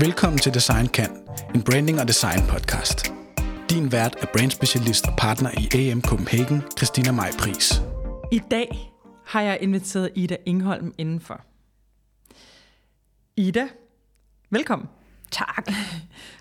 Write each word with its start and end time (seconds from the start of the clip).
Velkommen 0.00 0.38
til 0.38 0.54
Design 0.54 0.86
Kan, 0.86 1.10
en 1.54 1.62
branding 1.62 2.00
og 2.00 2.08
design 2.08 2.40
podcast. 2.48 3.12
Din 3.70 3.92
vært 3.92 4.16
er 4.22 4.26
brandspecialist 4.34 5.06
og 5.06 5.14
partner 5.18 5.50
i 5.50 5.64
AM 5.78 6.02
Copenhagen, 6.02 6.62
Christina 6.78 7.12
Maj 7.12 7.30
Pris. 7.38 7.82
I 8.32 8.40
dag 8.50 8.92
har 9.26 9.40
jeg 9.40 9.58
inviteret 9.60 10.10
Ida 10.14 10.36
Ingholm 10.46 10.94
indenfor. 10.98 11.40
Ida, 13.36 13.68
velkommen. 14.50 14.88
Tak. 15.30 15.72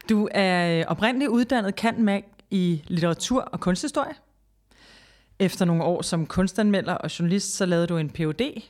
Du 0.09 0.29
er 0.31 0.85
oprindeligt 0.85 1.29
uddannet 1.29 1.75
kan 1.75 2.03
mag 2.03 2.23
i 2.51 2.83
litteratur 2.87 3.41
og 3.41 3.59
kunsthistorie. 3.59 4.13
Efter 5.39 5.65
nogle 5.65 5.83
år 5.83 6.01
som 6.01 6.25
kunstanmelder 6.25 6.93
og 6.93 7.19
journalist, 7.19 7.55
så 7.55 7.65
lavede 7.65 7.87
du 7.87 7.97
en 7.97 8.09
Ph.D., 8.09 8.63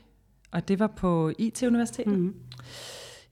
og 0.51 0.67
det 0.67 0.79
var 0.79 0.87
på 0.87 1.31
IT-universitetet. 1.37 2.19
Mm. 2.19 2.35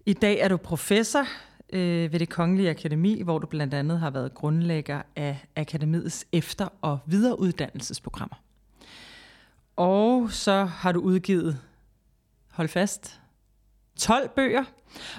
I 0.08 0.14
dag 0.14 0.40
er 0.40 0.48
du 0.48 0.58
professor 0.58 1.26
øh, 1.74 2.12
ved 2.12 2.20
det 2.20 2.30
Kongelige 2.30 2.70
Akademi, 2.70 3.22
hvor 3.22 3.40
du 3.40 3.48
blandt 3.48 3.74
andet 3.74 4.00
har 4.00 4.10
været 4.10 4.34
grundlægger 4.34 5.02
af 5.16 5.46
akademiets 5.56 6.26
efter- 6.32 6.68
og 6.82 7.00
videreuddannelsesprogrammer. 7.06 8.36
Og 9.76 10.32
så 10.32 10.66
har 10.66 10.92
du 10.92 11.00
udgivet, 11.00 11.60
hold 12.52 12.68
fast, 12.68 13.20
12 14.00 14.30
bøger 14.30 14.64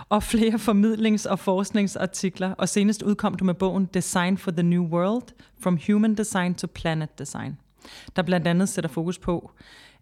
og 0.08 0.22
flere 0.22 0.54
formidlings- 0.54 1.30
og 1.30 1.38
forskningsartikler, 1.38 2.54
og 2.54 2.68
senest 2.68 3.02
udkom 3.02 3.34
du 3.34 3.44
med 3.44 3.54
bogen 3.54 3.86
Design 3.94 4.38
for 4.38 4.50
the 4.50 4.62
New 4.62 4.84
World, 4.84 5.34
From 5.60 5.78
Human 5.86 6.14
Design 6.14 6.54
to 6.54 6.66
Planet 6.66 7.18
Design, 7.18 7.58
der 8.16 8.22
blandt 8.22 8.46
andet 8.46 8.68
sætter 8.68 8.90
fokus 8.90 9.18
på, 9.18 9.50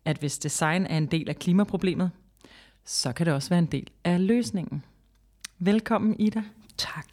at 0.05 0.19
hvis 0.19 0.39
design 0.39 0.87
er 0.87 0.97
en 0.97 1.07
del 1.07 1.29
af 1.29 1.37
klimaproblemet, 1.37 2.11
så 2.87 3.13
kan 3.13 3.27
det 3.27 3.35
også 3.35 3.49
være 3.49 3.59
en 3.59 3.67
del 3.67 3.91
af 4.05 4.27
løsningen. 4.27 4.85
Velkommen, 5.59 6.21
Ida. 6.21 6.43
Tak. 6.77 7.07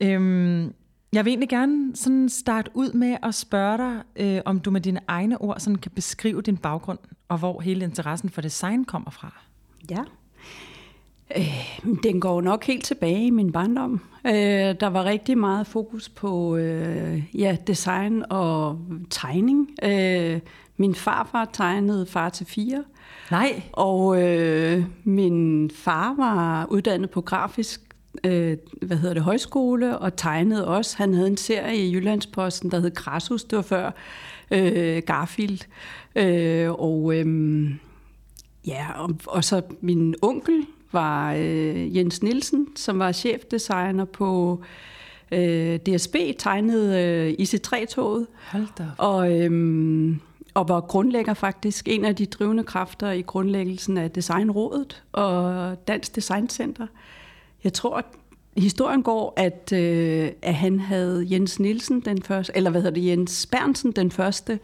Øhm, 0.00 0.74
jeg 1.12 1.24
vil 1.24 1.30
egentlig 1.30 1.48
gerne 1.48 1.96
sådan 1.96 2.28
starte 2.28 2.70
ud 2.74 2.92
med 2.92 3.16
at 3.22 3.34
spørge 3.34 3.78
dig, 3.78 4.02
øh, 4.16 4.40
om 4.44 4.60
du 4.60 4.70
med 4.70 4.80
dine 4.80 5.00
egne 5.08 5.40
ord 5.40 5.60
sådan 5.60 5.76
kan 5.76 5.90
beskrive 5.94 6.42
din 6.42 6.56
baggrund, 6.56 6.98
og 7.28 7.38
hvor 7.38 7.60
hele 7.60 7.84
interessen 7.84 8.30
for 8.30 8.40
design 8.40 8.84
kommer 8.84 9.10
fra. 9.10 9.42
Ja. 9.90 10.04
Øh, 11.36 11.78
den 12.02 12.20
går 12.20 12.40
nok 12.40 12.64
helt 12.64 12.84
tilbage 12.84 13.26
i 13.26 13.30
min 13.30 13.52
barndom. 13.52 14.00
Øh, 14.26 14.32
der 14.80 14.86
var 14.86 15.04
rigtig 15.04 15.38
meget 15.38 15.66
fokus 15.66 16.08
på 16.08 16.56
øh, 16.56 17.22
ja, 17.34 17.56
design 17.66 18.24
og 18.30 18.78
tegning. 19.10 19.68
Øh, 19.82 20.40
min 20.76 20.94
farfar 20.94 21.50
tegnede 21.52 22.06
far 22.06 22.28
til 22.28 22.46
fire. 22.46 22.84
Nej. 23.30 23.62
Og 23.72 24.22
øh, 24.22 24.84
min 25.04 25.70
far 25.74 26.14
var 26.16 26.66
uddannet 26.70 27.10
på 27.10 27.20
grafisk 27.20 27.80
øh, 28.24 28.56
hvad 28.82 28.96
hedder 28.96 29.14
det, 29.14 29.22
højskole 29.22 29.98
og 29.98 30.16
tegnede 30.16 30.66
også. 30.66 30.96
Han 30.96 31.14
havde 31.14 31.28
en 31.28 31.36
serie 31.36 31.76
i 31.76 31.92
Jyllandsposten, 31.94 32.70
der 32.70 32.80
hed 32.80 32.90
Krassus. 32.90 33.44
Det 33.44 33.56
var 33.56 33.62
før 33.62 33.90
øh, 34.50 35.02
Garfield. 35.06 35.60
Øh, 36.16 36.70
og 36.70 37.14
øh, 37.14 37.70
ja, 38.66 38.86
og, 39.02 39.10
og 39.26 39.44
så 39.44 39.62
min 39.80 40.14
onkel 40.22 40.66
var 40.92 41.32
øh, 41.32 41.96
Jens 41.96 42.22
Nielsen, 42.22 42.66
som 42.76 42.98
var 42.98 43.12
chefdesigner 43.12 44.04
på 44.04 44.62
øh, 45.32 45.76
DSB, 45.76 46.16
tegnede 46.38 47.02
øh, 47.04 47.46
IC3-toget. 47.46 48.26
Hold 48.52 48.66
da. 48.78 48.84
Og, 48.98 49.40
øh, 49.40 50.16
og 50.54 50.68
var 50.68 50.80
grundlægger 50.80 51.34
faktisk 51.34 51.88
en 51.88 52.04
af 52.04 52.16
de 52.16 52.26
drivende 52.26 52.64
kræfter 52.64 53.10
i 53.10 53.22
grundlæggelsen 53.22 53.98
af 53.98 54.10
Designrådet 54.10 55.02
og 55.12 55.76
Dansk 55.88 56.16
Designcenter. 56.16 56.86
Jeg 57.64 57.72
tror, 57.72 57.96
at 57.96 58.04
historien 58.56 59.02
går, 59.02 59.34
at, 59.36 59.72
øh, 59.72 60.30
at 60.42 60.54
han 60.54 60.80
havde 60.80 61.26
Jens 61.30 61.60
Nielsen 61.60 62.00
den 62.00 62.22
første, 62.22 62.52
eller 62.56 62.70
hvad 62.70 62.80
hedder 62.80 63.00
det, 63.00 63.06
Jens 63.06 63.46
Bernsen 63.46 63.92
den 63.92 64.10
første 64.10 64.58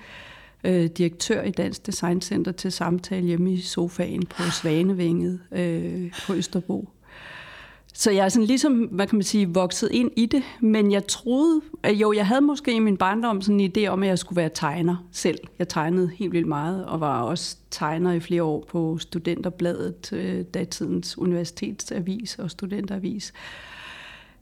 øh, 0.65 0.87
direktør 0.87 1.43
i 1.43 1.51
Dansk 1.51 1.87
Designcenter 1.87 2.53
til 2.53 2.73
samtale 2.73 3.27
hjemme 3.27 3.53
i 3.53 3.61
sofaen 3.61 4.27
på 4.27 4.43
Svanevænget 4.43 5.41
øh, 5.53 6.13
på 6.27 6.35
Østerbro. 6.35 6.89
Så 7.99 8.11
jeg 8.11 8.25
er 8.25 8.29
sådan 8.29 8.47
ligesom, 8.47 8.73
hvad 8.73 9.07
kan 9.07 9.17
man 9.17 9.23
sige, 9.23 9.55
vokset 9.55 9.89
ind 9.93 10.11
i 10.17 10.27
det, 10.27 10.43
men 10.61 10.93
jeg 10.93 11.07
troede, 11.07 11.61
at 11.83 11.95
jo, 11.95 12.13
jeg 12.13 12.27
havde 12.27 12.41
måske 12.41 12.77
i 12.77 12.79
min 12.79 12.97
barndom 12.97 13.43
sådan 13.43 13.61
en 13.61 13.73
idé 13.77 13.87
om, 13.87 14.03
at 14.03 14.09
jeg 14.09 14.19
skulle 14.19 14.37
være 14.37 14.51
tegner 14.55 15.07
selv. 15.13 15.39
Jeg 15.59 15.69
tegnede 15.69 16.11
helt 16.15 16.33
vildt 16.33 16.47
meget, 16.47 16.87
og 16.87 17.01
var 17.01 17.23
også 17.23 17.57
tegner 17.71 18.13
i 18.13 18.21
flere 18.21 18.43
år 18.43 18.65
på 18.69 18.99
Studenterbladet, 18.99 20.13
øh, 20.13 20.43
datidens 20.55 21.19
universitetsavis 21.19 22.39
og 22.39 22.51
studenteravis. 22.51 23.33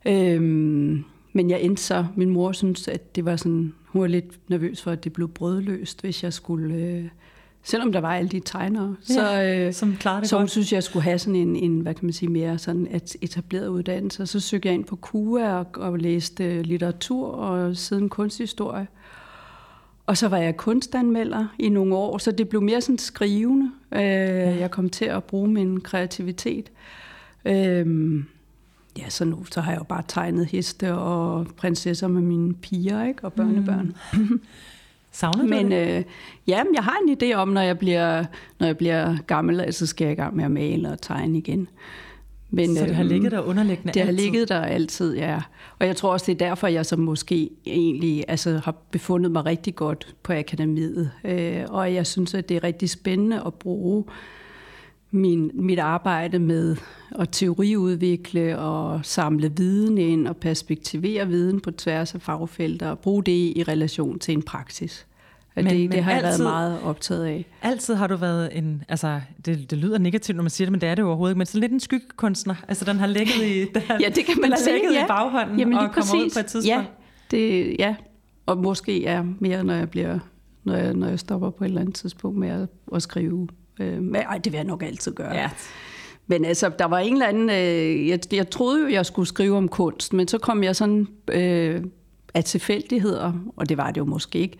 Øhm, 0.05 1.03
men 1.33 1.49
jeg 1.49 1.61
endte 1.61 1.83
så, 1.83 2.05
min 2.15 2.29
mor 2.29 2.51
synes, 2.51 2.87
at 2.87 3.15
det 3.15 3.25
var 3.25 3.35
sådan, 3.35 3.73
hun 3.85 4.01
var 4.01 4.07
lidt 4.07 4.49
nervøs 4.49 4.81
for, 4.81 4.91
at 4.91 5.03
det 5.03 5.13
blev 5.13 5.29
brødløst, 5.29 6.01
hvis 6.01 6.23
jeg 6.23 6.33
skulle... 6.33 6.75
Øh, 6.75 7.05
selvom 7.65 7.91
der 7.91 7.99
var 7.99 8.15
alle 8.15 8.29
de 8.29 8.39
tegnere, 8.39 8.95
Ja, 9.09 9.13
så, 9.13 9.43
øh, 9.43 9.73
som 9.73 9.95
klarer 9.99 10.19
det 10.19 10.29
så 10.29 10.37
godt. 10.37 10.51
synes, 10.51 10.73
jeg 10.73 10.83
skulle 10.83 11.03
have 11.03 11.19
sådan 11.19 11.35
en, 11.35 11.55
en 11.55 11.79
hvad 11.79 11.93
kan 11.93 12.05
man 12.05 12.13
sige, 12.13 12.29
mere 12.29 12.57
sådan 12.57 12.87
et 12.91 13.15
etableret 13.21 13.67
uddannelse. 13.67 14.23
Og 14.23 14.27
så 14.27 14.39
søgte 14.39 14.67
jeg 14.67 14.75
ind 14.75 14.85
på 14.85 14.95
KUA 14.95 15.53
og, 15.53 15.67
og 15.75 15.99
læste 15.99 16.63
litteratur 16.63 17.27
og 17.27 17.77
siden 17.77 18.09
kunsthistorie. 18.09 18.87
Og 20.05 20.17
så 20.17 20.27
var 20.27 20.37
jeg 20.37 20.57
kunstanmelder 20.57 21.47
i 21.59 21.69
nogle 21.69 21.95
år, 21.95 22.17
så 22.17 22.31
det 22.31 22.49
blev 22.49 22.61
mere 22.61 22.81
sådan 22.81 22.97
skrivende. 22.97 23.71
Øh, 23.91 24.01
jeg 24.59 24.71
kom 24.71 24.89
til 24.89 25.05
at 25.05 25.23
bruge 25.23 25.47
min 25.49 25.81
kreativitet. 25.81 26.71
Øh, 27.45 28.23
ja, 28.97 29.09
så 29.09 29.25
nu 29.25 29.45
så 29.51 29.61
har 29.61 29.71
jeg 29.71 29.79
jo 29.79 29.83
bare 29.83 30.03
tegnet 30.07 30.45
heste 30.45 30.93
og 30.93 31.47
prinsesser 31.57 32.07
med 32.07 32.21
mine 32.21 32.53
piger 32.53 33.03
ikke? 33.03 33.23
og 33.23 33.33
børnebørn. 33.33 33.95
Mm. 34.13 34.41
Savner 35.15 35.41
du 35.41 35.47
Men 35.47 35.71
det? 35.71 35.97
øh, 35.97 36.03
ja, 36.47 36.63
men 36.63 36.75
jeg 36.75 36.83
har 36.83 36.97
en 37.07 37.17
idé 37.23 37.35
om, 37.35 37.47
når 37.47 37.61
jeg 37.61 37.79
bliver, 37.79 38.25
når 38.59 38.67
jeg 38.67 38.77
bliver 38.77 39.17
gammel, 39.27 39.73
så 39.73 39.87
skal 39.87 40.05
jeg 40.05 40.11
i 40.11 40.15
gang 40.15 40.35
med 40.35 40.45
at 40.45 40.51
male 40.51 40.91
og 40.91 41.01
tegne 41.01 41.37
igen. 41.37 41.67
Men, 42.49 42.75
så 42.75 42.85
det 42.85 42.95
har 42.95 43.03
øhm, 43.03 43.09
ligget 43.11 43.31
der 43.31 43.41
underliggende 43.41 43.93
det 43.93 44.01
har 44.01 44.09
altid? 44.09 44.23
ligget 44.23 44.49
der 44.49 44.61
altid, 44.61 45.15
ja. 45.15 45.41
Og 45.79 45.87
jeg 45.87 45.95
tror 45.95 46.11
også, 46.11 46.25
det 46.25 46.41
er 46.41 46.47
derfor, 46.47 46.67
jeg 46.67 46.85
så 46.85 46.95
måske 46.97 47.49
egentlig 47.65 48.25
altså, 48.27 48.61
har 48.65 48.75
befundet 48.91 49.31
mig 49.31 49.45
rigtig 49.45 49.75
godt 49.75 50.15
på 50.23 50.33
akademiet. 50.33 51.11
Øh, 51.23 51.63
og 51.69 51.93
jeg 51.93 52.07
synes, 52.07 52.33
at 52.33 52.49
det 52.49 52.57
er 52.57 52.63
rigtig 52.63 52.89
spændende 52.89 53.41
at 53.45 53.53
bruge 53.53 54.03
min, 55.15 55.51
mit 55.53 55.79
arbejde 55.79 56.39
med 56.39 56.75
at 57.19 57.29
teoriudvikle 57.31 58.59
og 58.59 58.99
samle 59.03 59.51
viden 59.57 59.97
ind 59.97 60.27
og 60.27 60.37
perspektivere 60.37 61.27
viden 61.27 61.59
på 61.59 61.71
tværs 61.71 62.15
af 62.15 62.21
fagfelter 62.21 62.89
og 62.89 62.99
bruge 62.99 63.23
det 63.23 63.31
i 63.31 63.63
relation 63.67 64.19
til 64.19 64.33
en 64.33 64.43
praksis. 64.43 65.07
Men- 65.55 65.65
det, 65.65 65.79
men 65.79 65.91
det 65.91 66.03
har 66.03 66.11
jeg 66.11 66.23
altid- 66.23 66.43
været 66.43 66.53
meget 66.53 66.79
optaget 66.83 67.25
af. 67.25 67.45
Altid 67.61 67.93
har 67.95 68.07
du 68.07 68.15
været 68.15 68.57
en, 68.57 68.83
altså 68.89 69.21
det, 69.45 69.71
det 69.71 69.77
lyder 69.77 69.97
negativt, 69.97 70.35
når 70.35 70.43
man 70.43 70.49
siger 70.49 70.65
det, 70.65 70.71
men 70.71 70.81
det 70.81 70.89
er 70.89 70.95
det 70.95 71.05
overhovedet 71.05 71.31
ikke, 71.33 71.37
men 71.37 71.45
sådan 71.45 71.61
lidt 71.61 71.71
en 71.71 71.79
skyggekunstner. 71.79 72.55
Altså 72.67 72.85
den 72.85 72.97
har 72.97 73.07
ligget 73.07 73.35
i, 73.45 73.59
den, 73.73 73.81
Ja, 74.01 74.09
det 74.09 74.25
kan 74.25 74.35
man 74.41 74.43
den 74.43 74.51
har 74.51 74.57
sige, 74.57 74.73
ligget 74.75 74.93
ja. 74.93 75.05
i 75.05 75.07
baghånden 75.07 75.59
Jamen, 75.59 75.77
og 75.77 75.91
kommer 75.91 76.15
ud 76.25 76.29
på 76.35 76.39
et 76.39 76.45
tidspunkt. 76.45 76.65
Ja, 76.67 76.85
det, 77.31 77.75
ja. 77.79 77.95
og 78.45 78.57
måske 78.57 79.05
er 79.05 79.23
mere, 79.39 79.63
når 79.63 79.73
jeg 79.73 79.89
bliver, 79.89 80.19
når 80.63 80.75
jeg, 80.75 80.93
når 80.93 81.07
jeg 81.07 81.19
stopper 81.19 81.49
på 81.49 81.63
et 81.63 81.67
eller 81.67 81.81
andet 81.81 81.95
tidspunkt 81.95 82.37
med 82.37 82.49
at, 82.49 82.67
at 82.95 83.01
skrive. 83.01 83.47
Øh, 83.79 84.01
men, 84.01 84.15
ej, 84.15 84.37
det 84.37 84.51
vil 84.51 84.57
jeg 84.57 84.65
nok 84.65 84.83
altid 84.83 85.11
gøre. 85.11 85.33
ja. 85.33 85.49
Men 86.27 86.45
altså, 86.45 86.71
der 86.79 86.85
var 86.85 86.99
en 86.99 87.13
eller 87.13 87.27
anden... 87.27 87.49
Øh, 87.49 88.07
jeg, 88.07 88.19
jeg 88.33 88.49
troede 88.49 88.81
jo, 88.81 88.87
jeg 88.87 89.05
skulle 89.05 89.27
skrive 89.27 89.57
om 89.57 89.67
kunst, 89.67 90.13
men 90.13 90.27
så 90.27 90.37
kom 90.37 90.63
jeg 90.63 90.75
sådan 90.75 91.07
øh, 91.31 91.83
af 92.33 92.43
tilfældigheder, 92.43 93.33
og 93.55 93.69
det 93.69 93.77
var 93.77 93.91
det 93.91 93.97
jo 93.97 94.05
måske 94.05 94.39
ikke, 94.39 94.57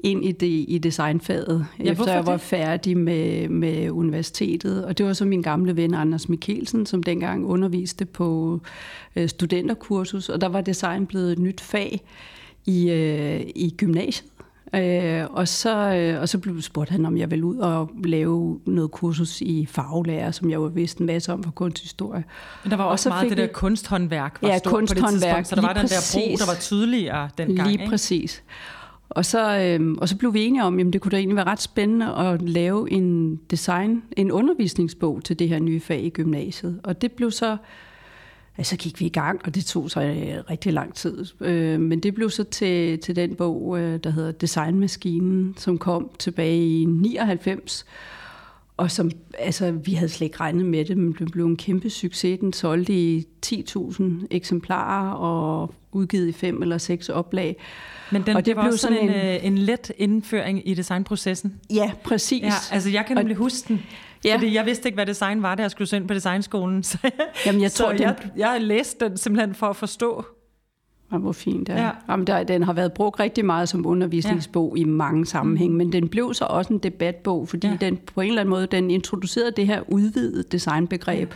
ind 0.00 0.24
i, 0.24 0.32
det, 0.32 0.64
i 0.68 0.78
designfaget, 0.82 1.66
Ja, 1.78 1.90
efter 1.92 2.12
jeg 2.12 2.26
var 2.26 2.32
det? 2.32 2.40
færdig 2.40 2.96
med, 2.96 3.48
med 3.48 3.90
universitetet. 3.90 4.84
Og 4.84 4.98
det 4.98 5.06
var 5.06 5.12
så 5.12 5.24
min 5.24 5.42
gamle 5.42 5.76
ven 5.76 5.94
Anders 5.94 6.28
Mikkelsen, 6.28 6.86
som 6.86 7.02
dengang 7.02 7.46
underviste 7.46 8.04
på 8.04 8.60
øh, 9.16 9.28
studenterkursus, 9.28 10.28
og 10.28 10.40
der 10.40 10.48
var 10.48 10.60
design 10.60 11.06
blevet 11.06 11.32
et 11.32 11.38
nyt 11.38 11.60
fag 11.60 12.00
i, 12.66 12.90
øh, 12.90 13.40
i 13.54 13.74
gymnasiet. 13.76 14.30
Øh, 14.74 15.24
og, 15.30 15.48
så, 15.48 15.94
øh, 15.94 16.20
og 16.20 16.28
så 16.28 16.38
blev 16.38 16.62
spurgt 16.62 16.90
han, 16.90 17.06
om 17.06 17.16
jeg 17.16 17.30
ville 17.30 17.44
ud 17.44 17.56
og 17.56 17.90
lave 18.04 18.60
noget 18.66 18.90
kursus 18.90 19.40
i 19.40 19.66
farvelærer, 19.66 20.30
som 20.30 20.50
jeg 20.50 20.56
jo 20.56 20.62
vidste 20.62 21.00
en 21.00 21.06
masse 21.06 21.32
om 21.32 21.42
på 21.42 21.50
kunsthistorie. 21.50 22.24
Men 22.64 22.70
der 22.70 22.76
var 22.76 22.84
Og 22.84 22.90
også 22.90 23.02
så 23.02 23.08
meget 23.08 23.30
det 23.30 23.38
der 23.38 23.46
kunsthåndværk 23.46 24.38
var 24.42 24.48
Ja, 24.48 24.58
stort 24.58 24.72
på 24.72 24.80
det 24.80 24.88
kunsthåndværk, 24.88 25.20
tidspunkt, 25.20 25.48
så 25.48 25.54
der 25.54 25.62
var 25.62 25.72
den 25.72 25.88
der 25.88 26.12
bro, 26.14 26.36
der 26.36 26.46
var 26.52 26.60
tydeligere 26.60 27.28
dengang. 27.38 27.68
Lige 27.68 27.80
ikke? 27.80 27.90
præcis. 27.90 28.42
Og 29.08 29.24
så, 29.24 29.58
øhm, 29.58 29.98
og 29.98 30.08
så 30.08 30.16
blev 30.16 30.34
vi 30.34 30.44
enige 30.44 30.64
om, 30.64 30.78
at 30.78 30.86
det 30.92 31.00
kunne 31.00 31.10
da 31.10 31.16
egentlig 31.16 31.36
være 31.36 31.46
ret 31.46 31.62
spændende 31.62 32.14
at 32.14 32.42
lave 32.42 32.90
en 32.90 33.36
design, 33.50 34.02
en 34.16 34.32
undervisningsbog 34.32 35.24
til 35.24 35.38
det 35.38 35.48
her 35.48 35.58
nye 35.58 35.80
fag 35.80 36.04
i 36.04 36.10
gymnasiet. 36.10 36.80
Og 36.84 37.02
det 37.02 37.12
blev 37.12 37.30
så, 37.30 37.56
så 38.62 38.76
gik 38.76 39.00
vi 39.00 39.06
i 39.06 39.08
gang, 39.08 39.40
og 39.44 39.54
det 39.54 39.64
tog 39.64 39.90
så 39.90 40.00
øh, 40.00 40.50
rigtig 40.50 40.72
lang 40.72 40.94
tid. 40.94 41.26
Øh, 41.40 41.80
men 41.80 42.00
det 42.00 42.14
blev 42.14 42.30
så 42.30 42.44
til, 42.44 42.98
til 42.98 43.16
den 43.16 43.34
bog, 43.34 43.78
øh, 43.78 44.00
der 44.04 44.10
hedder 44.10 44.32
Designmaskinen, 44.32 45.54
som 45.58 45.78
kom 45.78 46.10
tilbage 46.18 46.80
i 46.80 46.84
99 46.84 47.86
og 48.76 48.90
som, 48.90 49.10
altså, 49.38 49.70
vi 49.70 49.92
havde 49.94 50.08
slet 50.08 50.26
ikke 50.26 50.40
regnet 50.40 50.66
med 50.66 50.84
det, 50.84 50.96
men 50.96 51.16
det 51.18 51.32
blev 51.32 51.46
en 51.46 51.56
kæmpe 51.56 51.90
succes. 51.90 52.38
Den 52.40 52.52
solgte 52.52 52.92
i 52.92 53.26
10.000 53.46 54.02
eksemplarer 54.30 55.10
og 55.10 55.74
udgivet 55.92 56.28
i 56.28 56.32
fem 56.32 56.62
eller 56.62 56.78
seks 56.78 57.08
oplag. 57.08 57.56
Men 58.12 58.22
den, 58.22 58.36
og 58.36 58.40
det, 58.40 58.46
det 58.46 58.56
var 58.56 58.62
blev 58.62 58.76
sådan 58.76 58.98
en, 58.98 59.08
en, 59.08 59.14
øh, 59.14 59.44
en 59.44 59.58
let 59.58 59.92
indføring 59.96 60.68
i 60.68 60.74
designprocessen. 60.74 61.60
Ja, 61.70 61.92
præcis. 62.04 62.42
Ja, 62.42 62.52
altså 62.72 62.90
jeg 62.90 63.06
kan 63.06 63.16
nemlig 63.16 63.36
og, 63.36 63.42
huske 63.42 63.68
den. 63.68 63.82
Ja. 64.24 64.34
Fordi 64.34 64.54
jeg 64.54 64.66
vidste 64.66 64.88
ikke, 64.88 64.96
hvad 64.96 65.06
design 65.06 65.42
var, 65.42 65.54
da 65.54 65.62
jeg 65.62 65.70
skulle 65.70 65.96
ind 65.96 66.08
på 66.08 66.14
designskolen. 66.14 66.82
Så, 66.82 66.98
Jamen, 67.46 67.62
jeg, 67.62 67.72
tror, 67.72 67.96
så 67.96 68.02
jeg, 68.02 68.16
den... 68.22 68.30
jeg 68.36 68.60
læste 68.60 69.08
den 69.08 69.16
simpelthen 69.16 69.54
for 69.54 69.66
at 69.66 69.76
forstå, 69.76 70.24
Ja, 71.12 71.18
hvor 71.18 71.32
fint 71.32 71.66
det 71.66 71.74
er. 71.74 71.82
Ja. 71.82 71.90
Jamen, 72.08 72.26
der, 72.26 72.42
den 72.42 72.62
har 72.62 72.72
været 72.72 72.92
brugt 72.92 73.20
rigtig 73.20 73.44
meget 73.44 73.68
som 73.68 73.86
undervisningsbog 73.86 74.72
ja. 74.76 74.80
i 74.80 74.84
mange 74.84 75.26
sammenhæng, 75.26 75.70
mm. 75.70 75.76
men 75.76 75.92
den 75.92 76.08
blev 76.08 76.34
så 76.34 76.44
også 76.44 76.72
en 76.72 76.78
debatbog, 76.78 77.48
fordi 77.48 77.66
ja. 77.66 77.76
den 77.80 77.98
på 78.14 78.20
en 78.20 78.28
eller 78.28 78.40
anden 78.40 78.50
måde 78.50 78.66
den 78.66 78.90
introducerede 78.90 79.50
det 79.56 79.66
her 79.66 79.80
udvidede 79.88 80.42
designbegreb 80.42 81.28
ja. 81.28 81.34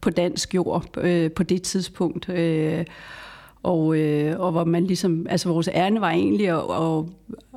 på 0.00 0.10
dansk 0.10 0.54
jord 0.54 0.84
øh, 0.96 1.30
på 1.30 1.42
det 1.42 1.62
tidspunkt. 1.62 2.28
Øh, 2.28 2.84
og, 3.62 3.98
øh, 3.98 4.40
og 4.40 4.52
hvor 4.52 4.64
man 4.64 4.84
ligesom, 4.84 5.26
altså 5.30 5.48
vores 5.48 5.68
ærne 5.72 6.00
var 6.00 6.10
egentlig 6.10 6.48
at, 6.48 6.62
at, 6.70 7.04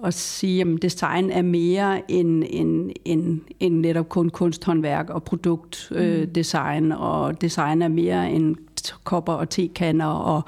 at 0.06 0.14
sige, 0.14 0.62
at 0.62 0.82
design 0.82 1.30
er 1.30 1.42
mere 1.42 2.12
end, 2.12 2.44
end, 2.50 2.92
end, 3.06 3.42
end 3.60 3.80
netop 3.80 4.10
kun 4.10 4.30
kunsthåndværk 4.30 5.10
og 5.10 5.24
produktdesign, 5.24 6.86
mm. 6.86 6.92
øh, 6.92 7.02
og 7.02 7.42
design 7.42 7.82
er 7.82 7.88
mere 7.88 8.32
end 8.32 8.56
kopper 9.04 9.34
og 9.34 9.50
tekander 9.50 10.06
og 10.06 10.42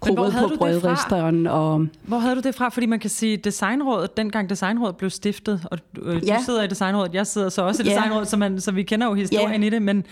kroget 0.00 0.32
på 0.32 0.50
brødristeren. 0.58 1.46
Og... 1.46 1.86
Hvor 2.02 2.18
havde 2.18 2.36
du 2.36 2.40
det 2.40 2.54
fra? 2.54 2.68
Fordi 2.68 2.86
man 2.86 3.00
kan 3.00 3.10
sige, 3.10 3.36
designrådet, 3.36 4.16
dengang 4.16 4.50
designrådet 4.50 4.96
blev 4.96 5.10
stiftet, 5.10 5.66
og 5.70 5.78
du, 5.96 6.10
ja. 6.10 6.36
du 6.36 6.44
sidder 6.44 6.62
i 6.62 6.66
designrådet, 6.66 7.14
jeg 7.14 7.26
sidder 7.26 7.48
så 7.48 7.62
også 7.62 7.82
i 7.82 7.86
designrådet, 7.86 8.24
ja. 8.24 8.30
så, 8.30 8.36
man, 8.36 8.60
så 8.60 8.72
vi 8.72 8.82
kender 8.82 9.06
jo 9.06 9.14
historien 9.14 9.60
ja. 9.60 9.66
i 9.66 9.70
det, 9.70 9.82
men, 9.82 10.04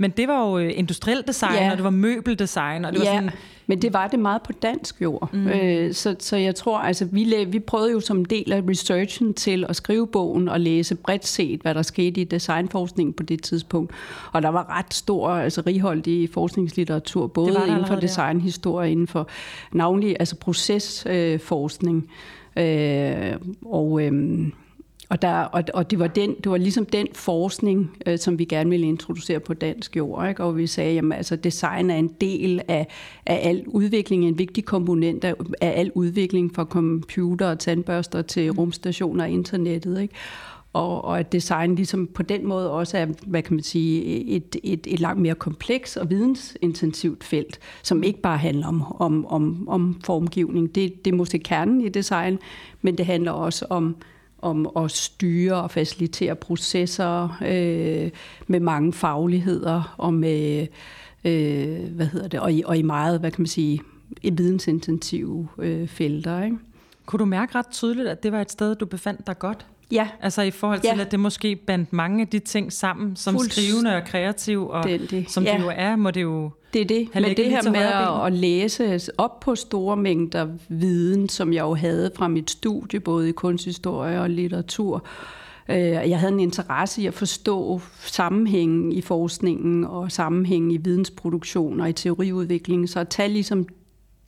men 0.00 0.10
det 0.10 0.28
var 0.28 0.48
jo 0.48 0.58
øh, 0.58 0.72
industrielt 0.74 1.26
design, 1.26 1.54
ja. 1.54 1.70
og 1.70 1.76
det 1.76 1.84
var 1.84 1.90
møbeldesign, 1.90 2.84
og 2.84 2.92
det 2.92 3.04
ja. 3.04 3.10
var 3.10 3.20
sådan 3.20 3.30
men 3.66 3.82
det 3.82 3.92
var 3.92 4.08
det 4.08 4.18
meget 4.18 4.42
på 4.42 4.52
dansk 4.52 5.02
jord. 5.02 5.28
Mm. 5.32 5.48
Øh, 5.48 5.94
så, 5.94 6.16
så 6.18 6.36
jeg 6.36 6.54
tror, 6.54 6.78
altså 6.78 7.04
vi, 7.04 7.46
vi 7.48 7.58
prøvede 7.58 7.92
jo 7.92 8.00
som 8.00 8.24
del 8.24 8.52
af 8.52 8.62
researchen 8.68 9.34
til 9.34 9.64
at 9.68 9.76
skrive 9.76 10.06
bogen 10.06 10.48
og 10.48 10.60
læse 10.60 10.94
bredt 10.94 11.26
set, 11.26 11.60
hvad 11.60 11.74
der 11.74 11.82
skete 11.82 12.20
i 12.20 12.24
designforskningen 12.24 13.12
på 13.12 13.22
det 13.22 13.42
tidspunkt. 13.42 13.92
Og 14.32 14.42
der 14.42 14.48
var 14.48 14.78
ret 14.78 14.94
stor, 14.94 15.28
altså 15.28 15.62
righoldig 15.66 16.30
forskningslitteratur, 16.30 17.26
både 17.26 17.58
inden 17.68 17.86
for 17.86 17.94
designhistorie, 17.94 18.90
inden 18.90 19.06
for 19.06 19.28
navnlig 19.72 20.16
altså 20.20 20.36
procesforskning. 20.36 22.10
Øh, 22.56 23.36
og 23.64 24.02
øh, 24.02 24.12
og, 25.10 25.22
der, 25.22 25.34
og, 25.34 25.64
og 25.74 25.90
det, 25.90 25.98
var 25.98 26.06
den, 26.06 26.34
det 26.34 26.50
var 26.50 26.56
ligesom 26.56 26.86
den 26.86 27.06
forskning, 27.14 27.96
øh, 28.06 28.18
som 28.18 28.38
vi 28.38 28.44
gerne 28.44 28.70
ville 28.70 28.86
introducere 28.86 29.40
på 29.40 29.54
dansk 29.54 29.96
jord. 29.96 30.28
Ikke? 30.28 30.44
Og 30.44 30.56
vi 30.56 30.66
sagde, 30.66 30.98
at 30.98 31.04
altså, 31.12 31.36
design 31.36 31.90
er 31.90 31.96
en 31.96 32.08
del 32.20 32.60
af, 32.68 32.86
af 33.26 33.40
al 33.48 33.64
udvikling, 33.66 34.24
en 34.24 34.38
vigtig 34.38 34.64
komponent 34.64 35.24
af, 35.24 35.34
af 35.60 35.72
al 35.80 35.92
udvikling 35.94 36.54
fra 36.54 36.64
computer 36.64 37.50
og 37.50 37.58
tandbørster 37.58 38.22
til 38.22 38.50
rumstationer 38.50 39.24
og 39.24 39.30
internettet. 39.30 40.02
Ikke? 40.02 40.14
og, 40.72 41.04
og 41.04 41.18
at 41.18 41.32
design 41.32 41.74
ligesom 41.74 42.06
på 42.06 42.22
den 42.22 42.46
måde 42.46 42.70
også 42.70 42.98
er, 42.98 43.06
hvad 43.26 43.42
kan 43.42 43.54
man 43.54 43.62
sige, 43.62 44.24
et, 44.24 44.56
et, 44.62 44.86
et 44.86 45.00
langt 45.00 45.22
mere 45.22 45.34
kompleks 45.34 45.96
og 45.96 46.10
vidensintensivt 46.10 47.24
felt, 47.24 47.58
som 47.82 48.02
ikke 48.02 48.20
bare 48.20 48.38
handler 48.38 48.66
om, 48.66 48.82
om, 48.98 49.26
om, 49.26 49.68
om 49.68 50.00
formgivning. 50.04 50.74
Det, 50.74 51.04
det 51.04 51.12
er 51.12 51.16
måske 51.16 51.38
kernen 51.38 51.80
i 51.80 51.88
design, 51.88 52.38
men 52.82 52.98
det 52.98 53.06
handler 53.06 53.32
også 53.32 53.66
om 53.70 53.96
om 54.42 54.70
at 54.76 54.90
styre 54.90 55.54
og 55.54 55.70
facilitere 55.70 56.36
processer 56.36 57.38
øh, 57.42 58.10
med 58.46 58.60
mange 58.60 58.92
fagligheder 58.92 59.94
og 59.98 60.14
med 60.14 60.66
øh, 61.24 61.94
hvad 61.94 62.06
hedder 62.06 62.28
det 62.28 62.40
og 62.40 62.52
i, 62.52 62.62
og 62.66 62.78
i 62.78 62.82
meget 62.82 63.20
hvad 63.20 63.30
kan 63.30 63.42
man 63.42 63.46
sige 63.46 63.80
vidensintensive 64.22 65.48
øh, 65.58 65.88
felter. 65.88 66.42
Ikke? 66.42 66.56
Kunne 67.06 67.18
du 67.18 67.24
mærke 67.24 67.54
ret 67.54 67.66
tydeligt, 67.70 68.08
at 68.08 68.22
det 68.22 68.32
var 68.32 68.40
et 68.40 68.52
sted, 68.52 68.74
du 68.74 68.86
befandt 68.86 69.26
dig 69.26 69.38
godt? 69.38 69.66
Ja. 69.90 70.08
Altså 70.20 70.42
i 70.42 70.50
forhold 70.50 70.80
til, 70.80 70.90
ja. 70.96 71.00
at 71.00 71.10
det 71.10 71.20
måske 71.20 71.56
bandt 71.56 71.92
mange 71.92 72.20
af 72.20 72.28
de 72.28 72.38
ting 72.38 72.72
sammen, 72.72 73.16
som 73.16 73.34
Fuldt 73.34 73.52
skrivende 73.52 73.96
og 73.96 74.04
kreativ, 74.04 74.68
og 74.68 74.84
det. 74.84 75.30
som 75.30 75.44
ja. 75.44 75.52
det 75.56 75.62
jo 75.62 75.72
er, 75.74 75.96
må 75.96 76.10
det 76.10 76.22
jo 76.22 76.50
Det 76.72 76.80
er 76.80 76.84
det, 76.84 77.08
men 77.14 77.36
det 77.36 77.50
her 77.50 77.70
med 77.70 77.80
at, 77.80 78.26
at 78.26 78.32
læse 78.32 79.08
op 79.18 79.40
på 79.40 79.54
store 79.54 79.96
mængder 79.96 80.48
viden, 80.68 81.28
som 81.28 81.52
jeg 81.52 81.62
jo 81.62 81.74
havde 81.74 82.10
fra 82.16 82.28
mit 82.28 82.50
studie, 82.50 83.00
både 83.00 83.28
i 83.28 83.32
kunsthistorie 83.32 84.20
og 84.20 84.30
litteratur, 84.30 85.04
øh, 85.68 85.76
jeg 85.78 86.18
havde 86.18 86.32
en 86.32 86.40
interesse 86.40 87.02
i 87.02 87.06
at 87.06 87.14
forstå 87.14 87.80
sammenhængen 88.00 88.92
i 88.92 89.00
forskningen 89.00 89.84
og 89.84 90.12
sammenhængen 90.12 90.70
i 90.70 90.76
vidensproduktion 90.76 91.80
og 91.80 91.88
i 91.88 91.92
teoriudvikling. 91.92 92.88
Så 92.88 93.00
at 93.00 93.08
tage 93.08 93.28
ligesom 93.28 93.66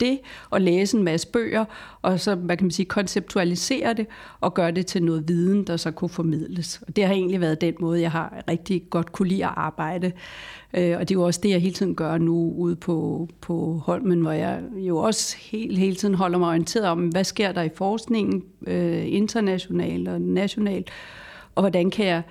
det 0.03 0.19
og 0.49 0.61
læse 0.61 0.97
en 0.97 1.03
masse 1.03 1.27
bøger, 1.27 1.65
og 2.01 2.19
så 2.19 2.35
hvad 2.35 2.57
kan 2.57 2.65
man 2.65 2.71
sige, 2.71 2.85
konceptualisere 2.85 3.93
det 3.93 4.07
og 4.39 4.53
gøre 4.53 4.71
det 4.71 4.85
til 4.85 5.03
noget 5.03 5.27
viden, 5.27 5.67
der 5.67 5.77
så 5.77 5.91
kunne 5.91 6.09
formidles. 6.09 6.81
Og 6.87 6.95
det 6.95 7.05
har 7.05 7.13
egentlig 7.13 7.41
været 7.41 7.61
den 7.61 7.73
måde, 7.79 8.01
jeg 8.01 8.11
har 8.11 8.43
rigtig 8.49 8.83
godt 8.89 9.11
kunne 9.11 9.27
lide 9.27 9.45
at 9.45 9.53
arbejde. 9.55 10.11
Øh, 10.73 10.97
og 10.97 11.09
det 11.09 11.15
er 11.15 11.19
jo 11.19 11.25
også 11.25 11.39
det, 11.43 11.49
jeg 11.49 11.61
hele 11.61 11.73
tiden 11.73 11.95
gør 11.95 12.17
nu 12.17 12.53
ude 12.57 12.75
på, 12.75 13.29
på 13.41 13.81
Holmen, 13.85 14.21
hvor 14.21 14.31
jeg 14.31 14.61
jo 14.75 14.97
også 14.97 15.37
helt, 15.37 15.77
hele 15.77 15.95
tiden 15.95 16.15
holder 16.15 16.39
mig 16.39 16.49
orienteret 16.49 16.85
om, 16.85 17.07
hvad 17.07 17.23
sker 17.23 17.51
der 17.51 17.61
i 17.61 17.69
forskningen 17.75 18.43
øh, 18.67 19.13
internationalt 19.13 20.07
og 20.07 20.21
nationalt, 20.21 20.89
og 21.55 21.61
hvordan 21.63 21.91
kan 21.91 22.05
jeg 22.05 22.21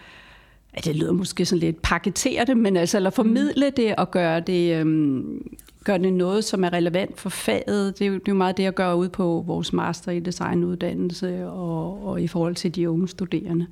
Ja, 0.76 0.80
det 0.80 0.96
lyder 0.96 1.12
måske 1.12 1.44
sådan 1.44 1.60
lidt 1.60 1.82
paketere 1.82 2.44
det, 2.44 2.56
men 2.56 2.76
altså 2.76 3.06
at 3.06 3.14
formidle 3.14 3.70
det 3.70 3.96
og 3.96 4.10
gøre 4.10 4.40
det, 4.40 4.80
øhm, 4.80 5.56
gør 5.84 5.96
det 5.96 6.12
noget, 6.12 6.44
som 6.44 6.64
er 6.64 6.72
relevant 6.72 7.20
for 7.20 7.28
faget. 7.28 7.98
Det 7.98 8.04
er, 8.04 8.08
jo, 8.08 8.14
det 8.14 8.28
er 8.28 8.32
jo 8.32 8.34
meget 8.34 8.56
det, 8.56 8.62
jeg 8.62 8.74
gør 8.74 8.92
ud 8.92 9.08
på 9.08 9.44
vores 9.46 9.72
master 9.72 10.12
i 10.12 10.20
designuddannelse 10.20 11.46
og, 11.46 12.06
og 12.06 12.22
i 12.22 12.26
forhold 12.26 12.54
til 12.54 12.74
de 12.74 12.90
unge 12.90 13.08
studerende, 13.08 13.66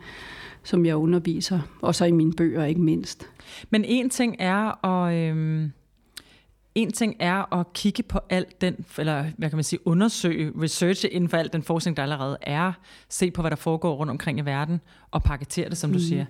som 0.62 0.87
jeg 0.87 0.97
underviser. 0.97 1.61
Og 1.81 1.94
så 1.94 2.05
i 2.05 2.12
mine 2.12 2.32
bøger, 2.32 2.64
ikke 2.64 2.81
mindst. 2.81 3.26
Men 3.70 3.85
en 3.85 4.11
ting 4.11 4.37
er 4.38 4.85
at... 4.87 5.14
Øhm 5.14 5.73
en 6.75 6.93
ting 6.93 7.17
er 7.19 7.55
at 7.55 7.73
kigge 7.73 8.02
på 8.02 8.20
alt 8.29 8.61
den, 8.61 8.85
eller 8.99 9.25
hvad 9.38 9.50
kan 9.50 9.56
man 9.56 9.64
sige, 9.64 9.87
undersøge, 9.87 10.52
researche 10.62 11.08
inden 11.08 11.29
for 11.31 11.37
alt 11.37 11.52
den 11.52 11.62
forskning, 11.62 11.97
der 11.97 12.02
allerede 12.02 12.37
er, 12.43 12.73
se 13.08 13.31
på, 13.31 13.43
hvad 13.43 13.50
der 13.50 13.56
foregår 13.56 13.94
rundt 13.94 14.11
omkring 14.11 14.38
i 14.38 14.43
verden, 14.43 14.81
og 15.11 15.23
paketere 15.23 15.69
det, 15.69 15.79
som 15.79 15.91
mm. 15.91 15.94
du 15.94 16.02
siger. 16.02 16.25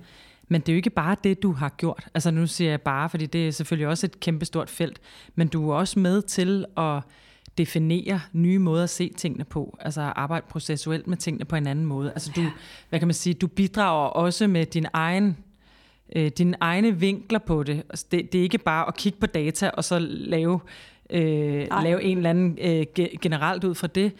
Men 0.52 0.61
det 0.61 0.69
er 0.69 0.73
jo 0.73 0.76
ikke 0.76 0.91
bare 0.91 1.17
det, 1.25 1.43
du 1.43 1.52
har 1.52 1.69
gjort. 1.69 2.06
Altså 2.14 2.31
nu 2.31 2.47
siger 2.47 2.70
jeg 2.70 2.81
bare, 2.81 3.08
fordi 3.08 3.26
det 3.26 3.49
er 3.49 3.52
selvfølgelig 3.52 3.88
også 3.88 4.06
et 4.06 4.20
kæmpestort 4.20 4.70
felt, 4.70 5.00
men 5.35 5.49
du 5.49 5.70
er 5.70 5.74
også 5.74 5.98
med 5.98 6.22
til 6.22 6.65
at 6.77 7.03
definere 7.58 8.20
nye 8.32 8.58
måder 8.58 8.82
at 8.82 8.91
se 8.91 9.13
tingene 9.17 9.44
på, 9.44 9.77
altså 9.81 10.01
arbejde 10.01 10.46
processuelt 10.48 11.06
med 11.06 11.17
tingene 11.17 11.44
på 11.44 11.56
en 11.56 11.67
anden 11.67 11.84
måde. 11.84 12.10
Altså 12.10 12.32
du, 12.36 12.43
hvad 12.89 12.98
kan 12.98 13.08
man 13.08 13.15
sige, 13.15 13.34
du 13.34 13.46
bidrager 13.46 14.08
også 14.08 14.46
med 14.46 14.67
din 14.67 14.86
egen 14.93 15.36
øh, 16.17 16.31
dine 16.39 16.56
egne 16.60 16.96
vinkler 17.01 17.39
på 17.39 17.63
det. 17.63 17.82
Altså 17.91 18.06
det. 18.10 18.32
Det 18.32 18.39
er 18.39 18.43
ikke 18.43 18.58
bare 18.58 18.89
at 18.89 18.96
kigge 18.96 19.19
på 19.19 19.27
data 19.27 19.70
og 19.70 19.84
så 19.84 19.98
lave, 19.98 20.60
øh, 21.10 21.67
lave 21.82 22.03
en 22.03 22.17
eller 22.17 22.31
anden 22.31 22.58
øh, 22.60 22.86
generelt 23.22 23.65
ud 23.65 23.74
fra 23.74 23.86
det. 23.86 24.13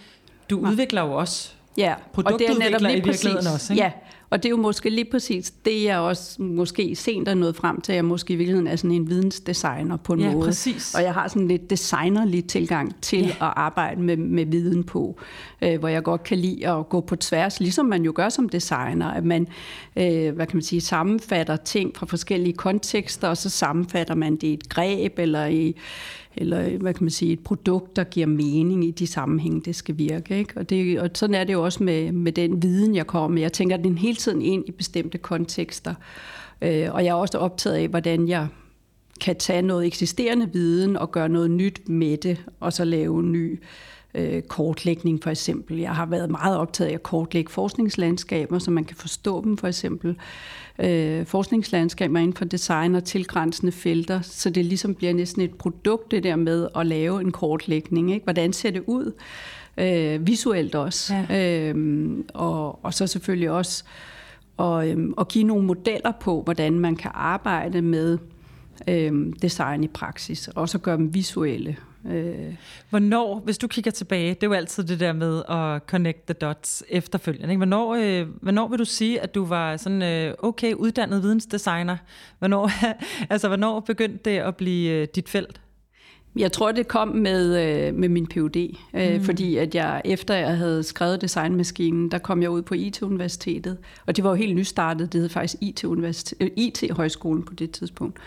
Du 0.50 0.61
Nej. 0.61 0.71
udvikler 0.71 1.02
jo 1.02 1.12
også 1.12 1.54
Ja, 1.76 1.95
og 2.16 2.38
det 2.38 2.50
er 2.50 2.59
netop 2.59 2.81
lige 2.81 3.02
præcis, 3.02 3.35
også, 3.47 3.73
ikke? 3.73 3.85
Ja, 3.85 3.93
og 4.30 4.42
det 4.42 4.49
er 4.49 4.50
jo 4.50 4.56
måske 4.56 4.90
lige 4.90 5.10
præcis 5.10 5.50
det, 5.50 5.84
jeg 5.84 5.99
også 5.99 6.42
måske 6.42 6.96
sent 6.96 7.28
er 7.28 7.34
nået 7.34 7.56
frem 7.56 7.80
til, 7.80 7.92
at 7.92 7.96
jeg 7.96 8.04
måske 8.04 8.32
i 8.32 8.37
virkeligheden 8.37 8.66
er 8.66 8.76
sådan 8.76 8.92
en 8.92 9.10
vidensdesigner 9.10 9.96
på 9.96 10.12
en 10.12 10.20
ja, 10.20 10.32
måde. 10.32 10.46
Præcis. 10.46 10.94
Og 10.94 11.02
jeg 11.02 11.14
har 11.14 11.28
sådan 11.28 11.49
lidt 11.49 11.70
designerlig 11.70 12.44
tilgang 12.44 13.00
til 13.02 13.20
ja. 13.20 13.28
at 13.30 13.52
arbejde 13.56 14.02
med, 14.02 14.16
med 14.16 14.46
viden 14.46 14.84
på, 14.84 15.18
øh, 15.62 15.78
hvor 15.78 15.88
jeg 15.88 16.02
godt 16.02 16.22
kan 16.22 16.38
lide 16.38 16.68
at 16.68 16.88
gå 16.88 17.00
på 17.00 17.16
tværs, 17.16 17.60
ligesom 17.60 17.87
man 17.87 18.02
jo 18.02 18.12
gør 18.14 18.28
som 18.28 18.49
designer, 18.49 19.06
at 19.06 19.25
man, 19.25 19.49
øh, 19.96 20.34
hvad 20.34 20.46
kan 20.46 20.56
man 20.56 20.62
sige, 20.62 20.80
sammenfatter 20.80 21.56
ting 21.56 21.96
fra 21.96 22.06
forskellige 22.06 22.52
kontekster, 22.52 23.28
og 23.28 23.37
så 23.37 23.50
sammenfatter 23.50 24.14
man 24.14 24.32
det 24.32 24.42
i 24.42 24.52
et 24.52 24.68
greb, 24.68 25.18
eller 25.18 25.46
i 25.46 25.76
eller 26.37 26.66
øh, 26.66 26.80
hvad 26.80 26.94
kan 26.94 27.04
man 27.04 27.10
sige, 27.10 27.32
et 27.32 27.40
produkt, 27.40 27.96
der 27.96 28.04
giver 28.04 28.26
mening 28.26 28.84
i 28.84 28.90
de 28.90 29.06
sammenhænge, 29.06 29.60
det 29.60 29.76
skal 29.76 29.99
virke. 29.99 30.38
Ikke? 30.38 30.52
Og, 30.56 30.70
det, 30.70 31.00
og 31.00 31.10
sådan 31.14 31.34
er 31.34 31.44
det 31.44 31.52
jo 31.52 31.64
også 31.64 31.82
med, 31.82 32.12
med 32.12 32.32
den 32.32 32.62
viden, 32.62 32.94
jeg 32.94 33.06
kommer 33.06 33.28
med. 33.28 33.42
Jeg 33.42 33.52
tænker 33.52 33.76
den 33.76 33.99
hele 33.99 34.16
tiden 34.16 34.42
ind 34.42 34.68
i 34.68 34.72
bestemte 34.72 35.18
kontekster. 35.18 35.94
Øh, 36.62 36.88
og 36.94 37.04
jeg 37.04 37.10
er 37.10 37.14
også 37.14 37.38
optaget 37.38 37.76
af, 37.76 37.88
hvordan 37.88 38.28
jeg 38.28 38.49
kan 39.20 39.37
tage 39.37 39.62
noget 39.62 39.87
eksisterende 39.87 40.52
viden 40.52 40.96
og 40.96 41.12
gøre 41.12 41.28
noget 41.28 41.50
nyt 41.50 41.88
med 41.88 42.16
det, 42.16 42.44
og 42.60 42.72
så 42.72 42.84
lave 42.84 43.20
en 43.20 43.32
ny 43.32 43.60
øh, 44.14 44.43
kortlægning 44.43 45.23
for 45.23 45.31
eksempel. 45.31 45.79
Jeg 45.79 45.95
har 45.95 46.07
været 46.07 46.31
meget 46.31 46.57
optaget 46.57 46.90
af 46.90 46.95
at 46.95 47.02
kortlægge 47.02 47.50
forskningslandskaber, 47.50 48.59
så 48.59 48.71
man 48.71 48.85
kan 48.85 48.97
forstå 48.97 49.45
dem 49.45 49.57
for 49.57 49.69
eksempel. 49.69 50.17
Øh, 50.79 51.26
forskningslandskaber 51.26 52.19
inden 52.19 52.37
for 52.37 52.45
design 52.45 52.95
og 52.95 53.05
tilgrænsende 53.05 53.73
felter, 53.73 54.21
så 54.21 54.50
det 54.50 54.64
ligesom 54.64 54.95
bliver 54.95 55.12
næsten 55.12 55.43
et 55.43 55.55
produkt 55.55 56.11
det 56.11 56.23
der 56.23 56.37
med 56.37 56.69
at 56.76 56.87
lave 56.87 57.21
en 57.21 57.33
kortlægning. 57.33 58.12
Ikke? 58.12 58.25
Hvordan 58.25 58.52
ser 58.52 58.71
det 58.71 58.83
ud? 58.87 59.12
Øh, 59.79 60.26
visuelt 60.26 60.75
også. 60.75 61.14
Ja. 61.14 61.71
Øh, 61.73 62.14
og, 62.35 62.85
og 62.85 62.95
så 62.95 63.07
selvfølgelig 63.07 63.50
også 63.50 63.85
og, 64.61 64.88
øhm, 64.88 65.14
og 65.17 65.29
give 65.29 65.45
nogle 65.45 65.67
modeller 65.67 66.12
på, 66.21 66.43
hvordan 66.43 66.81
man 66.81 66.97
kan 66.97 67.11
arbejde 67.14 67.83
med 67.83 68.19
øhm, 68.88 69.33
design 69.33 69.85
i 69.85 69.88
praksis, 69.88 70.49
og 70.49 70.69
så 70.69 70.79
gøre 70.79 70.97
dem 70.97 71.14
visuelle. 71.14 71.76
Øh. 72.07 72.54
Hvornår, 72.90 73.40
hvis 73.45 73.59
du 73.59 73.69
kigger 73.69 73.90
tilbage, 73.90 74.35
det 74.35 74.42
er 74.42 74.47
jo 74.47 74.52
altid 74.52 74.85
det 74.85 75.00
der 75.00 75.12
med 75.12 75.42
at 75.49 75.83
connect 75.87 76.26
the 76.26 76.35
dots 76.35 76.85
efterfølgende. 76.88 77.49
Ikke? 77.49 77.59
Hvornår, 77.59 77.95
øh, 77.95 78.26
hvornår 78.42 78.69
vil 78.69 78.78
du 78.78 78.85
sige, 78.85 79.21
at 79.21 79.35
du 79.35 79.45
var 79.45 79.76
sådan 79.76 80.02
øh, 80.02 80.35
okay 80.38 80.75
uddannet 80.75 81.23
vidensdesigner? 81.23 81.97
Hvornår, 82.38 82.71
altså, 83.33 83.49
hvornår 83.49 83.80
begyndte 83.80 84.30
det 84.30 84.38
at 84.38 84.57
blive 84.57 84.90
øh, 84.92 85.09
dit 85.14 85.28
felt? 85.28 85.61
Jeg 86.37 86.52
tror, 86.52 86.73
det 86.73 86.88
kom 86.88 87.09
med, 87.09 87.66
øh, 87.66 87.95
med 87.95 88.09
min 88.09 88.26
PhD, 88.26 88.76
øh, 88.95 89.14
mm. 89.14 89.25
fordi 89.25 89.57
at 89.57 89.75
jeg 89.75 90.02
efter 90.04 90.35
jeg 90.35 90.57
havde 90.57 90.83
skrevet 90.83 91.21
designmaskinen, 91.21 92.11
der 92.11 92.19
kom 92.19 92.42
jeg 92.42 92.50
ud 92.50 92.62
på 92.62 92.75
IT-universitetet, 92.75 93.78
og 94.07 94.16
det 94.16 94.25
var 94.25 94.30
jo 94.30 94.37
helt 94.37 94.57
nystartet, 94.57 95.12
det 95.12 95.21
hed 95.21 95.28
faktisk 95.28 95.62
IT-højskolen 96.57 97.42
IT 97.42 97.49
på 97.49 97.54
det 97.54 97.71
tidspunkt. 97.71 98.19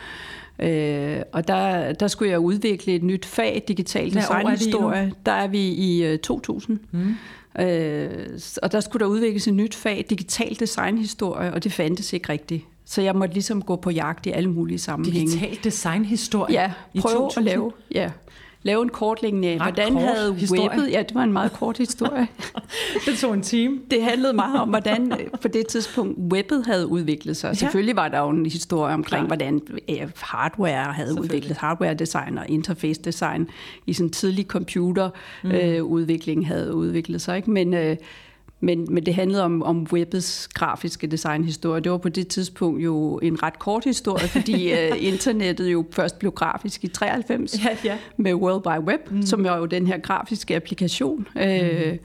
Øh, 0.60 1.22
og 1.32 1.48
der, 1.48 1.94
der 1.94 2.08
skulle 2.08 2.32
jeg 2.32 2.40
udvikle 2.40 2.94
et 2.94 3.04
nyt 3.04 3.26
fag, 3.26 3.64
digital 3.68 4.14
designhistorie. 4.14 5.12
Der 5.26 5.32
er 5.32 5.48
vi 5.48 5.68
i 5.68 6.04
øh, 6.06 6.20
2000. 6.20 6.80
Mm. 6.92 7.16
Øh, 7.64 8.40
og 8.64 8.72
der 8.72 8.80
skulle 8.80 9.00
der 9.00 9.12
udvikles 9.12 9.48
et 9.48 9.54
nyt 9.54 9.76
fag, 9.76 10.06
digital 10.10 10.60
designhistorie, 10.60 11.54
og 11.54 11.64
det 11.64 11.74
fandtes 11.74 12.14
ikke 12.14 12.30
rigtigt. 12.30 12.64
Så 12.86 13.02
jeg 13.02 13.16
måtte 13.16 13.34
ligesom 13.34 13.62
gå 13.62 13.76
på 13.76 13.90
jagt 13.90 14.26
i 14.26 14.30
alle 14.30 14.50
mulige 14.50 14.80
sammenhænge. 14.80 15.32
Digital 15.32 15.64
designhistorie 15.64 16.54
Ja, 16.54 16.72
prøve 17.02 17.30
at 17.38 17.44
lave. 17.44 17.72
Ja 17.92 18.12
lave 18.64 18.84
en 18.84 18.90
kortlægning 18.90 19.46
af, 19.46 19.54
Ret 19.54 19.74
hvordan 19.74 19.98
havde 19.98 20.34
historie. 20.34 20.70
webbet... 20.70 20.92
Ja, 20.92 21.04
det 21.04 21.16
var 21.16 21.24
en 21.24 21.34
meget 21.34 21.54
kort 21.54 21.78
historie. 21.78 22.28
det 23.06 23.18
tog 23.18 23.34
en 23.34 23.42
time. 23.42 23.80
Det 23.92 24.04
handlede 24.04 24.34
meget 24.34 24.62
om, 24.62 24.70
hvordan 24.70 25.14
på 25.42 25.48
det 25.48 25.68
tidspunkt 25.68 26.34
webbet 26.34 26.66
havde 26.66 26.88
udviklet 26.88 27.38
sig. 27.38 27.48
Ja. 27.48 27.54
Selvfølgelig 27.54 27.96
var 27.96 28.08
der 28.08 28.20
jo 28.20 28.30
en 28.30 28.46
historie 28.46 28.94
omkring, 28.94 29.28
Klar. 29.28 29.28
hvordan 29.28 29.62
hardware 30.16 30.94
havde 30.94 31.22
udviklet, 31.22 31.58
hardware 31.58 31.94
design 31.94 32.38
og 32.38 32.50
interface 32.50 33.02
design 33.02 33.50
i 33.88 33.94
sådan 33.94 34.10
tidlig 34.10 34.46
computerudvikling 34.46 36.40
mm. 36.40 36.46
øh, 36.46 36.48
havde 36.48 36.74
udviklet 36.74 37.22
sig. 37.22 37.38
Ikke? 37.38 37.52
Men... 37.52 37.74
Øh, 37.74 37.98
men, 38.64 38.88
men 38.90 39.06
det 39.06 39.14
handlede 39.14 39.44
om, 39.44 39.64
om 39.64 39.88
webbets 39.94 40.48
grafiske 40.48 41.08
designhistorie. 41.08 41.82
Det 41.82 41.92
var 41.92 41.98
på 41.98 42.10
det 42.10 42.28
tidspunkt 42.28 42.84
jo 42.84 43.18
en 43.18 43.44
ret 43.44 43.60
kort 43.60 43.84
historie, 43.84 44.28
fordi 44.28 44.74
uh, 44.74 45.04
internettet 45.14 45.72
jo 45.72 45.86
først 45.92 46.20
blev 46.20 46.32
grafisk 46.32 46.84
i 46.84 46.88
93 46.88 47.66
ja, 47.66 47.78
ja. 47.84 47.98
med 48.18 48.34
World 48.34 48.68
Wide 48.68 48.84
Web, 48.86 49.12
mm. 49.12 49.22
som 49.22 49.46
er 49.46 49.58
jo 49.58 49.66
den 49.66 49.88
her 49.88 49.98
grafiske 49.98 50.56
applikation. 50.56 51.28
Mm. 51.36 51.42
Uh, 51.42 51.98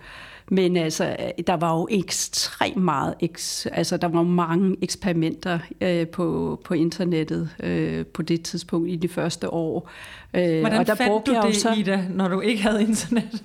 men 0.50 0.76
altså, 0.76 1.16
der 1.46 1.56
var 1.56 1.78
jo 1.78 1.88
ekstremt 1.90 2.84
meget, 2.84 3.14
eks, 3.20 3.66
altså 3.66 3.96
der 3.96 4.08
var 4.08 4.22
mange 4.22 4.76
eksperimenter 4.82 5.58
øh, 5.80 6.06
på, 6.06 6.60
på 6.64 6.74
internettet 6.74 7.50
øh, 7.60 8.06
på 8.06 8.22
det 8.22 8.42
tidspunkt 8.42 8.88
i 8.88 8.96
de 8.96 9.08
første 9.08 9.52
år. 9.52 9.90
Øh, 10.34 10.60
hvordan 10.60 10.78
og 10.78 10.86
der 10.86 10.94
fandt 10.94 11.26
du 11.26 11.40
det, 11.46 11.56
så... 11.56 11.72
Ida, 11.72 12.04
når 12.10 12.28
du 12.28 12.40
ikke 12.40 12.62
havde 12.62 12.82
internet? 12.82 13.42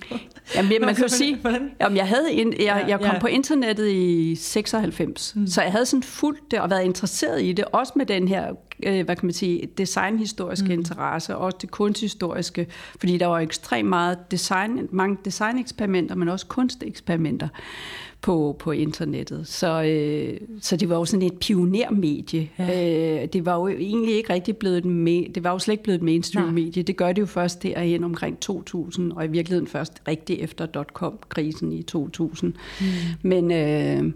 Jamen, 0.54 0.80
man 0.80 0.94
kan 0.94 1.04
jo 1.04 1.08
sige, 1.08 1.38
jamen, 1.80 1.96
jeg, 1.96 2.08
havde 2.08 2.32
en, 2.32 2.54
jeg, 2.60 2.84
jeg 2.88 2.98
kom 3.00 3.14
ja. 3.14 3.18
på 3.18 3.26
internettet 3.26 3.88
i 3.88 4.34
96, 4.34 5.32
mm. 5.36 5.46
så 5.46 5.62
jeg 5.62 5.72
havde 5.72 5.86
sådan 5.86 6.02
fuldt 6.02 6.50
det 6.50 6.60
og 6.60 6.70
været 6.70 6.84
interesseret 6.84 7.42
i 7.42 7.52
det, 7.52 7.64
også 7.64 7.92
med 7.96 8.06
den 8.06 8.28
her, 8.28 8.52
øh, 8.82 9.04
hvad 9.04 9.16
kan 9.16 9.26
man 9.26 9.32
sige, 9.32 9.68
designhistoriske 9.78 10.66
mm. 10.66 10.72
interesse, 10.72 11.36
også 11.36 11.58
det 11.60 11.70
kunsthistoriske, 11.70 12.66
fordi 13.00 13.18
der 13.18 13.26
var 13.26 13.38
ekstremt 13.38 13.88
meget 13.88 14.30
design, 14.30 14.88
mange 14.90 15.16
designeksperimenter, 15.24 16.14
men 16.14 16.28
også 16.28 16.46
kunsteksperimenter 16.46 17.48
på, 18.24 18.56
på 18.58 18.70
internettet. 18.70 19.46
Så, 19.46 19.82
øh, 19.82 20.40
så 20.60 20.76
det 20.76 20.88
var 20.88 20.96
jo 20.96 21.04
sådan 21.04 21.26
et 21.26 21.38
pionermedie. 21.38 22.50
Ja. 22.58 23.22
Øh, 23.22 23.28
det 23.32 23.46
var 23.46 23.54
jo 23.54 23.68
egentlig 23.68 24.14
ikke 24.14 24.32
rigtig 24.32 24.56
blevet 24.56 24.78
et, 24.78 24.84
me- 24.84 25.32
det 25.32 25.44
var 25.44 25.50
jo 25.50 25.58
slet 25.58 25.72
ikke 25.72 25.82
blevet 25.82 25.96
et 25.96 26.02
mainstream-medie. 26.02 26.82
Det 26.82 26.96
gør 26.96 27.12
det 27.12 27.20
jo 27.20 27.26
først 27.26 27.62
derhen 27.62 28.04
omkring 28.04 28.40
2000, 28.40 29.12
og 29.12 29.24
i 29.24 29.28
virkeligheden 29.28 29.66
først 29.66 30.02
rigtig 30.08 30.40
efter 30.40 30.66
dot-com-krisen 30.66 31.72
i 31.72 31.82
2000. 31.82 32.54
Mm. 32.80 32.86
Men... 33.22 33.50
Øh, 33.52 34.12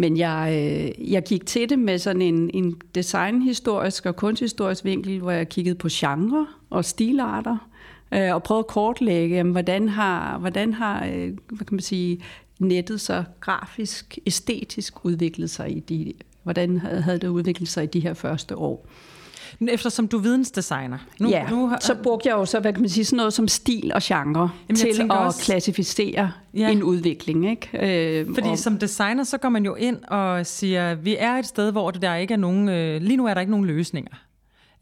men 0.00 0.16
jeg, 0.16 0.50
øh, 0.52 1.12
jeg 1.12 1.22
gik 1.22 1.46
til 1.46 1.68
det 1.68 1.78
med 1.78 1.98
sådan 1.98 2.22
en, 2.22 2.50
en 2.54 2.76
designhistorisk 2.94 4.06
og 4.06 4.16
kunsthistorisk 4.16 4.84
vinkel, 4.84 5.18
hvor 5.18 5.30
jeg 5.30 5.48
kiggede 5.48 5.74
på 5.74 5.88
genre 5.90 6.46
og 6.70 6.84
stilarter, 6.84 7.68
øh, 8.14 8.34
og 8.34 8.42
prøvede 8.42 8.60
at 8.60 8.66
kortlægge, 8.66 9.36
jamen, 9.36 9.52
hvordan 9.52 9.88
har, 9.88 10.38
hvordan 10.38 10.72
har 10.72 11.06
øh, 11.06 11.32
hvad 11.48 11.66
kan 11.66 11.74
man 11.74 11.80
sige, 11.80 12.20
nettet 12.58 13.00
så 13.00 13.24
grafisk, 13.40 14.18
æstetisk 14.26 15.04
udviklet 15.04 15.50
sig 15.50 15.76
i 15.76 15.80
de, 15.80 16.12
hvordan 16.42 16.78
havde 16.78 17.18
det 17.18 17.28
udviklet 17.28 17.68
sig 17.68 17.84
i 17.84 17.86
de 17.86 18.00
her 18.00 18.14
første 18.14 18.56
år? 18.56 18.86
Eftersom 19.68 20.08
du 20.08 20.18
er 20.18 20.22
vidensdesigner. 20.22 20.98
Nu, 21.20 21.28
ja, 21.28 21.50
nu 21.50 21.68
har, 21.68 21.78
så 21.80 21.94
brugte 22.02 22.28
jeg 22.28 22.34
jo 22.34 22.44
så, 22.44 22.60
hvad 22.60 22.72
kan 22.72 22.82
man 22.82 22.90
sige, 22.90 23.04
sådan 23.04 23.16
noget 23.16 23.32
som 23.32 23.48
stil 23.48 23.92
og 23.94 24.00
genre 24.02 24.50
Jamen, 24.68 24.76
til 24.76 25.02
at 25.02 25.10
også, 25.10 25.42
klassificere 25.42 26.32
ja. 26.54 26.70
en 26.70 26.82
udvikling. 26.82 27.50
Ikke? 27.50 28.18
Øh, 28.20 28.34
Fordi 28.34 28.48
og, 28.48 28.58
som 28.58 28.78
designer, 28.78 29.24
så 29.24 29.38
går 29.38 29.48
man 29.48 29.64
jo 29.64 29.74
ind 29.74 30.04
og 30.04 30.46
siger, 30.46 30.94
vi 30.94 31.16
er 31.18 31.32
et 31.32 31.46
sted, 31.46 31.72
hvor 31.72 31.90
der 31.90 32.14
ikke 32.14 32.34
er 32.34 32.38
nogen, 32.38 32.68
øh, 32.68 33.02
lige 33.02 33.16
nu 33.16 33.26
er 33.26 33.34
der 33.34 33.40
ikke 33.40 33.50
nogen 33.50 33.66
løsninger. 33.66 34.14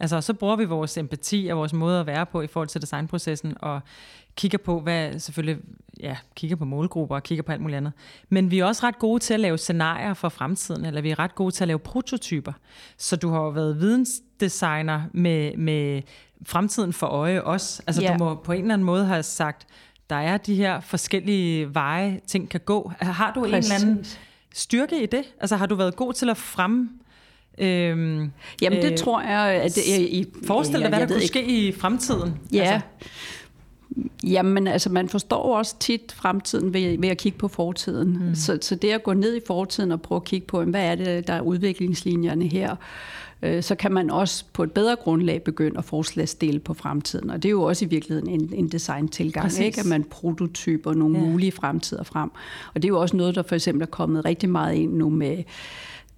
Altså, 0.00 0.20
så 0.20 0.34
bruger 0.34 0.56
vi 0.56 0.64
vores 0.64 0.96
empati 0.96 1.48
og 1.50 1.58
vores 1.58 1.72
måde 1.72 2.00
at 2.00 2.06
være 2.06 2.26
på 2.26 2.42
i 2.42 2.46
forhold 2.46 2.68
til 2.68 2.80
designprocessen, 2.80 3.54
og 3.60 3.80
kigger 4.36 4.58
på, 4.58 4.80
hvad 4.80 5.18
selvfølgelig, 5.18 5.62
ja, 6.00 6.16
kigger 6.34 6.56
på 6.56 6.64
målgrupper 6.64 7.16
og 7.16 7.22
kigger 7.22 7.42
på 7.42 7.52
alt 7.52 7.60
muligt 7.60 7.76
andet. 7.76 7.92
Men 8.28 8.50
vi 8.50 8.58
er 8.58 8.64
også 8.64 8.86
ret 8.86 8.98
gode 8.98 9.20
til 9.20 9.34
at 9.34 9.40
lave 9.40 9.58
scenarier 9.58 10.14
for 10.14 10.28
fremtiden, 10.28 10.84
eller 10.84 11.00
vi 11.00 11.10
er 11.10 11.18
ret 11.18 11.34
gode 11.34 11.50
til 11.50 11.64
at 11.64 11.68
lave 11.68 11.78
prototyper. 11.78 12.52
Så 12.96 13.16
du 13.16 13.30
har 13.30 13.40
jo 13.40 13.48
været 13.48 13.80
vidensdesigner 13.80 15.02
med, 15.12 15.56
med 15.56 16.02
fremtiden 16.46 16.92
for 16.92 17.06
øje 17.06 17.42
også. 17.42 17.82
Altså 17.86 18.02
ja. 18.02 18.12
du 18.12 18.24
må 18.24 18.34
på 18.34 18.52
en 18.52 18.60
eller 18.60 18.74
anden 18.74 18.86
måde 18.86 19.04
have 19.04 19.22
sagt, 19.22 19.66
der 20.10 20.16
er 20.16 20.36
de 20.36 20.54
her 20.54 20.80
forskellige 20.80 21.74
veje, 21.74 22.20
ting 22.26 22.50
kan 22.50 22.60
gå. 22.60 22.92
Har 23.00 23.32
du 23.32 23.40
Præcis. 23.40 23.70
en 23.70 23.74
eller 23.74 23.88
anden 23.88 24.06
styrke 24.54 25.02
i 25.02 25.06
det? 25.06 25.24
Altså 25.40 25.56
har 25.56 25.66
du 25.66 25.74
været 25.74 25.96
god 25.96 26.12
til 26.12 26.30
at 26.30 26.36
frem 26.36 27.00
Øhm, 27.58 28.30
Jamen 28.62 28.82
det 28.82 28.92
øh, 28.92 28.98
tror 28.98 29.20
jeg, 29.20 29.62
at 29.62 29.74
det 29.74 29.94
er 29.94 29.98
i... 29.98 30.24
Forestil 30.46 30.80
dig, 30.80 30.88
hvad 30.88 31.00
der 31.00 31.06
kunne 31.06 31.16
ikke. 31.16 31.26
ske 31.26 31.44
i 31.44 31.72
fremtiden. 31.72 32.38
Ja, 32.52 32.62
altså. 32.62 32.88
Jamen, 34.24 34.66
altså 34.66 34.90
man 34.90 35.08
forstår 35.08 35.56
også 35.56 35.78
tit 35.80 36.12
fremtiden 36.16 36.74
ved, 36.74 36.98
ved 36.98 37.08
at 37.08 37.18
kigge 37.18 37.38
på 37.38 37.48
fortiden. 37.48 38.28
Mm. 38.28 38.34
Så, 38.34 38.58
så 38.60 38.74
det 38.74 38.90
at 38.90 39.02
gå 39.02 39.12
ned 39.12 39.36
i 39.36 39.40
fortiden 39.46 39.92
og 39.92 40.02
prøve 40.02 40.16
at 40.16 40.24
kigge 40.24 40.46
på, 40.46 40.64
hvad 40.64 40.84
er 40.84 40.94
det, 40.94 41.26
der 41.26 41.32
er 41.34 41.40
udviklingslinjerne 41.40 42.46
her, 42.46 42.76
øh, 43.42 43.62
så 43.62 43.74
kan 43.74 43.92
man 43.92 44.10
også 44.10 44.44
på 44.52 44.62
et 44.62 44.72
bedre 44.72 44.96
grundlag 44.96 45.42
begynde 45.42 45.78
at 45.78 45.84
forslagsdele 45.84 46.58
på 46.58 46.74
fremtiden. 46.74 47.30
Og 47.30 47.42
det 47.42 47.48
er 47.48 47.50
jo 47.50 47.62
også 47.62 47.84
i 47.84 47.88
virkeligheden 47.88 48.28
en, 48.28 48.52
en 48.54 48.68
design-tilgang, 48.68 49.60
ikke? 49.60 49.80
at 49.80 49.86
man 49.86 50.04
prototyper 50.04 50.94
nogle 50.94 51.18
ja. 51.18 51.24
mulige 51.24 51.52
fremtider 51.52 52.02
frem. 52.02 52.30
Og 52.74 52.82
det 52.82 52.84
er 52.84 52.88
jo 52.88 53.00
også 53.00 53.16
noget, 53.16 53.34
der 53.34 53.42
for 53.42 53.54
eksempel 53.54 53.82
er 53.82 53.86
kommet 53.86 54.24
rigtig 54.24 54.48
meget 54.48 54.74
ind 54.74 54.94
nu 54.94 55.10
med 55.10 55.44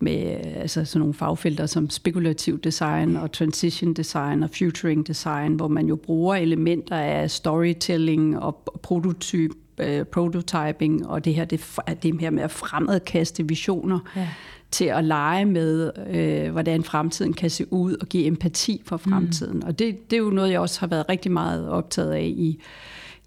med 0.00 0.40
altså 0.57 0.85
sådan 0.85 1.00
nogle 1.00 1.14
fagfelter 1.14 1.67
som 1.67 1.90
spekulativ 1.90 2.61
design 2.61 3.17
og 3.17 3.33
transition 3.33 3.95
design 3.95 4.43
og 4.43 4.50
futuring 4.59 5.07
design, 5.07 5.55
hvor 5.55 5.69
man 5.69 5.87
jo 5.87 5.97
bruger 5.97 6.35
elementer 6.35 6.97
af 6.97 7.31
storytelling 7.31 8.38
og 8.38 8.55
prototyp, 8.83 9.50
uh, 9.83 10.02
prototyping 10.12 11.07
og 11.07 11.25
det 11.25 11.35
her, 11.35 11.45
det, 11.45 11.76
det 12.02 12.21
her 12.21 12.31
med 12.31 12.43
at 12.43 12.50
fremadkaste 12.50 13.49
visioner 13.49 13.99
ja. 14.17 14.28
til 14.71 14.85
at 14.85 15.05
lege 15.05 15.45
med, 15.45 15.90
øh, 16.11 16.52
hvordan 16.52 16.85
fremtiden 16.85 17.33
kan 17.33 17.50
se 17.50 17.73
ud 17.73 17.97
og 18.00 18.07
give 18.07 18.26
empati 18.26 18.83
for 18.87 18.97
fremtiden. 18.97 19.57
Mm. 19.57 19.67
Og 19.67 19.78
det, 19.78 20.11
det 20.11 20.17
er 20.17 20.21
jo 20.21 20.31
noget, 20.31 20.50
jeg 20.50 20.61
også 20.61 20.81
har 20.81 20.87
været 20.87 21.09
rigtig 21.09 21.33
meget 21.33 21.69
optaget 21.69 22.12
af 22.12 22.33
i, 22.37 22.61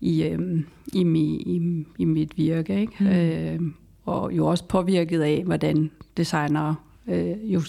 i, 0.02 0.24
øh, 0.24 0.40
i, 0.94 1.04
mi, 1.04 1.36
i, 1.36 1.86
i 2.00 2.06
mit 2.06 2.38
virke. 2.38 2.82
Ikke? 2.82 2.94
Mm. 3.00 3.08
Øh, 3.08 3.72
og 4.06 4.34
jo 4.34 4.48
også 4.48 4.64
påvirket 4.64 5.22
af, 5.22 5.44
hvordan 5.46 5.92
designere 6.18 6.76
øh, 7.08 7.54
jo 7.54 7.62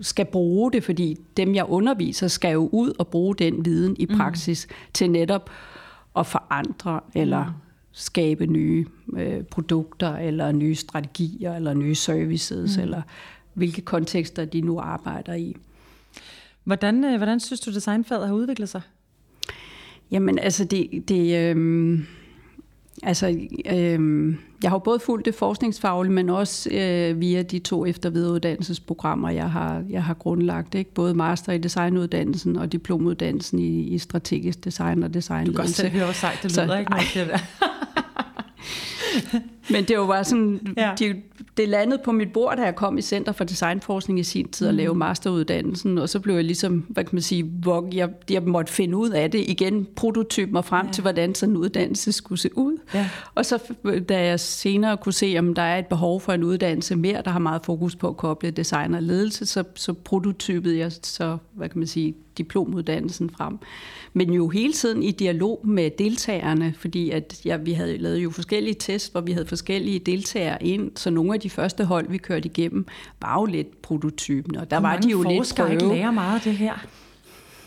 skal 0.00 0.24
bruge 0.24 0.72
det, 0.72 0.84
fordi 0.84 1.16
dem, 1.36 1.54
jeg 1.54 1.64
underviser, 1.64 2.28
skal 2.28 2.52
jo 2.52 2.68
ud 2.72 2.92
og 2.98 3.08
bruge 3.08 3.34
den 3.34 3.64
viden 3.64 3.96
i 3.98 4.06
mm. 4.10 4.16
praksis 4.16 4.66
mm. 4.70 4.74
til 4.92 5.10
netop 5.10 5.50
at 6.16 6.26
forandre 6.26 7.00
eller 7.14 7.44
mm. 7.44 7.52
skabe 7.92 8.46
nye 8.46 8.86
øh, 9.16 9.42
produkter, 9.42 10.16
eller 10.16 10.52
nye 10.52 10.74
strategier, 10.74 11.56
eller 11.56 11.74
nye 11.74 11.94
services, 11.94 12.76
mm. 12.76 12.82
eller 12.82 13.02
hvilke 13.54 13.80
kontekster 13.80 14.44
de 14.44 14.60
nu 14.60 14.78
arbejder 14.78 15.34
i. 15.34 15.56
Hvordan, 16.64 17.04
øh, 17.04 17.16
hvordan 17.16 17.40
synes 17.40 17.60
du, 17.60 17.72
designfaget 17.72 18.26
har 18.26 18.34
udviklet 18.34 18.68
sig? 18.68 18.80
Jamen, 20.10 20.38
altså 20.38 20.64
det... 20.64 21.08
det 21.08 21.36
øh, 21.36 22.00
Altså, 23.02 23.36
øh, 23.72 24.34
jeg 24.62 24.70
har 24.70 24.78
både 24.78 25.00
fulgt 25.00 25.26
det 25.26 25.34
forskningsfaglige, 25.34 26.12
men 26.12 26.30
også 26.30 26.70
øh, 26.70 27.20
via 27.20 27.42
de 27.42 27.58
to 27.58 27.86
eftervidereuddannelsesprogrammer, 27.86 29.30
jeg 29.30 29.50
har, 29.50 29.84
jeg 29.90 30.04
har 30.04 30.14
grundlagt. 30.14 30.74
Ikke? 30.74 30.94
Både 30.94 31.14
master 31.14 31.52
i 31.52 31.58
designuddannelsen 31.58 32.56
og 32.56 32.72
diplomuddannelsen 32.72 33.58
i, 33.58 33.80
i 33.80 33.98
strategisk 33.98 34.64
design 34.64 35.02
og 35.02 35.14
designledelse. 35.14 35.52
Du 35.52 35.56
kan 35.56 35.64
godt 35.64 35.76
selv 35.76 35.92
høre, 35.92 36.14
sagt, 36.14 36.42
det 36.42 36.56
lyder 36.56 36.66
Så, 36.66 36.78
ikke 36.78 37.32
det. 37.32 37.40
Men 39.72 39.84
det 39.84 39.98
var 39.98 40.06
bare 40.06 40.24
sådan, 40.24 40.74
ja. 40.76 40.92
de 40.98 41.22
det 41.56 41.68
landede 41.68 42.00
på 42.04 42.12
mit 42.12 42.32
bord, 42.32 42.56
da 42.56 42.62
jeg 42.62 42.76
kom 42.76 42.98
i 42.98 43.02
Center 43.02 43.32
for 43.32 43.44
Designforskning 43.44 44.18
i 44.18 44.22
sin 44.22 44.48
tid 44.48 44.66
og 44.66 44.74
lavede 44.74 44.98
masteruddannelsen, 44.98 45.98
og 45.98 46.08
så 46.08 46.20
blev 46.20 46.34
jeg 46.34 46.44
ligesom, 46.44 46.86
hvad 46.88 47.04
kan 47.04 47.16
man 47.16 47.22
sige, 47.22 47.42
hvor 47.42 47.88
jeg, 47.92 48.10
jeg 48.30 48.42
måtte 48.42 48.72
finde 48.72 48.96
ud 48.96 49.10
af 49.10 49.30
det 49.30 49.44
igen, 49.48 49.86
prototype 49.96 50.52
mig 50.52 50.64
frem 50.64 50.86
ja. 50.86 50.92
til, 50.92 51.02
hvordan 51.02 51.34
sådan 51.34 51.52
en 51.52 51.56
uddannelse 51.56 52.12
skulle 52.12 52.40
se 52.40 52.58
ud. 52.58 52.69
Ja. 52.94 53.08
Og 53.34 53.46
så 53.46 53.58
da 54.08 54.24
jeg 54.24 54.40
senere 54.40 54.96
kunne 54.96 55.12
se, 55.12 55.26
at 55.26 55.44
der 55.56 55.62
er 55.62 55.78
et 55.78 55.86
behov 55.86 56.20
for 56.20 56.32
en 56.32 56.44
uddannelse 56.44 56.96
mere, 56.96 57.22
der 57.24 57.30
har 57.30 57.38
meget 57.38 57.64
fokus 57.64 57.96
på 57.96 58.08
at 58.08 58.16
koble 58.16 58.50
design 58.50 58.94
og 58.94 59.02
ledelse, 59.02 59.46
så, 59.46 59.64
så 59.74 59.92
prototypede 59.92 60.78
jeg 60.78 60.92
så, 61.02 61.36
hvad 61.52 61.68
kan 61.68 61.78
man 61.78 61.88
sige, 61.88 62.14
diplomuddannelsen 62.38 63.30
frem. 63.30 63.58
Men 64.12 64.32
jo 64.32 64.48
hele 64.48 64.72
tiden 64.72 65.02
i 65.02 65.10
dialog 65.10 65.60
med 65.64 65.90
deltagerne, 65.98 66.74
fordi 66.78 67.10
at, 67.10 67.40
ja, 67.44 67.56
vi 67.56 67.72
havde 67.72 67.98
lavet 67.98 68.18
jo 68.18 68.30
forskellige 68.30 68.74
tests, 68.74 69.08
hvor 69.08 69.20
vi 69.20 69.32
havde 69.32 69.46
forskellige 69.46 69.98
deltagere 69.98 70.64
ind, 70.64 70.90
så 70.96 71.10
nogle 71.10 71.34
af 71.34 71.40
de 71.40 71.50
første 71.50 71.84
hold, 71.84 72.08
vi 72.08 72.18
kørte 72.18 72.46
igennem, 72.48 72.86
var 73.20 73.40
jo 73.40 73.44
lidt 73.44 73.82
prototypen, 73.82 74.56
og 74.56 74.70
der 74.70 74.80
Hvor 74.80 74.88
var 74.88 74.96
de 74.96 75.10
jo 75.10 75.22
lidt 75.22 75.54
prøve. 75.56 75.72
ikke 75.72 75.88
lærer 75.88 76.10
meget 76.10 76.34
af 76.34 76.40
det 76.40 76.54
her? 76.54 76.86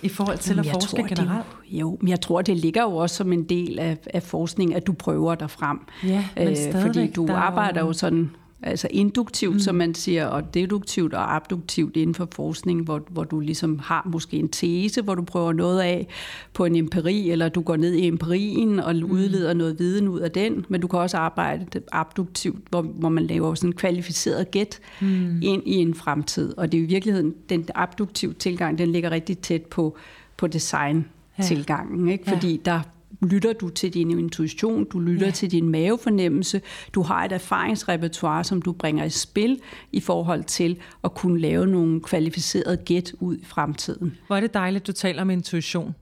I 0.04 0.10
forhold 0.10 0.38
til 0.38 0.60
at 0.60 0.66
forske 0.66 0.98
tror, 0.98 1.08
generelt? 1.08 1.46
Det, 1.70 1.80
jo, 1.80 1.98
men 2.02 2.08
jeg 2.08 2.22
tror, 2.22 2.42
det 2.42 2.58
ligger 2.58 2.84
jo 2.84 2.96
også 2.96 3.16
som 3.16 3.34
en 3.34 3.44
del 3.44 3.80
af, 3.80 3.98
af 4.14 4.24
forskning, 4.24 4.76
at 4.76 4.88
du 4.88 4.94
prøver 4.94 5.36
dig 5.36 5.50
frem. 5.50 5.80
Ja, 6.04 6.26
men 6.36 6.48
øh, 6.48 6.82
Fordi 6.82 7.12
du 7.12 7.28
arbejder 7.32 7.82
jo 7.82 7.94
sådan 7.94 8.30
altså 8.64 8.88
induktivt, 8.92 9.54
mm. 9.54 9.60
som 9.60 9.76
man 9.76 9.96
siger, 9.96 10.26
og 10.26 10.54
deduktivt 10.54 11.14
og 11.14 11.36
abduktivt 11.36 11.98
inden 11.98 12.16
for 12.16 12.28
forskning, 12.32 12.84
hvor, 12.84 13.02
hvor 13.10 13.24
du 13.24 13.40
ligesom 13.40 13.80
har 13.80 14.08
måske 14.12 14.38
en 14.38 14.50
tese, 14.50 15.02
hvor 15.02 15.16
du 15.16 15.22
prøver 15.22 15.54
noget 15.54 15.82
af 15.82 16.08
på 16.54 16.66
en 16.66 16.76
empiri, 16.76 17.30
eller 17.30 17.50
du 17.50 17.62
går 17.62 17.76
ned 17.76 17.94
i 17.94 18.08
empirien 18.08 18.80
og 18.80 18.96
mm. 18.96 19.12
udleder 19.12 19.54
noget 19.54 19.80
viden 19.80 20.08
ud 20.08 20.20
af 20.20 20.32
den, 20.32 20.66
men 20.70 20.82
du 20.82 20.88
kan 20.88 21.00
også 21.00 21.18
arbejde 21.18 21.82
abduktivt, 21.92 22.60
hvor, 22.70 22.82
hvor 22.82 23.10
man 23.10 23.28
laver 23.28 23.56
sådan 23.56 23.70
en 23.70 23.74
kvalificeret 23.76 24.52
gæt 24.52 24.80
mm. 25.02 25.42
ind 25.42 25.64
i 25.66 25.76
en 25.76 25.94
fremtid. 25.94 26.58
Og 26.58 26.72
det 26.72 26.78
er 26.78 26.84
i 26.84 26.86
virkeligheden, 26.86 27.34
den 27.50 27.68
abduktive 27.76 28.34
tilgang, 28.34 28.78
den 28.78 28.92
ligger 28.92 29.12
rigtig 29.12 29.38
tæt 29.38 29.62
på, 29.62 29.98
på 30.38 30.48
design 30.48 31.06
tilgangen, 31.44 32.10
ikke? 32.10 32.30
fordi 32.30 32.52
ja. 32.52 32.72
der 32.72 32.82
lytter 33.24 33.54
du 33.54 33.70
til 33.70 33.94
din 33.94 34.20
intuition, 34.20 34.86
du 34.86 35.00
lytter 35.00 35.26
ja. 35.26 35.32
til 35.32 35.52
din 35.52 35.70
mavefornemmelse, 35.70 36.62
du 36.94 37.02
har 37.02 37.26
et 37.26 37.32
erfaringsrepertoire, 37.32 38.44
som 38.44 38.62
du 38.62 38.72
bringer 38.72 39.04
i 39.04 39.10
spil 39.10 39.60
i 39.92 40.00
forhold 40.00 40.44
til 40.44 40.78
at 41.04 41.14
kunne 41.14 41.40
lave 41.40 41.68
nogle 41.68 42.02
kvalificerede 42.02 42.78
gæt 42.78 43.14
ud 43.20 43.38
i 43.38 43.46
fremtiden. 43.46 44.18
Hvor 44.28 44.36
er 44.36 44.40
det 44.40 44.54
dejligt, 44.54 44.88
du 44.88 44.92
taler 44.92 45.22
om 45.22 45.30
intuition. 45.30 45.96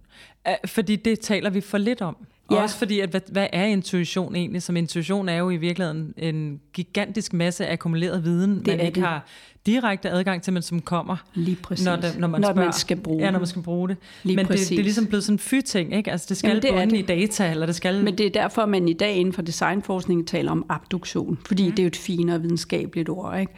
Fordi 0.65 0.95
det 0.95 1.19
taler 1.19 1.49
vi 1.49 1.61
for 1.61 1.77
lidt 1.77 2.01
om. 2.01 2.15
Ja. 2.51 2.61
Også 2.61 2.77
fordi, 2.77 2.99
at 2.99 3.09
hvad, 3.09 3.21
hvad 3.31 3.47
er 3.53 3.65
intuition 3.65 4.35
egentlig? 4.35 4.63
Som 4.63 4.77
intuition 4.77 5.29
er 5.29 5.37
jo 5.37 5.49
i 5.49 5.57
virkeligheden 5.57 6.13
en 6.17 6.61
gigantisk 6.73 7.33
masse 7.33 7.67
akkumuleret 7.67 8.23
viden, 8.23 8.55
det 8.55 8.67
man 8.67 8.79
ikke 8.79 8.95
det. 8.95 9.03
har 9.03 9.25
direkte 9.65 10.09
adgang 10.09 10.41
til, 10.41 10.53
men 10.53 10.61
som 10.61 10.81
kommer, 10.81 11.15
Lige 11.33 11.57
præcis. 11.63 11.85
når, 11.85 11.95
det, 11.95 12.17
når, 12.19 12.27
man, 12.27 12.41
når 12.41 12.47
spørger, 12.47 12.63
man 12.67 12.73
skal 12.73 12.97
bruge 12.97 13.23
ja, 13.23 13.31
når 13.31 13.39
man 13.39 13.47
skal 13.47 13.61
bruge 13.61 13.89
det. 13.89 13.97
Lige 14.23 14.35
men 14.35 14.45
det, 14.47 14.69
det 14.69 14.79
er 14.79 14.83
ligesom 14.83 15.07
blevet 15.07 15.23
sådan 15.23 15.35
en 15.35 15.39
fy-ting, 15.39 15.95
ikke? 15.95 16.11
Altså 16.11 16.25
det 16.29 16.37
skal 16.37 16.47
Jamen, 16.47 16.61
det 16.61 16.71
bunde 16.71 16.89
det. 16.89 16.97
i 16.97 17.01
data, 17.01 17.51
eller 17.51 17.65
det 17.65 17.75
skal... 17.75 18.03
Men 18.03 18.17
det 18.17 18.25
er 18.25 18.29
derfor, 18.29 18.65
man 18.65 18.87
i 18.87 18.93
dag 18.93 19.15
inden 19.15 19.33
for 19.33 19.41
designforskning 19.41 20.27
taler 20.27 20.51
om 20.51 20.65
abduktion, 20.69 21.39
fordi 21.47 21.65
mm. 21.65 21.71
det 21.71 21.79
er 21.79 21.83
jo 21.83 21.87
et 21.87 21.95
finere 21.95 22.41
videnskabeligt 22.41 23.09
ord, 23.09 23.39
ikke? 23.39 23.53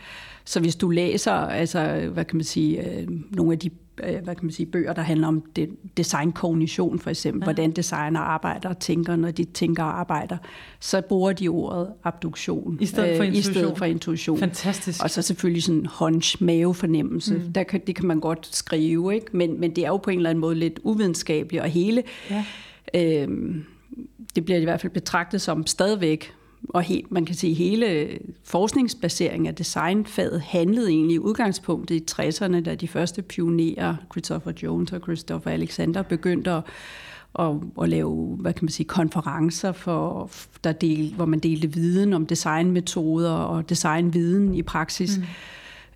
Så 0.46 0.60
hvis 0.60 0.76
du 0.76 0.90
læser, 0.90 1.34
altså, 1.34 2.10
hvad 2.14 2.26
kan 2.26 2.38
man 2.38 2.44
sige, 2.44 2.90
øh, 2.90 3.08
nogle 3.32 3.52
af 3.52 3.60
de 3.60 3.70
hvad 3.96 4.36
kan 4.36 4.40
man 4.42 4.52
sige, 4.52 4.66
bøger, 4.66 4.94
der 4.94 5.02
handler 5.02 5.28
om 5.28 5.44
det, 5.56 5.70
designkognition 5.98 7.00
for 7.00 7.10
eksempel, 7.10 7.40
ja. 7.42 7.44
hvordan 7.46 7.72
designer 7.72 8.20
arbejder 8.20 8.70
og 8.70 8.80
tænker, 8.80 9.16
når 9.16 9.32
de 9.32 9.44
tænker 9.44 9.84
og 9.84 10.00
arbejder, 10.00 10.38
så 10.80 11.02
bruger 11.02 11.34
de 11.34 11.48
ordet 11.48 11.88
abduktion 12.04 12.78
i 12.82 12.86
stedet 12.86 13.18
for, 13.18 13.24
øh, 13.24 13.28
intuition. 13.28 13.52
I 13.52 13.56
stedet 13.56 13.78
for 13.78 13.86
intuition. 13.86 14.40
Fantastisk. 14.40 15.04
Og 15.04 15.10
så 15.10 15.22
selvfølgelig 15.22 15.64
sådan 15.64 15.88
hunch, 16.00 16.44
mavefornemmelse. 16.44 17.34
Mm. 17.34 17.54
Der 17.54 17.64
kan, 17.64 17.82
det 17.88 17.96
kan 17.96 18.06
man 18.06 18.20
godt 18.20 18.56
skrive, 18.56 19.16
ikke? 19.16 19.28
Men, 19.32 19.60
men 19.60 19.76
det 19.76 19.84
er 19.84 19.88
jo 19.88 19.98
på 19.98 20.10
en 20.10 20.18
eller 20.18 20.30
anden 20.30 20.42
måde 20.42 20.56
lidt 20.56 20.80
uvidenskabeligt, 20.84 21.64
og 21.64 21.70
hele... 21.70 22.04
Ja. 22.30 22.46
Øh, 22.96 23.28
det 24.36 24.46
bliver 24.46 24.60
i 24.60 24.64
hvert 24.64 24.82
fald 24.82 24.94
betragtet 24.94 25.42
som 25.42 25.68
stadigvæk 25.68 26.34
og 26.70 26.82
he, 26.82 27.04
man 27.10 27.26
kan 27.26 27.36
sige, 27.36 27.54
hele 27.54 28.20
forskningsbaseringen 28.44 29.48
af 29.48 29.56
designfaget 29.56 30.42
handlede 30.42 30.90
egentlig 30.90 31.16
i 31.16 31.20
udgangspunktet 31.20 31.96
i 31.96 32.06
60'erne, 32.12 32.62
da 32.62 32.76
de 32.76 32.88
første 32.88 33.22
pionerer, 33.22 33.96
Christopher 34.12 34.52
Jones 34.64 34.92
og 34.92 35.00
Christopher 35.00 35.52
Alexander, 35.52 36.02
begyndte 36.02 36.52
at, 36.52 36.64
at, 37.40 37.56
at 37.82 37.90
lave 37.90 38.38
hvad 38.40 38.54
kan 38.54 38.66
man 38.66 38.72
sige, 38.72 38.88
konferencer, 38.88 39.72
for, 39.72 40.30
der 40.64 40.72
del, 40.72 41.14
hvor 41.16 41.26
man 41.26 41.40
delte 41.40 41.74
viden 41.74 42.14
om 42.14 42.26
designmetoder 42.26 43.32
og 43.32 43.70
designviden 43.70 44.56
i 44.56 44.62
praksis. 44.62 45.18
Mm. 45.18 45.24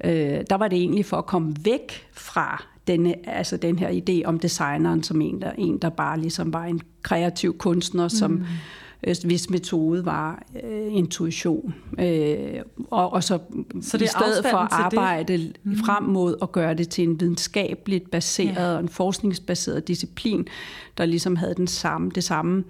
Øh, 0.09 0.43
der 0.49 0.55
var 0.55 0.67
det 0.67 0.79
egentlig 0.79 1.05
for 1.05 1.17
at 1.17 1.25
komme 1.25 1.55
væk 1.63 2.07
fra 2.11 2.63
denne, 2.87 3.29
altså 3.29 3.57
den 3.57 3.79
her 3.79 4.01
idé 4.01 4.25
om 4.25 4.39
designeren 4.39 5.03
som 5.03 5.21
en 5.21 5.41
der, 5.41 5.51
en, 5.57 5.77
der 5.77 5.89
bare 5.89 6.19
ligesom 6.19 6.53
var 6.53 6.65
en 6.65 6.81
kreativ 7.01 7.57
kunstner, 7.57 8.07
som 8.07 8.31
mm 8.31 8.45
hvis 9.01 9.49
metode 9.49 10.05
var 10.05 10.43
øh, 10.63 10.93
intuition. 10.93 11.75
Øh, 11.99 12.37
og, 12.91 13.13
og 13.13 13.23
så, 13.23 13.39
så 13.81 13.97
det 13.97 14.05
i 14.05 14.07
stedet 14.07 14.45
for 14.51 14.57
at 14.57 14.67
arbejde 14.71 15.37
det? 15.37 15.57
Mm. 15.63 15.75
frem 15.75 16.03
mod 16.03 16.35
at 16.41 16.51
gøre 16.51 16.73
det 16.73 16.89
til 16.89 17.03
en 17.03 17.19
videnskabeligt 17.19 18.11
baseret 18.11 18.55
ja. 18.55 18.73
og 18.73 18.79
en 18.79 18.89
forskningsbaseret 18.89 19.87
disciplin, 19.87 20.47
der 20.97 21.05
ligesom 21.05 21.35
havde 21.35 21.53
den 21.55 21.67
samme, 21.67 22.11
det 22.15 22.23
samme 22.23 22.63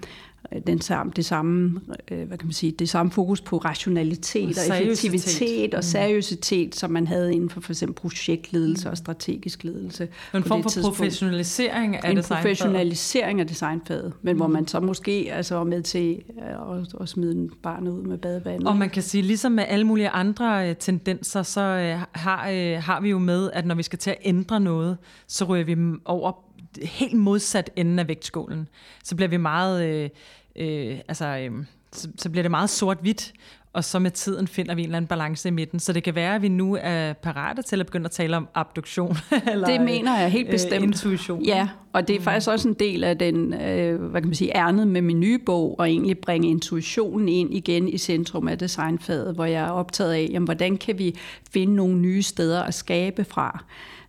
den 0.67 0.81
samme, 0.81 1.11
det 1.15 1.25
samme, 1.25 1.81
øh, 2.11 2.27
hvad 2.27 2.37
kan 2.37 2.47
man 2.47 2.53
sige, 2.53 2.71
det 2.71 2.89
samme 2.89 3.11
fokus 3.11 3.41
på 3.41 3.57
rationalitet 3.57 4.57
og, 4.57 4.75
og 4.75 4.83
effektivitet 4.83 5.73
og 5.73 5.77
mm. 5.77 5.81
seriøsitet, 5.81 6.75
som 6.75 6.91
man 6.91 7.07
havde 7.07 7.33
inden 7.33 7.49
for 7.49 7.61
for 7.61 7.71
eksempel 7.71 7.95
projektledelse 7.95 8.89
og 8.89 8.97
strategisk 8.97 9.63
ledelse. 9.63 10.07
En 10.35 10.43
form 10.43 10.61
for 10.61 10.69
tidspunkt. 10.69 10.97
professionalisering 10.97 11.95
af 11.95 12.09
en 12.09 12.17
designfaget. 12.17 12.39
En 12.39 12.43
professionalisering 12.43 13.39
af 13.39 13.47
designfaget, 13.47 14.13
men 14.21 14.33
mm. 14.33 14.39
hvor 14.39 14.47
man 14.47 14.67
så 14.67 14.79
måske 14.79 15.29
altså 15.31 15.55
var 15.55 15.63
med 15.63 15.81
til 15.81 16.23
at, 16.37 17.01
at 17.01 17.09
smide 17.09 17.49
barnet 17.63 17.91
ud 17.91 18.03
med 18.03 18.17
badevandet. 18.17 18.67
Og 18.67 18.77
man 18.77 18.89
kan 18.89 19.03
sige, 19.03 19.21
ligesom 19.21 19.51
med 19.51 19.65
alle 19.67 19.85
mulige 19.85 20.09
andre 20.09 20.69
øh, 20.69 20.75
tendenser, 20.75 21.43
så 21.43 21.61
øh, 21.61 21.99
har, 22.11 22.79
har 22.79 23.01
vi 23.01 23.09
jo 23.09 23.19
med, 23.19 23.49
at 23.53 23.65
når 23.65 23.75
vi 23.75 23.83
skal 23.83 23.99
til 23.99 24.09
at 24.09 24.17
ændre 24.23 24.59
noget, 24.59 24.97
så 25.27 25.45
ryger 25.45 25.65
vi 25.65 25.75
over 26.05 26.46
helt 26.83 27.13
modsat 27.13 27.69
enden 27.75 27.99
af 27.99 28.07
vægtskålen. 28.07 28.67
Så 29.03 29.15
bliver 29.15 29.29
vi 29.29 29.37
meget, 29.37 29.85
øh, 29.85 30.09
øh, 30.55 30.99
altså, 31.07 31.25
øh, 31.25 31.65
så, 31.91 32.07
så 32.17 32.29
bliver 32.29 32.43
det 32.43 32.51
meget 32.51 32.69
sort-hvidt, 32.69 33.33
og 33.77 33.83
så 33.83 33.99
med 33.99 34.11
tiden 34.11 34.47
finder 34.47 34.75
vi 34.75 34.81
en 34.81 34.85
eller 34.85 34.97
anden 34.97 35.07
balance 35.07 35.47
i 35.47 35.51
midten. 35.51 35.79
Så 35.79 35.93
det 35.93 36.03
kan 36.03 36.15
være, 36.15 36.35
at 36.35 36.41
vi 36.41 36.47
nu 36.47 36.77
er 36.81 37.13
parate 37.13 37.61
til 37.61 37.79
at 37.79 37.85
begynde 37.85 38.05
at 38.05 38.11
tale 38.11 38.37
om 38.37 38.47
abduktion. 38.55 39.17
eller, 39.51 39.67
det 39.67 39.81
mener 39.81 40.19
jeg 40.19 40.31
helt 40.31 40.47
øh, 40.47 40.51
bestemt. 40.51 40.75
Øh, 40.75 40.83
intuition. 40.83 41.43
Ja, 41.43 41.69
og 41.93 42.07
det 42.07 42.15
er 42.15 42.19
mm. 42.19 42.23
faktisk 42.23 42.49
også 42.49 42.67
en 42.67 42.73
del 42.73 43.03
af 43.03 43.17
den, 43.17 43.53
øh, 43.53 44.01
hvad 44.01 44.21
kan 44.21 44.27
man 44.27 44.35
sige, 44.35 44.55
ærnet 44.55 44.87
med 44.87 45.01
min 45.01 45.19
nye 45.19 45.39
bog, 45.39 45.79
og 45.79 45.89
egentlig 45.89 46.17
bringe 46.17 46.49
intuitionen 46.49 47.29
ind 47.29 47.53
igen 47.53 47.87
i 47.87 47.97
centrum 47.97 48.47
af 48.47 48.57
designfaget, 48.57 49.35
hvor 49.35 49.45
jeg 49.45 49.63
er 49.63 49.71
optaget 49.71 50.13
af, 50.13 50.29
jamen, 50.31 50.47
hvordan 50.47 50.77
kan 50.77 50.99
vi 50.99 51.15
finde 51.51 51.75
nogle 51.75 51.95
nye 51.95 52.23
steder 52.23 52.63
at 52.63 52.73
skabe 52.73 53.23
fra 53.23 53.63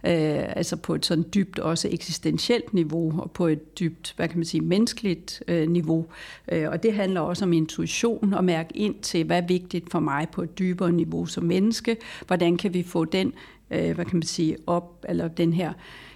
øh, 0.05 0.57
altså 0.57 0.77
på 0.77 0.95
et 0.95 1.07
sådan 1.07 1.25
dybt 1.35 1.59
også 1.59 1.89
eksistentielt 1.93 2.75
niveau, 2.75 3.21
og 3.21 3.31
på 3.31 3.47
et 3.47 3.79
dybt, 3.79 4.15
hvad 4.17 4.29
kan 4.29 4.39
man 4.39 4.45
sige, 4.45 4.61
menneskeligt 4.61 5.43
øh, 5.49 5.69
niveau. 5.69 6.07
Øh, 6.53 6.69
og 6.71 6.83
det 6.83 6.93
handler 6.93 7.21
også 7.21 7.45
om 7.45 7.53
intuition, 7.53 8.35
og 8.35 8.45
mærke 8.45 8.77
ind 8.77 8.95
til, 9.03 9.25
hvad 9.25 9.43
er 9.43 9.47
vigtigt 9.47 9.91
for 9.91 10.01
mig 10.01 10.29
på 10.33 10.43
et 10.43 10.59
dybere 10.59 10.93
niveau 10.93 11.27
som 11.27 11.45
menneske, 11.45 11.97
hvordan 12.27 12.57
kan 12.57 12.75
vi 12.75 12.83
få 12.83 13.05
den, 13.05 13.33
øh, 13.71 13.95
hvad 13.95 14.05
kan 14.05 14.17
man 14.17 14.23
sige, 14.23 14.57
op, 14.67 15.05
eller 15.09 15.29
den 15.29 15.53
her 15.53 15.73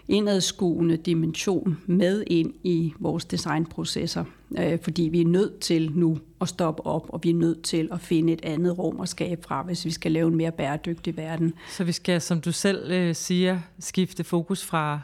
indadskuende 0.08 0.96
dimension 0.96 1.78
med 1.86 2.24
ind 2.26 2.54
i 2.62 2.92
vores 2.98 3.24
designprocesser, 3.24 4.24
øh, 4.58 4.78
fordi 4.82 5.02
vi 5.02 5.20
er 5.20 5.26
nødt 5.26 5.60
til 5.60 5.92
nu 5.94 6.18
at 6.40 6.48
stoppe 6.48 6.86
op, 6.86 7.06
og 7.08 7.20
vi 7.22 7.30
er 7.30 7.34
nødt 7.34 7.62
til 7.62 7.88
at 7.92 8.00
finde 8.00 8.32
et 8.32 8.40
andet 8.44 8.78
rum 8.78 9.00
at 9.00 9.08
skabe 9.08 9.42
fra, 9.42 9.62
hvis 9.62 9.84
vi 9.84 9.90
skal 9.90 10.12
lave 10.12 10.28
en 10.28 10.36
mere 10.36 10.52
bæredygtig 10.52 11.16
verden. 11.16 11.52
Så 11.70 11.84
vi 11.84 11.92
skal, 11.92 12.20
som 12.20 12.40
du 12.40 12.52
selv 12.52 12.90
øh, 12.90 13.14
siger, 13.14 13.60
skifte 13.78 14.24
fokus 14.24 14.64
fra 14.64 15.00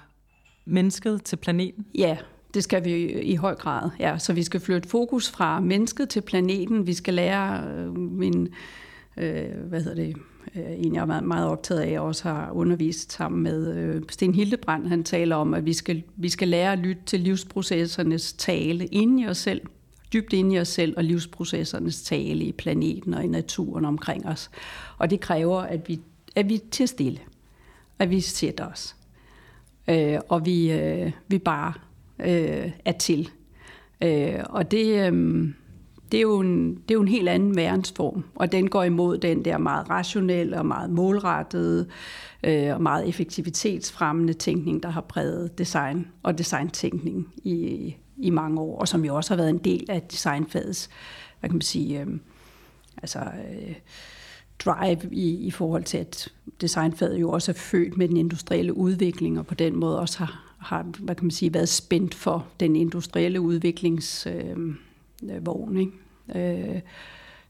mennesket 0.66 1.24
til 1.24 1.36
planeten? 1.36 1.86
Ja, 1.94 2.16
det 2.54 2.64
skal 2.64 2.84
vi 2.84 3.20
i 3.22 3.34
høj 3.34 3.54
grad. 3.54 3.90
Ja, 4.00 4.18
så 4.18 4.32
vi 4.32 4.42
skal 4.42 4.60
flytte 4.60 4.88
fokus 4.88 5.30
fra 5.30 5.60
mennesket 5.60 6.08
til 6.08 6.20
planeten. 6.20 6.86
Vi 6.86 6.94
skal 6.94 7.14
lære 7.14 7.64
øh, 7.70 7.98
min, 7.98 8.48
øh, 9.16 9.44
hvad 9.68 9.82
hedder 9.82 10.04
det, 10.04 10.16
Øh, 10.56 10.62
en, 10.76 10.94
jeg 10.94 11.00
er 11.00 11.06
meget, 11.06 11.24
meget 11.24 11.48
optaget 11.48 11.80
af, 11.80 12.00
og 12.00 12.06
også 12.06 12.28
har 12.28 12.50
undervist 12.50 13.12
sammen 13.12 13.42
med 13.42 13.76
øh, 13.76 14.02
Sten 14.10 14.34
Hildebrand. 14.34 14.86
Han 14.86 15.04
taler 15.04 15.36
om, 15.36 15.54
at 15.54 15.64
vi 15.64 15.72
skal, 15.72 16.02
vi 16.16 16.28
skal 16.28 16.48
lære 16.48 16.72
at 16.72 16.78
lytte 16.78 17.02
til 17.06 17.20
livsprocessernes 17.20 18.32
tale 18.32 18.86
inde 18.86 19.22
i 19.22 19.26
os 19.26 19.38
selv, 19.38 19.60
dybt 20.12 20.32
inde 20.32 20.54
i 20.54 20.58
os 20.58 20.68
selv, 20.68 20.94
og 20.96 21.04
livsprocessernes 21.04 22.02
tale 22.02 22.44
i 22.44 22.52
planeten 22.52 23.14
og 23.14 23.24
i 23.24 23.26
naturen 23.26 23.84
omkring 23.84 24.26
os. 24.26 24.50
Og 24.98 25.10
det 25.10 25.20
kræver, 25.20 25.60
at 25.60 25.88
vi, 25.88 26.00
at 26.36 26.48
vi 26.48 26.58
til 26.70 26.88
stille, 26.88 27.20
at 27.98 28.10
vi 28.10 28.20
sætter 28.20 28.66
os, 28.66 28.96
øh, 29.88 30.18
og 30.28 30.46
vi, 30.46 30.72
øh, 30.72 31.12
vi 31.28 31.38
bare 31.38 31.72
øh, 32.18 32.70
er 32.84 32.92
til. 32.92 33.30
Øh, 34.02 34.40
og 34.44 34.70
det... 34.70 35.12
Øh, 35.12 35.48
det 36.12 36.18
er, 36.18 36.22
jo 36.22 36.40
en, 36.40 36.74
det 36.74 36.90
er 36.90 36.94
jo 36.94 37.00
en 37.00 37.08
helt 37.08 37.28
anden 37.28 37.56
verdensform, 37.56 38.24
og 38.34 38.52
den 38.52 38.70
går 38.70 38.82
imod 38.82 39.18
den 39.18 39.44
der 39.44 39.58
meget 39.58 39.90
rationelle 39.90 40.58
og 40.58 40.66
meget 40.66 40.90
målrettede 40.90 41.86
øh, 42.44 42.74
og 42.74 42.82
meget 42.82 43.08
effektivitetsfremmende 43.08 44.32
tænkning, 44.32 44.82
der 44.82 44.88
har 44.88 45.00
præget 45.00 45.58
design 45.58 46.06
og 46.22 46.38
designtænkning 46.38 47.34
i, 47.44 47.94
i 48.16 48.30
mange 48.30 48.60
år, 48.60 48.78
og 48.78 48.88
som 48.88 49.04
jo 49.04 49.16
også 49.16 49.30
har 49.30 49.36
været 49.36 49.50
en 49.50 49.58
del 49.58 49.86
af 49.88 50.02
designfagets, 50.02 50.90
hvad 51.40 51.50
kan 51.50 51.54
man 51.56 51.62
sige, 51.62 52.00
øh, 52.00 52.06
altså... 53.02 53.18
Øh, 53.18 53.74
drive 54.58 54.98
i, 55.12 55.46
i 55.46 55.50
forhold 55.50 55.84
til, 55.84 55.98
at 55.98 56.28
designfaget 56.60 57.20
jo 57.20 57.30
også 57.30 57.52
er 57.52 57.54
født 57.54 57.96
med 57.96 58.08
den 58.08 58.16
industrielle 58.16 58.76
udvikling, 58.76 59.38
og 59.38 59.46
på 59.46 59.54
den 59.54 59.76
måde 59.76 59.98
også 59.98 60.18
har, 60.18 60.54
har 60.58 60.82
hvad 60.82 61.14
kan 61.14 61.24
man 61.24 61.30
sige, 61.30 61.54
været 61.54 61.68
spændt 61.68 62.14
for 62.14 62.46
den 62.60 62.76
industrielle 62.76 63.40
udviklings... 63.40 64.26
Øh, 64.26 64.74
Øh, 65.22 65.80
ikke? 65.80 65.92
Øh, 66.34 66.80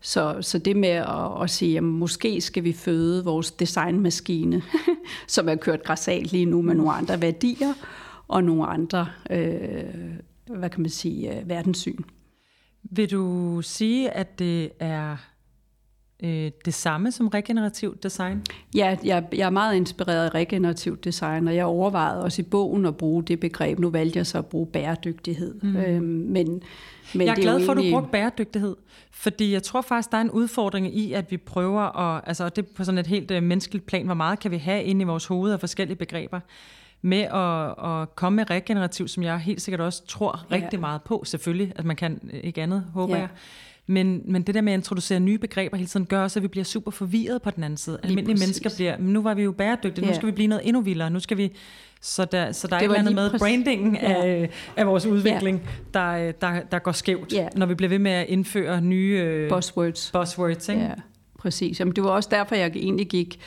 så, 0.01 0.39
så 0.41 0.59
det 0.59 0.77
med 0.77 0.89
at, 0.89 1.43
at 1.43 1.51
sige, 1.51 1.77
at 1.77 1.85
måske 1.85 2.41
skal 2.41 2.65
vi 2.65 2.73
føde 2.73 3.25
vores 3.25 3.51
designmaskine, 3.51 4.63
som 5.27 5.49
er 5.49 5.55
kørt 5.55 5.83
græsalt 5.83 6.33
lige 6.33 6.45
nu 6.45 6.63
med 6.63 6.75
nogle 6.75 6.93
andre 6.93 7.21
værdier 7.23 7.75
og 8.29 8.45
nogle 8.45 8.67
andre, 8.67 9.09
øh, 9.31 10.19
hvad 10.47 10.71
kan 10.71 10.83
man 10.83 10.91
sige, 10.91 11.39
øh, 11.39 11.49
verdenssyn. 11.49 12.03
Vil 12.83 13.11
du 13.11 13.59
sige, 13.63 14.11
at 14.11 14.39
det 14.39 14.71
er 14.79 15.17
øh, 16.23 16.51
det 16.65 16.75
samme 16.75 17.13
som 17.13 17.29
regenerativ 17.29 17.99
design? 18.03 18.43
Ja, 18.75 18.97
jeg, 19.05 19.25
jeg 19.33 19.47
er 19.47 19.51
meget 19.51 19.77
inspireret 19.77 20.27
af 20.27 20.35
regenerativ 20.35 20.97
design, 20.97 21.49
og 21.49 21.57
jeg 21.57 21.65
overvejede 21.65 22.23
også 22.23 22.43
i 22.43 22.45
bogen 22.45 22.87
at 22.87 22.97
bruge 22.97 23.23
det 23.23 23.41
begreb. 23.41 23.79
Nu 23.79 23.91
valgte 23.91 24.17
jeg 24.17 24.27
så 24.27 24.39
at 24.39 24.47
bruge 24.47 24.67
bæredygtighed. 24.67 25.55
Mm. 25.63 25.77
Øhm, 25.77 26.03
men, 26.05 26.63
men 27.15 27.27
jeg 27.27 27.33
er 27.33 27.43
glad 27.43 27.65
for, 27.65 27.73
at 27.73 27.79
du 27.79 27.91
brugte 27.91 28.11
bæredygtighed, 28.11 28.77
fordi 29.11 29.53
jeg 29.53 29.63
tror 29.63 29.81
faktisk, 29.81 30.11
der 30.11 30.17
er 30.17 30.23
en 30.23 30.31
udfordring 30.31 30.97
i, 30.99 31.13
at 31.13 31.31
vi 31.31 31.37
prøver 31.37 31.99
at, 31.99 32.23
altså 32.27 32.49
det 32.49 32.67
på 32.67 32.85
sådan 32.85 32.99
et 32.99 33.07
helt 33.07 33.31
uh, 33.31 33.43
menneskeligt 33.43 33.87
plan, 33.87 34.05
hvor 34.05 34.15
meget 34.15 34.39
kan 34.39 34.51
vi 34.51 34.57
have 34.57 34.85
inde 34.85 35.03
i 35.03 35.05
vores 35.05 35.27
hoved 35.27 35.53
af 35.53 35.61
forskellige 35.61 35.97
begreber, 35.97 36.41
med 37.03 37.21
at, 37.21 37.91
at 37.91 38.17
komme 38.17 38.37
med 38.37 38.51
regenerativ, 38.51 39.09
som 39.09 39.23
jeg 39.23 39.39
helt 39.39 39.63
sikkert 39.63 39.81
også 39.81 40.07
tror 40.07 40.47
rigtig 40.53 40.77
ja. 40.77 40.81
meget 40.81 41.03
på, 41.03 41.23
selvfølgelig, 41.27 41.73
at 41.77 41.85
man 41.85 41.97
kan 41.97 42.31
øh, 42.33 42.41
ikke 42.43 42.63
andet, 42.63 42.85
håber 42.95 43.15
ja. 43.15 43.21
jeg. 43.21 43.29
Men, 43.91 44.23
men 44.25 44.43
det 44.43 44.55
der 44.55 44.61
med 44.61 44.73
at 44.73 44.77
introducere 44.77 45.21
nye 45.21 45.39
begreber 45.39 45.77
hele 45.77 45.89
tiden, 45.89 46.07
gør 46.07 46.23
også, 46.23 46.39
at 46.39 46.43
vi 46.43 46.49
bliver 46.49 46.65
super 46.65 46.91
forvirret 46.91 47.43
på 47.43 47.51
den 47.51 47.65
anden 47.65 47.77
side. 47.77 47.99
Almindelige 48.03 48.39
mennesker 48.39 48.71
bliver, 48.77 48.97
nu 48.99 49.23
var 49.23 49.35
vi 49.35 49.43
jo 49.43 49.53
bæredygtige, 49.53 50.05
ja. 50.05 50.11
nu 50.11 50.15
skal 50.15 50.27
vi 50.27 50.33
blive 50.33 50.47
noget 50.49 50.69
endnu 50.69 50.81
vildere, 50.81 51.11
nu 51.11 51.21
skal 51.21 51.37
vi... 51.37 51.53
Så 52.01 52.25
der, 52.25 52.53
så 52.53 52.67
der 52.67 52.77
er 52.77 52.81
et 52.81 52.85
eller 52.85 52.99
andet 52.99 53.15
med 53.15 53.31
præcis. 53.31 53.41
brandingen 53.41 53.95
ja. 53.95 54.25
af, 54.25 54.51
af 54.77 54.87
vores 54.87 55.07
udvikling, 55.07 55.63
ja. 55.95 55.99
der, 56.01 56.33
der, 56.33 56.61
der 56.61 56.79
går 56.79 56.93
skævt, 56.93 57.33
ja. 57.33 57.49
når 57.57 57.67
vi 57.67 57.75
bliver 57.75 57.89
ved 57.89 57.99
med 57.99 58.11
at 58.11 58.27
indføre 58.29 58.81
nye... 58.81 59.23
Øh, 59.25 59.51
buzzwords. 59.51 60.11
Buzzwords, 60.13 60.69
ikke? 60.69 60.83
Ja, 60.83 60.93
præcis. 61.39 61.81
Jamen, 61.81 61.97
det 61.97 62.05
var 62.05 62.11
også 62.11 62.29
derfor, 62.33 62.55
jeg 62.55 62.71
egentlig 62.77 63.07
gik 63.07 63.41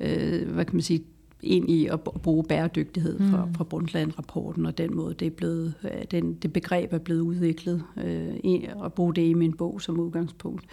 øh, 0.00 0.52
hvad 0.52 0.64
kan 0.64 0.74
man 0.74 0.82
sige, 0.82 1.04
ind 1.44 1.70
i 1.70 1.86
at 1.86 2.00
bruge 2.00 2.44
bæredygtighed 2.44 3.18
fra, 3.30 3.44
mm. 3.44 3.54
fra 3.54 3.64
Brundtland-rapporten, 3.64 4.66
og 4.66 4.78
den 4.78 4.96
måde, 4.96 5.14
det, 5.14 5.26
er 5.26 5.30
blevet, 5.30 5.74
øh, 5.84 6.04
den, 6.10 6.34
det 6.34 6.52
begreb 6.52 6.92
er 6.92 6.98
blevet 6.98 7.20
udviklet, 7.20 7.82
øh, 8.04 8.60
og 8.76 8.92
bruge 8.92 9.14
det 9.14 9.22
i 9.22 9.34
min 9.34 9.52
bog 9.52 9.80
som 9.80 10.00
udgangspunkt. 10.00 10.64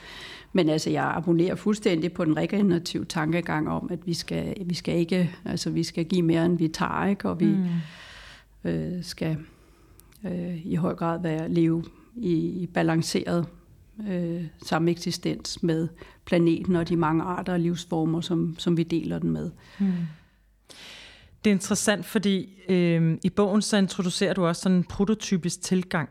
Men 0.54 0.70
altså, 0.70 0.90
jeg 0.90 1.14
abonnerer 1.16 1.56
fuldstændig 1.56 2.14
på 2.14 2.26
den 2.26 2.38
regenerative 2.38 3.06
tankegang 3.06 3.70
om, 3.70 3.88
at 3.92 4.00
vi 4.06 4.14
skal, 4.14 4.56
vi 4.66 4.74
skal 4.74 4.98
ikke, 4.98 5.32
altså 5.46 5.70
vi 5.70 5.84
skal 5.84 6.06
give 6.06 6.22
mere, 6.22 6.46
end 6.46 6.58
vi 6.58 6.68
tager, 6.68 7.06
ikke? 7.06 7.30
og 7.30 7.40
vi 7.40 7.46
mm. 7.46 8.70
øh, 8.70 9.04
skal 9.04 9.38
øh, 10.26 10.66
i 10.66 10.76
høj 10.76 10.96
grad 10.96 11.22
være, 11.22 11.50
leve 11.50 11.84
i, 12.16 12.34
i 12.34 12.68
balanceret 12.68 13.46
øh, 14.10 14.44
samme 14.64 14.92
eksistens 14.92 15.64
med 15.64 15.88
planeten 16.26 16.76
og 16.76 16.90
de 16.90 16.96
mange 16.96 17.24
arter 17.24 17.54
og 17.54 17.60
livsformer, 17.60 18.22
som, 18.22 18.56
som 18.58 18.78
vi 18.78 18.84
deler 18.84 19.20
den 19.20 19.32
med. 19.32 19.52
Mm. 19.80 19.92
Det 21.44 21.50
er 21.50 21.54
interessant, 21.54 22.06
fordi 22.06 22.50
øh, 22.70 23.18
i 23.24 23.30
bogen 23.30 23.62
så 23.62 23.78
introducerer 23.78 24.34
du 24.34 24.46
også 24.46 24.62
sådan 24.62 24.78
en 24.78 24.84
prototypisk 24.84 25.62
tilgang 25.62 26.10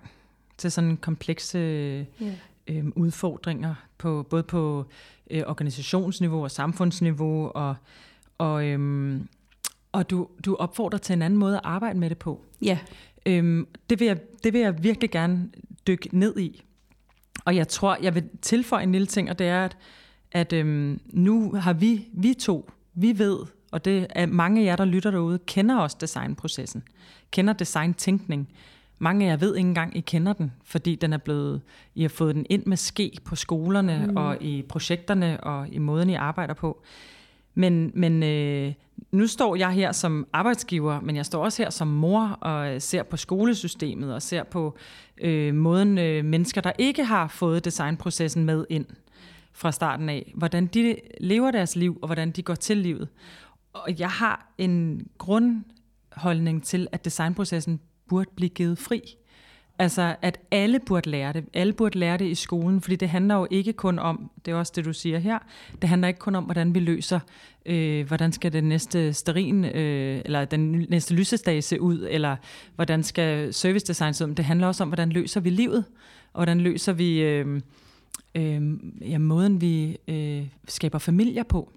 til 0.59 0.73
sådan 0.73 0.97
komplekse 0.97 1.59
yeah. 1.59 2.35
øh, 2.67 2.85
udfordringer, 2.97 3.75
på, 3.99 4.27
både 4.31 4.43
på 4.43 4.85
øh, 5.31 5.43
organisationsniveau 5.47 6.43
og 6.43 6.51
samfundsniveau, 6.51 7.51
og, 7.55 7.75
og, 8.39 8.67
øh, 8.67 9.21
og 9.93 10.11
du, 10.11 10.29
du 10.45 10.55
opfordrer 10.55 10.99
til 10.99 11.13
en 11.13 11.23
anden 11.23 11.39
måde 11.39 11.57
at 11.57 11.61
arbejde 11.65 11.99
med 11.99 12.11
det 12.11 12.19
på. 12.19 12.45
Ja. 12.63 12.79
Øh, 13.27 13.67
det, 13.91 14.01
vil 14.01 14.07
jeg, 14.07 14.19
det 14.45 14.53
vil 14.53 14.61
jeg 14.61 14.83
virkelig 14.83 15.11
gerne 15.11 15.51
dykke 15.87 16.19
ned 16.19 16.39
i. 16.39 16.63
Og 17.45 17.57
jeg 17.57 17.69
tror, 17.69 17.99
jeg 18.03 18.15
vil 18.15 18.29
tilføje 18.43 18.83
en 18.83 18.93
lille 18.93 19.07
ting, 19.07 19.31
og 19.31 19.39
det 19.39 19.47
er, 19.47 19.65
at, 19.65 19.77
at 20.33 20.53
øh, 20.53 20.99
nu 21.07 21.53
har 21.53 21.73
vi, 21.73 22.09
vi 22.13 22.35
to, 22.35 22.71
vi 22.95 23.19
ved, 23.19 23.39
og 23.71 23.85
det 23.85 24.07
er 24.11 24.27
mange 24.27 24.61
af 24.61 24.65
jer, 24.65 24.77
der 24.77 24.85
lytter 24.85 25.11
derude, 25.11 25.39
kender 25.47 25.77
også 25.77 25.97
designprocessen, 26.01 26.83
kender 27.31 27.53
designtænkning. 27.53 28.49
Mange 28.99 29.27
af 29.27 29.31
jer 29.31 29.37
ved 29.37 29.57
ikke 29.57 29.69
engang, 29.69 29.97
I 29.97 30.01
kender 30.01 30.33
den, 30.33 30.53
fordi 30.65 30.95
den 30.95 31.13
er 31.13 31.19
blevet, 31.19 31.61
I 31.95 32.03
har 32.03 32.09
fået 32.09 32.35
den 32.35 32.47
ind 32.51 32.67
med 32.67 32.77
ske 32.77 33.13
på 33.25 33.37
skolerne 33.37 34.07
mm. 34.07 34.17
og 34.17 34.43
i 34.43 34.63
projekterne 34.63 35.41
og 35.41 35.69
i 35.69 35.79
måden, 35.79 36.11
I 36.11 36.15
arbejder 36.15 36.55
på. 36.55 36.83
Men, 37.55 37.91
men 37.95 38.23
øh, 38.23 38.73
nu 39.13 39.27
står 39.27 39.57
jeg 39.57 39.71
her 39.71 39.93
som 39.93 40.27
arbejdsgiver, 40.33 41.01
men 41.01 41.17
jeg 41.17 41.27
står 41.27 41.45
også 41.45 41.63
her 41.63 41.71
som 41.71 41.89
mor 41.89 42.39
og 42.41 42.83
ser 42.83 43.03
på 43.03 43.17
skolesystemet 43.17 44.15
og 44.15 44.23
ser 44.23 44.43
på 44.43 44.77
øh, 45.21 45.55
måden 45.55 45.99
øh, 45.99 46.25
mennesker, 46.25 46.61
der 46.61 46.73
ikke 46.79 47.05
har 47.05 47.29
fået 47.29 47.65
designprocessen 47.65 48.45
med 48.45 48.65
ind 48.71 48.87
fra 49.53 49.73
starten 49.73 50.09
af, 50.09 50.33
hvordan 50.35 50.67
de 50.67 50.97
lever 51.21 51.51
deres 51.51 51.77
liv 51.77 51.99
og 52.03 52.09
hvordan 52.09 52.31
de 52.31 52.43
går 52.43 52.55
til 52.55 52.77
livet. 52.77 53.09
Og 53.73 53.99
jeg 53.99 54.11
har 54.11 54.53
en 54.59 55.07
grundholdning 55.19 56.65
til, 56.65 56.89
at 56.93 57.05
designprocessen 57.05 57.81
burde 58.09 58.31
blive 58.37 58.49
givet 58.49 58.79
fri. 58.79 59.01
Altså, 59.79 60.17
at 60.23 60.41
alle 60.51 60.81
burde 60.87 61.11
lære 61.11 61.33
det. 61.33 61.45
Alle 61.55 61.73
burde 61.73 61.99
lære 61.99 62.19
det 62.19 62.25
i 62.25 62.35
skolen, 62.35 62.81
fordi 62.81 62.97
det 62.97 63.09
handler 63.09 63.35
jo 63.35 63.47
ikke 63.51 63.73
kun 63.73 63.99
om, 63.99 64.31
det 64.45 64.53
er 64.53 64.57
også 64.57 64.73
det, 64.77 64.85
du 64.85 64.93
siger 64.93 65.19
her, 65.19 65.39
det 65.83 65.89
handler 65.89 66.09
ikke 66.09 66.21
kun 66.21 66.35
om, 66.35 66.45
hvordan 66.45 66.75
vi 66.75 66.81
løser, 66.81 67.21
øh, 67.67 68.07
hvordan 68.07 68.33
skal 68.33 68.53
den 68.53 68.65
næste 68.65 69.13
sterin, 69.13 69.65
øh, 69.65 70.23
eller 70.25 70.45
den 70.45 70.87
næste 70.89 71.15
lysestage 71.15 71.63
se 71.63 71.81
ud, 71.81 72.07
eller 72.11 72.37
hvordan 72.75 73.03
skal 73.03 73.55
service 73.55 73.87
design 73.87 74.15
se 74.15 74.27
ud, 74.27 74.35
det 74.35 74.45
handler 74.45 74.67
også 74.67 74.83
om, 74.83 74.89
hvordan 74.89 75.11
løser 75.11 75.41
vi 75.41 75.51
livet, 75.51 75.85
og 76.33 76.39
hvordan 76.39 76.61
løser 76.61 76.93
vi 76.93 77.21
øh, 77.21 77.61
øh, 78.35 78.73
ja, 79.11 79.19
måden, 79.19 79.61
vi 79.61 79.97
øh, 80.09 80.47
skaber 80.69 80.99
familier 80.99 81.43
på 81.43 81.73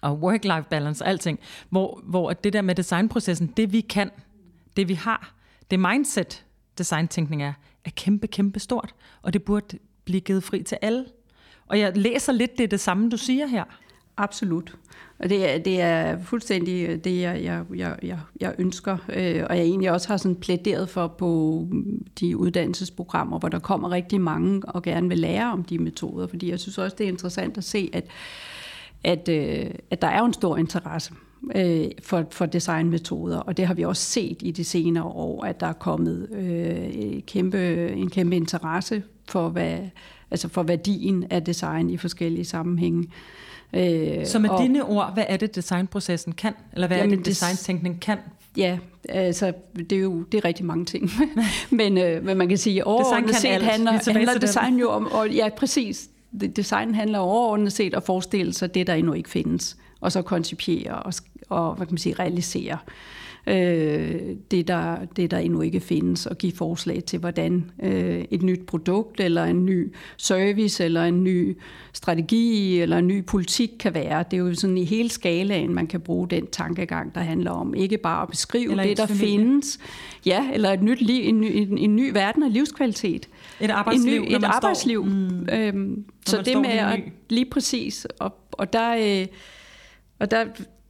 og 0.00 0.18
work-life 0.22 0.68
balance 0.68 1.04
og 1.04 1.08
alting, 1.08 1.38
hvor, 1.70 2.00
hvor 2.04 2.32
det 2.32 2.52
der 2.52 2.62
med 2.62 2.74
designprocessen, 2.74 3.46
det 3.46 3.72
vi 3.72 3.80
kan, 3.80 4.10
det 4.76 4.88
vi 4.88 4.94
har, 4.94 5.34
det 5.70 5.80
mindset 5.80 6.44
designtænkning 6.78 7.42
er, 7.42 7.52
er 7.84 7.90
kæmpe, 7.90 8.26
kæmpe 8.26 8.60
stort, 8.60 8.94
og 9.22 9.32
det 9.32 9.42
burde 9.42 9.78
blive 10.04 10.20
givet 10.20 10.44
fri 10.44 10.62
til 10.62 10.78
alle. 10.82 11.04
Og 11.66 11.78
jeg 11.78 11.96
læser 11.96 12.32
lidt, 12.32 12.58
det 12.58 12.64
er 12.64 12.68
det 12.68 12.80
samme, 12.80 13.10
du 13.10 13.16
siger 13.16 13.46
her. 13.46 13.64
Absolut. 14.16 14.76
Og 15.18 15.28
det 15.28 15.54
er, 15.54 15.58
det 15.58 15.80
er 15.80 16.22
fuldstændig 16.22 16.88
øh, 16.88 16.98
det, 17.04 17.20
jeg, 17.20 17.42
jeg, 17.42 17.64
jeg, 18.02 18.18
jeg 18.40 18.54
ønsker, 18.58 18.96
øh, 19.08 19.44
og 19.50 19.56
jeg 19.56 19.64
egentlig 19.64 19.90
også 19.90 20.08
har 20.08 20.16
sådan 20.16 20.36
plæderet 20.36 20.88
for 20.88 21.06
på 21.06 21.60
mm, 21.70 22.06
de 22.20 22.36
uddannelsesprogrammer, 22.36 23.38
hvor 23.38 23.48
der 23.48 23.58
kommer 23.58 23.90
rigtig 23.90 24.20
mange 24.20 24.62
og 24.68 24.82
gerne 24.82 25.08
vil 25.08 25.18
lære 25.18 25.52
om 25.52 25.64
de 25.64 25.78
metoder, 25.78 26.26
fordi 26.26 26.50
jeg 26.50 26.60
synes 26.60 26.78
også, 26.78 26.96
det 26.98 27.04
er 27.04 27.08
interessant 27.08 27.58
at 27.58 27.64
se, 27.64 27.90
at 27.92 28.04
at, 29.04 29.28
øh, 29.28 29.66
at 29.90 30.02
der 30.02 30.08
er 30.08 30.22
en 30.22 30.32
stor 30.32 30.56
interesse 30.56 31.12
øh, 31.54 31.84
for, 32.02 32.24
for 32.30 32.46
designmetoder, 32.46 33.38
og 33.38 33.56
det 33.56 33.66
har 33.66 33.74
vi 33.74 33.84
også 33.84 34.02
set 34.02 34.36
i 34.40 34.50
de 34.50 34.64
senere 34.64 35.04
år, 35.04 35.44
at 35.44 35.60
der 35.60 35.66
er 35.66 35.72
kommet 35.72 36.28
øh, 36.32 37.22
kæmpe, 37.22 37.88
en 37.88 38.10
kæmpe 38.10 38.36
interesse 38.36 39.02
for, 39.28 39.48
hvad, 39.48 39.78
altså 40.30 40.48
for 40.48 40.62
værdien 40.62 41.24
af 41.30 41.44
design 41.44 41.90
i 41.90 41.96
forskellige 41.96 42.44
sammenhænge. 42.44 43.08
Øh, 43.72 44.26
Så 44.26 44.38
med 44.38 44.50
og, 44.50 44.62
dine 44.62 44.84
ord, 44.84 45.14
hvad 45.14 45.24
er 45.28 45.36
det 45.36 45.54
designprocessen 45.54 46.32
kan? 46.32 46.52
Eller 46.72 46.86
hvad 46.86 46.96
jamen, 46.96 47.12
er 47.12 47.16
det 47.16 47.26
designtænkning 47.26 48.00
kan? 48.00 48.18
Ja, 48.56 48.78
altså 49.08 49.52
det 49.76 49.92
er 49.92 50.00
jo 50.00 50.22
det 50.22 50.38
er 50.38 50.44
rigtig 50.44 50.66
mange 50.66 50.84
ting. 50.84 51.10
men, 51.70 51.98
øh, 51.98 52.24
men 52.24 52.36
man 52.36 52.48
kan 52.48 52.58
sige, 52.58 52.86
overordnet 52.86 53.34
set 53.34 53.62
handler, 53.62 54.12
handler 54.12 54.38
design 54.38 54.78
jo 54.78 54.90
om, 54.90 55.06
og 55.06 55.30
ja 55.30 55.48
præcis, 55.56 56.08
design 56.56 56.94
handler 56.94 57.18
overordnet 57.18 57.72
set 57.72 57.94
at 57.94 58.02
forestille 58.02 58.52
sig 58.52 58.74
det, 58.74 58.86
der 58.86 58.94
endnu 58.94 59.12
ikke 59.12 59.30
findes, 59.30 59.76
og 60.00 60.12
så 60.12 60.22
koncipiere 60.22 60.94
og, 60.94 61.12
og 61.48 61.74
hvad 61.74 61.86
kan 61.86 61.92
man 61.92 61.98
sige, 61.98 62.14
realisere. 62.18 62.78
øh, 63.46 64.20
det, 64.50 64.68
der, 64.68 64.96
det, 65.16 65.30
der 65.30 65.38
endnu 65.38 65.60
ikke 65.60 65.80
findes, 65.80 66.26
og 66.26 66.38
give 66.38 66.52
forslag 66.52 67.04
til, 67.04 67.18
hvordan 67.18 67.70
øh, 67.82 68.24
et 68.30 68.42
nyt 68.42 68.66
produkt, 68.66 69.20
eller 69.20 69.44
en 69.44 69.66
ny 69.66 69.92
service, 70.16 70.84
eller 70.84 71.04
en 71.04 71.24
ny 71.24 71.56
strategi, 71.92 72.80
eller 72.80 72.98
en 72.98 73.06
ny 73.06 73.24
politik 73.24 73.70
kan 73.80 73.94
være. 73.94 74.24
Det 74.30 74.36
er 74.36 74.40
jo 74.40 74.54
sådan 74.54 74.78
i 74.78 74.84
hele 74.84 75.08
skalaen, 75.08 75.74
man 75.74 75.86
kan 75.86 76.00
bruge 76.00 76.28
den 76.28 76.46
tankegang, 76.46 77.14
der 77.14 77.20
handler 77.20 77.50
om 77.50 77.74
ikke 77.74 77.98
bare 77.98 78.22
at 78.22 78.28
beskrive 78.28 78.70
eller 78.70 78.84
det, 78.84 78.96
der 78.96 79.06
familie. 79.06 79.26
findes, 79.26 79.78
ja, 80.26 80.50
eller 80.52 80.70
et 80.70 80.82
nyt 80.82 81.00
liv, 81.00 81.28
en, 81.28 81.40
ny, 81.40 81.50
en, 81.52 81.78
en 81.78 81.96
ny 81.96 82.12
verden 82.12 82.42
af 82.42 82.52
livskvalitet. 82.52 83.28
Et 83.62 83.70
arbejdsliv, 83.70 84.20
en 84.20 84.28
ny, 84.28 84.36
et 84.36 84.44
arbejdsliv. 84.44 85.04
Mm, 85.04 85.48
øhm, 85.52 86.04
så 86.26 86.42
det 86.42 86.56
med 86.56 86.70
at, 86.70 87.00
lige 87.30 87.50
præcis, 87.50 88.06
og, 88.18 88.34
og 88.52 88.72
der... 88.72 89.20
Øh, 89.20 89.26
og 90.18 90.30
der, 90.30 90.44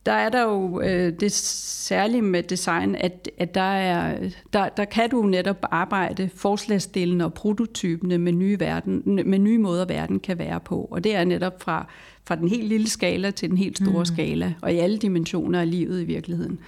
der 0.07 0.13
er 0.13 0.29
der 0.29 0.43
jo 0.43 0.81
øh, 0.81 1.13
det 1.21 1.33
særlige 1.33 2.23
med 2.23 2.43
design, 2.43 2.95
at, 2.95 3.31
at 3.39 3.55
der, 3.55 3.61
er, 3.61 4.19
der, 4.53 4.69
der 4.69 4.85
kan 4.85 5.11
du 5.11 5.23
netop 5.23 5.67
arbejde 5.71 6.31
forslagsstillende 6.35 7.25
og 7.25 7.35
prototypende 7.35 8.19
med 8.19 8.33
nye, 8.33 8.61
verden, 8.61 9.03
med 9.07 9.39
nye 9.39 9.59
måder, 9.59 9.85
verden 9.85 10.21
kan 10.21 10.39
være 10.39 10.61
på. 10.61 10.89
Og 10.91 11.05
det 11.05 11.15
er 11.15 11.25
netop 11.25 11.63
fra, 11.63 11.87
fra 12.25 12.37
den 12.37 12.49
helt 12.49 12.65
lille 12.65 12.89
skala 12.89 13.31
til 13.31 13.49
den 13.49 13.59
helt 13.59 13.77
store 13.77 13.99
mm. 13.99 14.05
skala, 14.05 14.55
og 14.63 14.73
i 14.73 14.79
alle 14.79 14.99
dimensioner 14.99 15.61
af 15.61 15.71
livet 15.71 16.03
i 16.03 16.05
virkeligheden. 16.05 16.59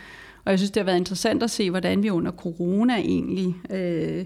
Og 0.45 0.51
jeg 0.51 0.59
synes, 0.59 0.71
det 0.71 0.81
har 0.81 0.85
været 0.85 0.99
interessant 0.99 1.43
at 1.43 1.51
se, 1.51 1.71
hvordan 1.71 2.03
vi 2.03 2.11
under 2.11 2.33
corona 2.33 2.95
egentlig... 2.95 3.55
Øh, 3.71 4.25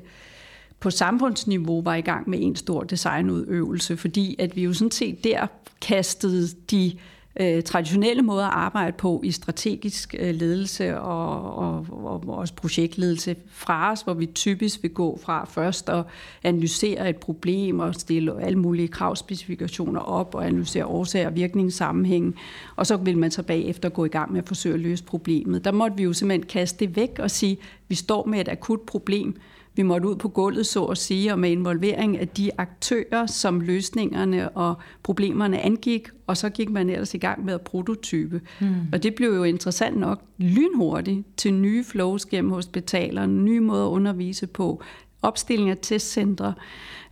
på 0.81 0.91
samfundsniveau 0.91 1.83
var 1.83 1.95
i 1.95 2.01
gang 2.01 2.31
med 2.31 2.38
en 2.43 2.57
stor 2.57 2.83
designudøvelse, 2.83 3.97
fordi 3.97 4.37
at 4.38 4.57
vi 4.57 4.62
jo 4.62 4.73
sådan 4.73 4.91
set 4.91 5.25
der 5.25 5.47
kastede 5.81 6.49
de 6.71 6.93
øh, 7.41 7.62
traditionelle 7.62 8.23
måder 8.23 8.45
at 8.45 8.53
arbejde 8.55 8.93
på 8.93 9.21
i 9.25 9.31
strategisk 9.31 10.14
øh, 10.19 10.35
ledelse 10.35 10.99
og, 11.01 11.55
og, 11.57 11.87
og 11.91 12.27
vores 12.27 12.53
projektledelse 12.53 13.37
fra 13.51 13.93
os, 13.93 14.03
hvor 14.03 14.14
vi 14.14 14.27
typisk 14.27 14.83
vil 14.83 14.91
gå 14.91 15.19
fra 15.23 15.45
først 15.45 15.88
at 15.88 16.05
analysere 16.43 17.11
et 17.11 17.17
problem 17.17 17.81
og 17.81 17.95
stille 17.95 18.43
alle 18.43 18.59
mulige 18.59 18.88
kravspecifikationer 18.88 20.01
op 20.01 20.35
og 20.35 20.47
analysere 20.47 20.87
årsager 20.87 21.29
og 21.29 21.35
virkningssammenhæng, 21.35 22.37
og 22.77 22.87
så 22.87 22.97
vil 22.97 23.19
man 23.19 23.31
så 23.31 23.43
bagefter 23.43 23.88
gå 23.88 24.05
i 24.05 24.09
gang 24.09 24.33
med 24.33 24.43
at 24.43 24.49
forsøge 24.49 24.75
at 24.75 24.81
løse 24.81 25.05
problemet. 25.05 25.64
Der 25.64 25.73
måtte 25.73 25.97
vi 25.97 26.03
jo 26.03 26.12
simpelthen 26.12 26.47
kaste 26.47 26.87
det 26.87 26.97
væk 26.97 27.19
og 27.19 27.31
sige, 27.31 27.53
at 27.53 27.59
vi 27.88 27.95
står 27.95 28.27
med 28.27 28.41
et 28.41 28.49
akut 28.49 28.81
problem, 28.81 29.37
vi 29.79 29.83
måtte 29.83 30.09
ud 30.09 30.17
på 30.17 30.29
gulvet, 30.29 30.67
så 30.67 30.85
at 30.85 30.99
sige, 30.99 31.33
og 31.33 31.38
med 31.38 31.51
involvering 31.51 32.19
af 32.19 32.29
de 32.29 32.51
aktører, 32.59 33.27
som 33.27 33.61
løsningerne 33.61 34.49
og 34.49 34.75
problemerne 35.03 35.61
angik, 35.61 36.09
og 36.27 36.37
så 36.37 36.51
gik 36.51 36.71
man 36.71 36.91
ellers 36.91 37.14
i 37.14 37.19
gang 37.19 37.45
med 37.45 37.55
at 37.55 37.61
prototype. 37.61 38.41
Mm. 38.61 38.75
Og 38.93 39.03
det 39.03 39.14
blev 39.14 39.35
jo 39.35 39.43
interessant 39.43 39.97
nok 39.97 40.23
lynhurtigt 40.38 41.27
til 41.37 41.55
nye 41.55 41.85
flows 41.85 42.27
gennem 42.27 42.51
hospitaler, 42.51 43.27
nye 43.27 43.61
måder 43.61 43.87
at 43.87 43.91
undervise 43.91 44.47
på, 44.47 44.83
opstilling 45.23 45.71
af 45.71 45.77
testcentre, 45.83 46.55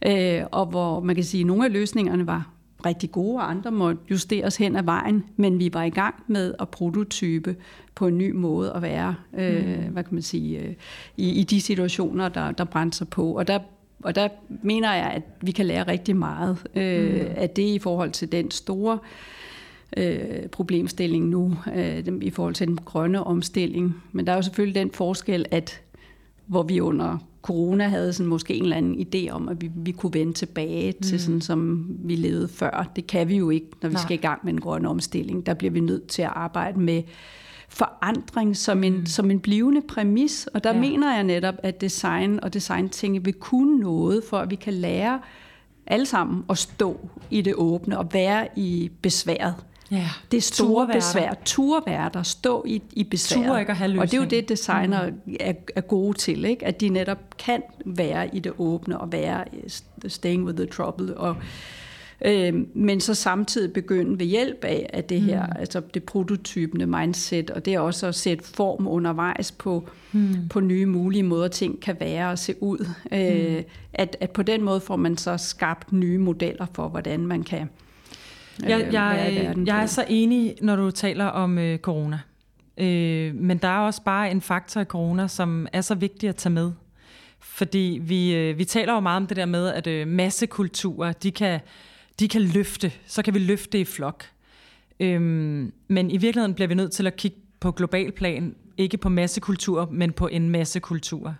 øh, 0.06 0.42
og 0.52 0.66
hvor 0.66 1.00
man 1.00 1.14
kan 1.14 1.24
sige, 1.24 1.40
at 1.40 1.46
nogle 1.46 1.64
af 1.64 1.72
løsningerne 1.72 2.26
var 2.26 2.55
rigtig 2.86 3.10
gode, 3.10 3.36
og 3.36 3.50
andre 3.50 3.70
måtte 3.70 4.02
justeres 4.10 4.56
hen 4.56 4.76
ad 4.76 4.82
vejen, 4.82 5.24
men 5.36 5.58
vi 5.58 5.70
var 5.72 5.82
i 5.82 5.90
gang 5.90 6.14
med 6.26 6.54
at 6.60 6.68
prototype 6.68 7.56
på 7.94 8.06
en 8.06 8.18
ny 8.18 8.32
måde 8.32 8.72
at 8.72 8.82
være, 8.82 9.14
øh, 9.38 9.66
mm. 9.66 9.92
hvad 9.92 10.04
kan 10.04 10.14
man 10.14 10.22
sige, 10.22 10.58
øh, 10.58 10.74
i, 11.16 11.30
i 11.30 11.42
de 11.42 11.60
situationer, 11.60 12.28
der, 12.28 12.50
der 12.50 12.64
brændte 12.64 12.98
sig 12.98 13.08
på. 13.08 13.36
Og 13.36 13.46
der, 13.48 13.58
og 14.02 14.14
der 14.14 14.28
mener 14.62 14.94
jeg, 14.94 15.10
at 15.10 15.22
vi 15.40 15.50
kan 15.50 15.66
lære 15.66 15.88
rigtig 15.88 16.16
meget 16.16 16.58
øh, 16.74 17.14
mm. 17.14 17.32
af 17.36 17.50
det 17.50 17.62
i 17.74 17.78
forhold 17.78 18.10
til 18.10 18.32
den 18.32 18.50
store 18.50 18.98
øh, 19.96 20.48
problemstilling 20.52 21.28
nu, 21.28 21.56
øh, 21.74 22.02
i 22.20 22.30
forhold 22.30 22.54
til 22.54 22.66
den 22.68 22.78
grønne 22.84 23.24
omstilling. 23.24 24.02
Men 24.12 24.26
der 24.26 24.32
er 24.32 24.36
jo 24.36 24.42
selvfølgelig 24.42 24.80
den 24.82 24.90
forskel, 24.90 25.46
at 25.50 25.80
hvor 26.46 26.62
vi 26.62 26.80
under 26.80 27.18
corona 27.46 27.88
havde 27.88 28.12
sådan 28.12 28.26
måske 28.26 28.54
en 28.54 28.62
eller 28.62 28.76
anden 28.76 29.06
idé 29.06 29.30
om, 29.30 29.48
at 29.48 29.60
vi, 29.60 29.70
vi 29.76 29.92
kunne 29.92 30.14
vende 30.14 30.32
tilbage 30.32 30.92
mm. 30.92 31.02
til 31.02 31.20
sådan, 31.20 31.40
som 31.40 31.86
vi 31.88 32.16
levede 32.16 32.48
før. 32.48 32.90
Det 32.96 33.06
kan 33.06 33.28
vi 33.28 33.36
jo 33.36 33.50
ikke, 33.50 33.66
når 33.82 33.88
vi 33.88 33.92
Nej. 33.92 34.02
skal 34.02 34.14
i 34.14 34.20
gang 34.20 34.40
med 34.44 34.52
en 34.52 34.60
grøn 34.60 34.86
omstilling. 34.86 35.46
Der 35.46 35.54
bliver 35.54 35.70
vi 35.70 35.80
nødt 35.80 36.06
til 36.06 36.22
at 36.22 36.32
arbejde 36.34 36.80
med 36.80 37.02
forandring 37.68 38.56
som 38.56 38.84
en, 38.84 38.96
mm. 38.96 39.06
som 39.06 39.30
en 39.30 39.40
blivende 39.40 39.82
præmis. 39.88 40.46
Og 40.54 40.64
der 40.64 40.74
ja. 40.74 40.80
mener 40.80 41.14
jeg 41.14 41.24
netop, 41.24 41.54
at 41.62 41.80
design 41.80 42.40
og 42.42 42.54
designting 42.54 43.24
vil 43.24 43.34
kunne 43.34 43.78
noget, 43.78 44.24
for 44.30 44.38
at 44.38 44.50
vi 44.50 44.56
kan 44.56 44.74
lære 44.74 45.20
alle 45.86 46.06
sammen 46.06 46.44
at 46.50 46.58
stå 46.58 47.00
i 47.30 47.40
det 47.40 47.54
åbne 47.54 47.98
og 47.98 48.08
være 48.12 48.48
i 48.56 48.90
besværet. 49.02 49.54
Ja. 49.90 50.08
Det 50.32 50.42
store 50.42 50.88
besvær. 50.92 51.34
Turværter. 51.44 52.22
Stå 52.22 52.64
i, 52.66 52.82
i 52.92 53.04
besvær. 53.04 53.46
Tur 53.46 53.58
ikke 53.58 53.70
at 53.70 53.76
have 53.76 54.00
Og 54.00 54.10
det 54.10 54.14
er 54.14 54.22
jo 54.22 54.28
det, 54.28 54.48
designer 54.48 55.10
mm. 55.10 55.36
er, 55.40 55.52
er 55.76 55.80
gode 55.80 56.18
til. 56.18 56.44
Ikke? 56.44 56.66
At 56.66 56.80
de 56.80 56.88
netop 56.88 57.18
kan 57.38 57.62
være 57.84 58.36
i 58.36 58.38
det 58.38 58.52
åbne 58.58 59.00
og 59.00 59.12
være 59.12 59.44
staying 60.08 60.44
with 60.44 60.56
the 60.56 60.66
trouble. 60.66 61.16
Og, 61.16 61.36
øh, 62.24 62.54
men 62.74 63.00
så 63.00 63.14
samtidig 63.14 63.72
begynde 63.72 64.18
ved 64.18 64.26
hjælp 64.26 64.64
af, 64.64 64.90
af 64.92 65.04
det 65.04 65.20
her, 65.20 65.46
mm. 65.46 65.52
altså 65.58 65.82
det 65.94 66.04
prototypende 66.04 66.86
mindset, 66.86 67.50
og 67.50 67.64
det 67.64 67.74
er 67.74 67.80
også 67.80 68.06
at 68.06 68.14
sætte 68.14 68.44
form 68.44 68.86
undervejs 68.88 69.52
på, 69.52 69.88
mm. 70.12 70.48
på 70.50 70.60
nye 70.60 70.86
mulige 70.86 71.22
måder, 71.22 71.48
ting 71.48 71.80
kan 71.80 71.96
være 72.00 72.30
og 72.30 72.38
se 72.38 72.54
ud. 72.62 72.88
Øh, 73.12 73.56
mm. 73.56 73.64
at, 73.92 74.16
at 74.20 74.30
på 74.30 74.42
den 74.42 74.62
måde 74.62 74.80
får 74.80 74.96
man 74.96 75.16
så 75.16 75.36
skabt 75.36 75.92
nye 75.92 76.18
modeller 76.18 76.66
for, 76.74 76.88
hvordan 76.88 77.26
man 77.26 77.42
kan 77.42 77.68
jeg, 78.62 78.88
jeg, 78.92 79.54
jeg 79.66 79.82
er 79.82 79.86
så 79.86 80.04
enig, 80.08 80.54
når 80.62 80.76
du 80.76 80.90
taler 80.90 81.24
om 81.24 81.58
øh, 81.58 81.78
corona. 81.78 82.20
Øh, 82.78 83.34
men 83.34 83.58
der 83.58 83.68
er 83.68 83.78
også 83.78 84.02
bare 84.02 84.30
en 84.30 84.40
faktor 84.40 84.80
i 84.80 84.84
corona, 84.84 85.28
som 85.28 85.66
er 85.72 85.80
så 85.80 85.94
vigtig 85.94 86.28
at 86.28 86.36
tage 86.36 86.52
med. 86.52 86.72
Fordi 87.40 88.00
vi, 88.02 88.34
øh, 88.34 88.58
vi 88.58 88.64
taler 88.64 88.92
jo 88.94 89.00
meget 89.00 89.16
om 89.16 89.26
det 89.26 89.36
der 89.36 89.46
med, 89.46 89.68
at 89.68 89.86
øh, 89.86 90.08
massekulturer, 90.08 91.12
de 91.12 91.30
kan, 91.30 91.60
de 92.20 92.28
kan 92.28 92.42
løfte. 92.42 92.92
Så 93.06 93.22
kan 93.22 93.34
vi 93.34 93.38
løfte 93.38 93.80
i 93.80 93.84
flok. 93.84 94.24
Øh, 95.00 95.20
men 95.88 96.10
i 96.10 96.16
virkeligheden 96.16 96.54
bliver 96.54 96.68
vi 96.68 96.74
nødt 96.74 96.92
til 96.92 97.06
at 97.06 97.16
kigge 97.16 97.36
på 97.60 97.72
global 97.72 98.12
plan, 98.12 98.54
ikke 98.76 98.96
på 98.96 99.08
massekultur, 99.08 99.88
men 99.92 100.12
på 100.12 100.26
en 100.26 100.50
massekultur. 100.50 101.34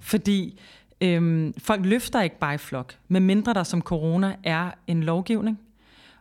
Fordi 0.00 0.60
øh, 1.00 1.52
folk 1.58 1.84
løfter 1.84 2.22
ikke 2.22 2.38
bare 2.38 2.54
i 2.54 2.58
flok, 2.58 2.94
medmindre 3.08 3.54
der 3.54 3.62
som 3.62 3.82
corona 3.82 4.36
er 4.44 4.70
en 4.86 5.02
lovgivning, 5.02 5.58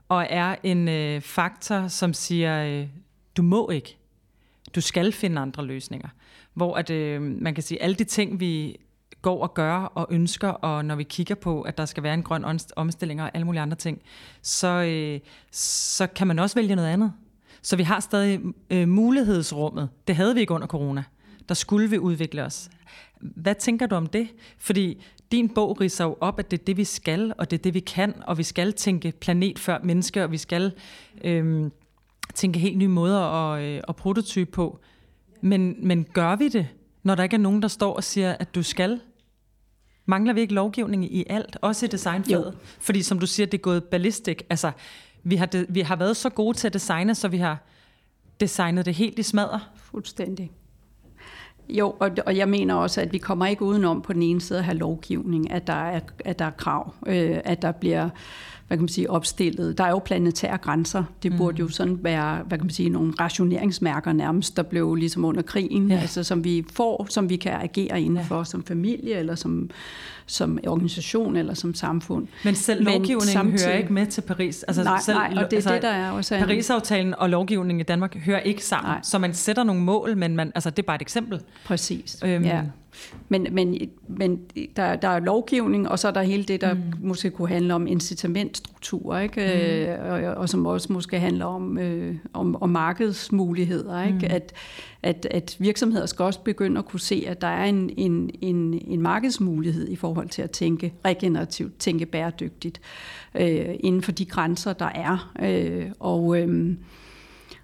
og 0.10 0.28
er 0.30 0.56
en 0.64 0.88
øh, 0.88 1.22
faktor, 1.22 1.88
som 1.88 2.14
siger, 2.14 2.66
øh, 2.66 2.88
du 3.38 3.42
må 3.42 3.70
ikke. 3.70 3.98
Du 4.76 4.82
skal 4.82 5.12
finde 5.12 5.42
andre 5.42 5.66
løsninger. 5.66 6.10
Hvor 6.54 6.76
at, 6.76 6.90
øh, 6.90 7.22
man 7.22 7.54
kan 7.54 7.64
sige, 7.64 7.82
alle 7.82 7.96
de 7.96 8.04
ting, 8.04 8.40
vi 8.40 8.78
går 9.22 9.44
og 9.44 9.54
gør 9.54 9.74
og 9.74 10.08
ønsker, 10.10 10.48
og 10.48 10.86
når 10.86 10.96
vi 10.96 11.04
kigger 11.04 11.36
på, 11.36 11.62
at 11.62 11.78
der 11.78 11.86
skal 11.86 12.04
være 12.04 12.14
en 12.14 12.24
grøn 12.24 12.60
omstilling 12.76 13.22
og 13.22 13.32
alle 13.34 13.46
mulige 13.46 13.62
andre 13.62 13.78
ting, 13.78 14.02
så, 14.42 14.68
øh, 14.68 15.20
så 15.52 16.08
kan 16.08 16.28
man 16.28 16.40
også 16.40 16.56
vælge 16.56 16.76
noget 16.76 16.90
andet. 16.90 17.14
Så 17.62 17.76
vi 17.76 17.84
har 17.84 18.00
stadig 18.00 18.42
øh, 18.70 18.88
mulighedsrummet. 18.88 19.90
Det 20.08 20.16
havde 20.16 20.34
vi 20.34 20.42
ikke 20.42 20.54
under 20.54 20.68
corona. 20.68 21.04
Der 21.50 21.56
skulle 21.56 21.90
vi 21.90 21.98
udvikle 21.98 22.44
os. 22.44 22.70
Hvad 23.22 23.56
tænker 23.56 23.86
du 23.86 23.96
om 23.96 24.08
det? 24.08 24.28
Fordi 24.58 25.04
din 25.32 25.50
bog 25.50 25.82
riser 25.82 26.06
jo 26.06 26.18
op, 26.22 26.40
at 26.40 26.52
det 26.52 26.60
er 26.60 26.64
det, 26.64 26.78
vi 26.78 26.84
skal, 26.84 27.34
og 27.38 27.52
det 27.52 27.60
er 27.60 27.62
det, 27.62 27.74
vi 27.74 27.80
kan, 27.80 28.14
og 28.28 28.38
vi 28.38 28.44
skal 28.44 28.74
tænke 28.74 29.12
planet 29.12 29.60
før 29.60 29.80
menneske, 29.84 30.24
og 30.24 30.32
vi 30.32 30.38
skal 30.38 30.72
øhm, 31.24 31.72
tænke 32.34 32.60
helt 32.60 32.78
nye 32.78 32.88
måder 32.88 33.20
at, 33.20 33.64
øh, 33.64 33.82
at 33.88 33.96
prototype 33.96 34.52
på. 34.52 34.80
Men, 35.42 35.88
men 35.88 36.06
gør 36.14 36.36
vi 36.36 36.50
det, 36.50 36.68
når 37.04 37.16
der 37.16 37.24
ikke 37.24 37.36
er 37.36 37.40
nogen, 37.40 37.62
der 37.62 37.68
står 37.68 37.94
og 37.94 38.04
siger, 38.04 38.36
at 38.40 38.56
du 38.56 38.64
skal? 38.64 39.00
Mangler 40.06 40.34
vi 40.34 40.42
ikke 40.42 40.54
lovgivning 40.54 41.16
i 41.16 41.26
alt, 41.30 41.58
også 41.62 41.86
i 41.86 41.90
designfaget? 41.90 42.58
Fordi 42.80 43.02
som 43.02 43.20
du 43.20 43.26
siger, 43.26 43.48
det 43.48 43.58
er 43.58 43.62
gået 43.62 43.84
ballistik. 43.84 44.44
Altså, 44.50 44.72
vi 45.24 45.36
har, 45.36 45.46
de, 45.46 45.66
vi 45.70 45.82
har 45.82 45.96
været 45.96 46.18
så 46.18 46.30
gode 46.30 46.58
til 46.58 46.68
at 46.68 46.74
designe, 46.74 47.16
så 47.16 47.28
vi 47.28 47.38
har 47.38 47.64
designet 48.40 48.86
det 48.86 48.94
helt 48.94 49.20
i 49.20 49.24
smadder. 49.24 49.72
Fuldstændig. 49.76 50.52
Jo, 51.70 51.96
og, 52.00 52.12
og 52.26 52.38
jeg 52.38 52.50
mener 52.50 52.76
også, 52.76 53.02
at 53.02 53.14
vi 53.14 53.18
kommer 53.18 53.46
ikke 53.46 53.64
udenom 53.64 54.02
på 54.02 54.14
den 54.14 54.24
ene 54.24 54.42
side 54.42 54.60
at 54.60 54.66
have 54.66 54.78
lovgivning, 54.78 55.52
at 55.52 55.68
der 55.68 55.74
er, 55.74 56.00
at 56.26 56.40
der 56.40 56.46
er 56.46 56.52
krav, 56.52 56.94
øh, 57.08 57.38
at 57.44 57.62
der 57.62 57.72
bliver 57.72 58.10
hvad 58.68 58.78
kan 58.78 58.84
man 58.84 58.90
sige, 58.90 59.10
opstillet. 59.10 59.78
Der 59.78 59.84
er 59.84 59.90
jo 59.90 60.00
planetære 60.00 60.58
grænser. 60.58 61.04
Det 61.24 61.38
burde 61.38 61.62
mm. 61.62 61.68
jo 61.68 61.70
sådan 61.70 62.00
være, 62.02 62.44
hvad 62.48 62.58
kan 62.58 62.66
man 62.66 62.74
sige, 62.74 62.90
nogle 62.90 63.14
rationeringsmærker 63.20 64.14
nærmest, 64.14 64.58
der 64.58 64.64
blev 64.64 64.96
ligesom 64.96 65.26
under 65.26 65.42
krigen, 65.42 65.92
ja. 65.92 66.00
altså 66.00 66.24
som 66.24 66.44
vi 66.44 66.66
får, 66.74 67.08
som 67.10 67.30
vi 67.30 67.36
kan 67.36 67.54
agere 67.54 68.02
indenfor 68.02 68.38
ja. 68.38 68.44
som 68.44 68.64
familie, 68.64 69.16
eller 69.16 69.36
som, 69.36 69.70
som 70.26 70.60
organisation, 70.68 71.36
eller 71.36 71.54
som 71.54 71.74
samfund. 71.74 72.28
Men 72.44 72.56
selv 72.56 72.84
lovgivningen 72.84 73.16
Men 73.16 73.22
samtidig, 73.22 73.66
hører 73.66 73.78
ikke 73.78 73.94
med 73.94 74.06
til 74.06 74.22
Paris. 74.22 74.64
Altså, 74.64 74.84
nej, 74.84 75.00
selv, 75.02 75.18
nej, 75.18 75.34
og 75.38 75.52
det 75.52 75.54
er 75.54 75.58
altså, 75.58 75.74
det, 75.74 75.82
der 75.82 75.90
er 75.90 76.12
også... 76.12 76.38
Paris-aftalen 76.40 77.16
og 77.18 77.30
lovgivningen 77.30 77.80
i 77.80 77.84
Danmark 77.84 78.16
hører 78.26 78.40
ikke 78.40 78.66
sammen. 78.66 78.90
Nej. 78.90 79.00
Så 79.04 79.20
man 79.20 79.34
sætter 79.34 79.64
nogle 79.64 79.82
mål, 79.82 80.18
men 80.18 80.36
man, 80.36 80.52
altså, 80.56 80.70
det 80.70 80.80
er 80.80 80.86
bare 80.86 80.96
et 80.96 81.02
eksempel. 81.02 81.42
Præcis, 81.66 82.18
øhm, 82.26 82.44
ja. 82.44 82.62
Men, 83.30 83.48
men, 83.52 83.90
men 84.08 84.40
der, 84.76 84.96
der 84.96 85.08
er 85.08 85.20
lovgivning, 85.20 85.90
og 85.90 86.00
så 86.00 86.08
er 86.08 86.12
der 86.12 86.22
hele 86.22 86.44
det, 86.44 86.62
der 86.62 86.74
mm. 86.74 86.82
måske 87.02 87.30
kunne 87.30 87.50
handle 87.50 87.74
om 87.74 87.88
incitamentstruktur, 87.88 89.18
ikke? 89.18 89.42
Mm. 89.42 90.12
Øh, 90.12 90.12
og, 90.12 90.34
og 90.36 90.50
som 90.50 90.66
også 90.66 90.94
måske 90.94 91.20
handler 91.20 91.46
om, 91.46 91.78
øh, 91.78 92.16
om, 92.34 92.62
om 92.62 92.70
markedsmuligheder. 92.70 94.04
Ikke? 94.04 94.20
Mm. 94.20 94.26
At, 94.30 94.54
at, 95.04 95.28
at 95.32 95.56
virksomheder 95.60 96.06
skal 96.06 96.26
også 96.26 96.40
begynde 96.40 96.80
at 96.80 96.86
kunne 96.86 97.00
se, 97.00 97.26
at 97.28 97.42
der 97.42 97.48
er 97.48 97.66
en, 97.66 97.90
en, 97.98 98.30
en, 98.42 98.82
en 98.88 99.02
markedsmulighed 99.02 99.88
i 99.88 99.96
forhold 99.96 100.30
til 100.30 100.42
at 100.42 100.52
tænke 100.52 100.94
regenerativt, 101.06 101.80
tænke 101.80 102.06
bæredygtigt 102.06 102.82
øh, 103.36 103.76
inden 103.80 104.02
for 104.02 104.12
de 104.12 104.26
grænser, 104.26 104.74
der 104.74 104.90
er. 104.96 105.34
Øh, 105.40 105.86
og... 106.00 106.40
Øh, 106.40 106.76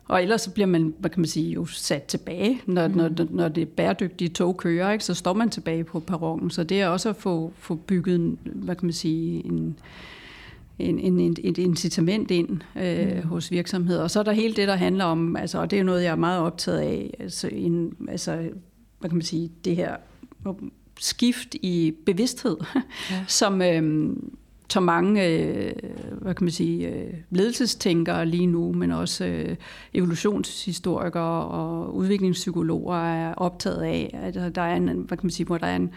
og 0.08 0.22
ellers 0.22 0.42
så 0.42 0.52
bliver 0.52 0.68
man, 0.68 0.94
hvad 1.00 1.10
kan 1.10 1.20
man 1.20 1.28
sige, 1.28 1.52
jo 1.52 1.66
sat 1.66 2.04
tilbage, 2.04 2.62
når, 2.66 2.88
mm. 2.88 2.96
når, 2.96 3.10
når 3.30 3.48
det 3.48 3.70
bæredygtige 3.70 4.30
tog 4.30 4.58
kører, 4.58 4.92
ikke, 4.92 5.06
så 5.06 5.14
står 5.14 5.34
man 5.34 5.50
tilbage 5.50 5.84
på 5.84 6.00
perronen. 6.00 6.50
Så 6.50 6.64
det 6.64 6.82
er 6.82 6.88
også 6.88 7.10
at 7.10 7.16
få, 7.16 7.54
få 7.58 7.76
bygget, 7.76 8.38
hvad 8.44 8.76
kan 8.76 8.86
man 8.86 8.94
sige, 8.94 9.46
en, 9.46 9.80
en, 10.80 11.00
en, 11.00 11.38
et 11.44 11.58
incitament 11.58 12.32
ind 12.32 12.62
øh, 12.76 13.16
mm. 13.16 13.28
hos 13.28 13.52
virksomheder. 13.52 14.04
Og 14.04 14.12
så 14.12 14.20
er 14.20 14.24
der 14.24 14.32
hele 14.32 14.54
det, 14.54 14.68
der 14.68 14.76
handler 14.76 15.06
om, 15.06 15.36
altså, 15.36 15.60
og 15.60 15.72
det 15.72 15.80
er 15.80 15.84
noget, 15.84 16.04
jeg 16.04 16.12
er 16.12 16.16
meget 16.16 16.40
optaget 16.42 16.80
af, 16.80 17.14
altså, 17.20 17.50
en, 17.52 17.96
altså 18.08 18.50
hvad 19.00 19.10
kan 19.10 19.18
man 19.18 19.26
sige, 19.26 19.52
det 19.66 19.76
her 19.76 19.96
skift 21.00 21.56
i 21.62 21.94
bevidsthed, 22.06 22.58
ja. 23.12 23.24
som, 23.40 23.62
øh, 23.62 24.14
så 24.74 24.80
mange 24.80 25.28
øh, 25.28 25.74
hvad 26.22 26.36
kan 26.36 26.46
man 26.46 26.52
sige, 26.52 26.88
øh, 26.88 27.14
ledelsestænkere 27.30 28.26
lige 28.26 28.48
nu, 28.48 28.72
men 28.72 28.92
også 28.92 29.26
øh, 29.26 29.56
evolutionshistorikere 29.94 31.46
og 31.46 31.96
udviklingspsykologer 31.96 32.96
er 32.96 33.34
optaget 33.34 33.82
af, 33.82 34.20
at 34.24 34.56
der 34.56 34.62
er 34.62 34.76
en, 34.76 34.88
hvad 34.88 35.18
kan 35.18 35.26
man 35.26 35.32
sige, 35.32 35.46
hvor 35.46 35.58
der 35.58 35.68
er 35.68 35.76
en, 35.76 35.92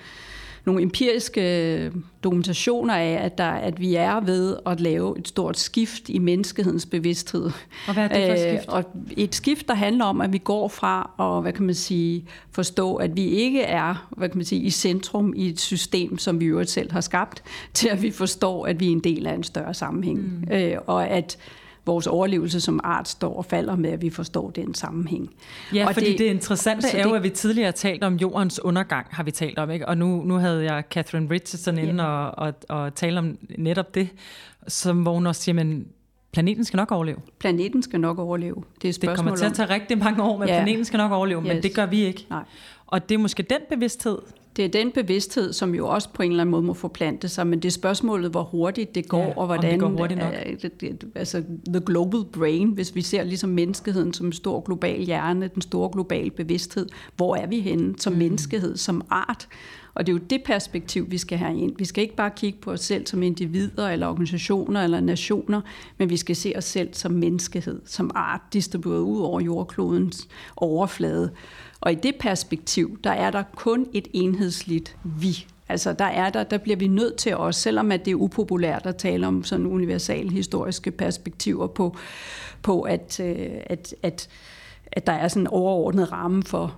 nogle 0.66 0.82
empiriske 0.82 1.92
dokumentationer 2.24 2.94
af, 2.94 3.18
at, 3.24 3.38
der, 3.38 3.50
at 3.50 3.80
vi 3.80 3.94
er 3.94 4.20
ved 4.20 4.56
at 4.66 4.80
lave 4.80 5.18
et 5.18 5.28
stort 5.28 5.58
skift 5.58 6.08
i 6.08 6.18
menneskehedens 6.18 6.86
bevidsthed. 6.86 7.50
Og 7.88 7.94
hvad 7.94 8.04
er 8.04 8.08
det 8.08 8.26
for 8.26 8.32
et 8.32 8.38
skift? 8.38 8.68
Og 8.68 8.84
et 9.16 9.34
skift, 9.34 9.68
der 9.68 9.74
handler 9.74 10.04
om, 10.04 10.20
at 10.20 10.32
vi 10.32 10.38
går 10.38 10.68
fra 10.68 11.10
at 11.20 11.42
hvad 11.42 11.52
kan 11.52 11.66
man 11.66 11.74
sige, 11.74 12.24
forstå, 12.50 12.94
at 12.94 13.16
vi 13.16 13.24
ikke 13.24 13.62
er 13.62 14.08
hvad 14.16 14.28
kan 14.28 14.38
man 14.38 14.44
sige, 14.44 14.62
i 14.62 14.70
centrum 14.70 15.32
i 15.36 15.48
et 15.48 15.60
system, 15.60 16.18
som 16.18 16.40
vi 16.40 16.46
jo 16.46 16.64
selv 16.64 16.92
har 16.92 17.00
skabt, 17.00 17.42
til 17.74 17.88
at 17.88 18.02
vi 18.02 18.10
forstår, 18.10 18.66
at 18.66 18.80
vi 18.80 18.86
er 18.86 18.92
en 18.92 19.00
del 19.00 19.26
af 19.26 19.34
en 19.34 19.42
større 19.42 19.74
sammenhæng. 19.74 20.18
Mm. 20.18 20.52
Øh, 20.52 20.78
og 20.86 21.08
at 21.08 21.38
vores 21.86 22.06
overlevelse 22.06 22.60
som 22.60 22.80
art 22.84 23.08
står 23.08 23.36
og 23.36 23.44
falder 23.44 23.76
med, 23.76 23.90
at 23.90 24.02
vi 24.02 24.10
forstår 24.10 24.50
den 24.50 24.74
sammenhæng. 24.74 25.34
Ja, 25.74 25.86
og 25.88 25.94
fordi 25.94 26.10
det, 26.10 26.18
det 26.18 26.24
interessante 26.24 26.88
er 26.88 27.08
jo, 27.08 27.14
at 27.14 27.22
vi 27.22 27.30
tidligere 27.30 27.66
har 27.66 27.72
talt 27.72 28.04
om 28.04 28.14
jordens 28.14 28.60
undergang, 28.64 29.06
har 29.10 29.22
vi 29.22 29.30
talt 29.30 29.58
om, 29.58 29.70
ikke? 29.70 29.88
og 29.88 29.98
nu, 29.98 30.22
nu 30.24 30.34
havde 30.34 30.64
jeg 30.64 30.84
Catherine 30.90 31.30
Richardson 31.30 31.78
inde 31.78 32.04
ja. 32.04 32.10
og, 32.10 32.54
og, 32.68 32.82
og 32.82 32.94
tale 32.94 33.18
om 33.18 33.38
netop 33.58 33.94
det, 33.94 34.08
som 34.68 35.02
hvor 35.02 35.14
hun 35.14 35.26
også 35.26 35.42
siger, 35.42 35.54
men 35.54 35.86
planeten 36.32 36.64
skal 36.64 36.76
nok 36.76 36.92
overleve. 36.92 37.18
Planeten 37.38 37.82
skal 37.82 38.00
nok 38.00 38.18
overleve. 38.18 38.62
Det, 38.82 38.96
er 38.96 39.08
det 39.08 39.16
kommer 39.16 39.36
til 39.36 39.44
at 39.44 39.52
tage 39.52 39.70
rigtig 39.70 39.98
mange 39.98 40.22
år, 40.22 40.38
men 40.38 40.48
ja. 40.48 40.58
planeten 40.58 40.84
skal 40.84 40.96
nok 40.96 41.12
overleve, 41.12 41.40
yes. 41.40 41.48
men 41.48 41.62
det 41.62 41.74
gør 41.74 41.86
vi 41.86 42.04
ikke. 42.04 42.26
Nej. 42.30 42.44
Og 42.86 43.08
det 43.08 43.14
er 43.14 43.18
måske 43.18 43.42
den 43.42 43.60
bevidsthed, 43.70 44.18
det 44.56 44.64
er 44.64 44.68
den 44.68 44.90
bevidsthed, 44.92 45.52
som 45.52 45.74
jo 45.74 45.88
også 45.88 46.08
på 46.14 46.22
en 46.22 46.30
eller 46.30 46.40
anden 46.40 46.50
måde 46.50 46.62
må 46.62 46.74
forplante 46.74 47.28
sig, 47.28 47.46
men 47.46 47.60
det 47.60 47.68
er 47.68 47.72
spørgsmålet, 47.72 48.30
hvor 48.30 48.42
hurtigt 48.42 48.94
det 48.94 49.08
går, 49.08 49.22
ja, 49.22 49.32
og 49.36 49.46
hvordan... 49.46 49.72
det 49.72 49.80
går 49.80 49.88
hurtigt 49.88 50.20
nok. 50.20 50.34
Altså, 51.14 51.42
the 51.68 51.80
global 51.86 52.24
brain, 52.32 52.68
hvis 52.68 52.94
vi 52.94 53.02
ser 53.02 53.24
ligesom 53.24 53.50
menneskeheden 53.50 54.12
som 54.12 54.26
en 54.26 54.32
stor 54.32 54.60
global 54.60 55.00
hjerne, 55.00 55.50
den 55.54 55.62
store 55.62 55.90
globale 55.92 56.30
bevidsthed, 56.30 56.88
hvor 57.16 57.36
er 57.36 57.46
vi 57.46 57.60
henne 57.60 57.94
som 57.98 58.12
mm. 58.12 58.18
menneskehed, 58.18 58.76
som 58.76 59.02
art? 59.10 59.48
Og 59.94 60.06
det 60.06 60.12
er 60.12 60.16
jo 60.16 60.22
det 60.30 60.42
perspektiv, 60.44 61.10
vi 61.10 61.18
skal 61.18 61.38
have 61.38 61.58
ind. 61.58 61.72
Vi 61.78 61.84
skal 61.84 62.02
ikke 62.02 62.16
bare 62.16 62.30
kigge 62.36 62.58
på 62.60 62.70
os 62.70 62.80
selv 62.80 63.06
som 63.06 63.22
individer, 63.22 63.88
eller 63.88 64.06
organisationer, 64.06 64.84
eller 64.84 65.00
nationer, 65.00 65.60
men 65.98 66.10
vi 66.10 66.16
skal 66.16 66.36
se 66.36 66.52
os 66.56 66.64
selv 66.64 66.88
som 66.92 67.12
menneskehed, 67.12 67.80
som 67.84 68.10
art, 68.14 68.40
distribueret 68.52 69.00
ud 69.00 69.20
over 69.20 69.40
jordklodens 69.40 70.28
overflade. 70.56 71.30
Og 71.80 71.92
i 71.92 71.94
det 71.94 72.14
perspektiv, 72.20 72.98
der 73.04 73.10
er 73.10 73.30
der 73.30 73.42
kun 73.54 73.86
et 73.92 74.08
enhedsligt 74.12 74.96
vi. 75.04 75.46
Altså 75.68 75.92
der 75.92 76.04
er 76.04 76.30
der, 76.30 76.44
der 76.44 76.58
bliver 76.58 76.76
vi 76.76 76.88
nødt 76.88 77.16
til 77.16 77.36
os, 77.36 77.56
selvom 77.56 77.92
at 77.92 78.04
det 78.04 78.10
er 78.10 78.14
upopulært 78.14 78.86
at 78.86 78.96
tale 78.96 79.26
om 79.26 79.44
sådan 79.44 79.66
universale 79.66 80.30
historiske 80.30 80.90
perspektiver 80.90 81.66
på, 81.66 81.96
på 82.62 82.82
at, 82.82 83.20
øh, 83.20 83.48
at, 83.66 83.94
at, 84.02 84.28
at 84.92 85.06
der 85.06 85.12
er 85.12 85.28
sådan 85.28 85.42
en 85.42 85.46
overordnet 85.46 86.12
ramme 86.12 86.42
for, 86.42 86.76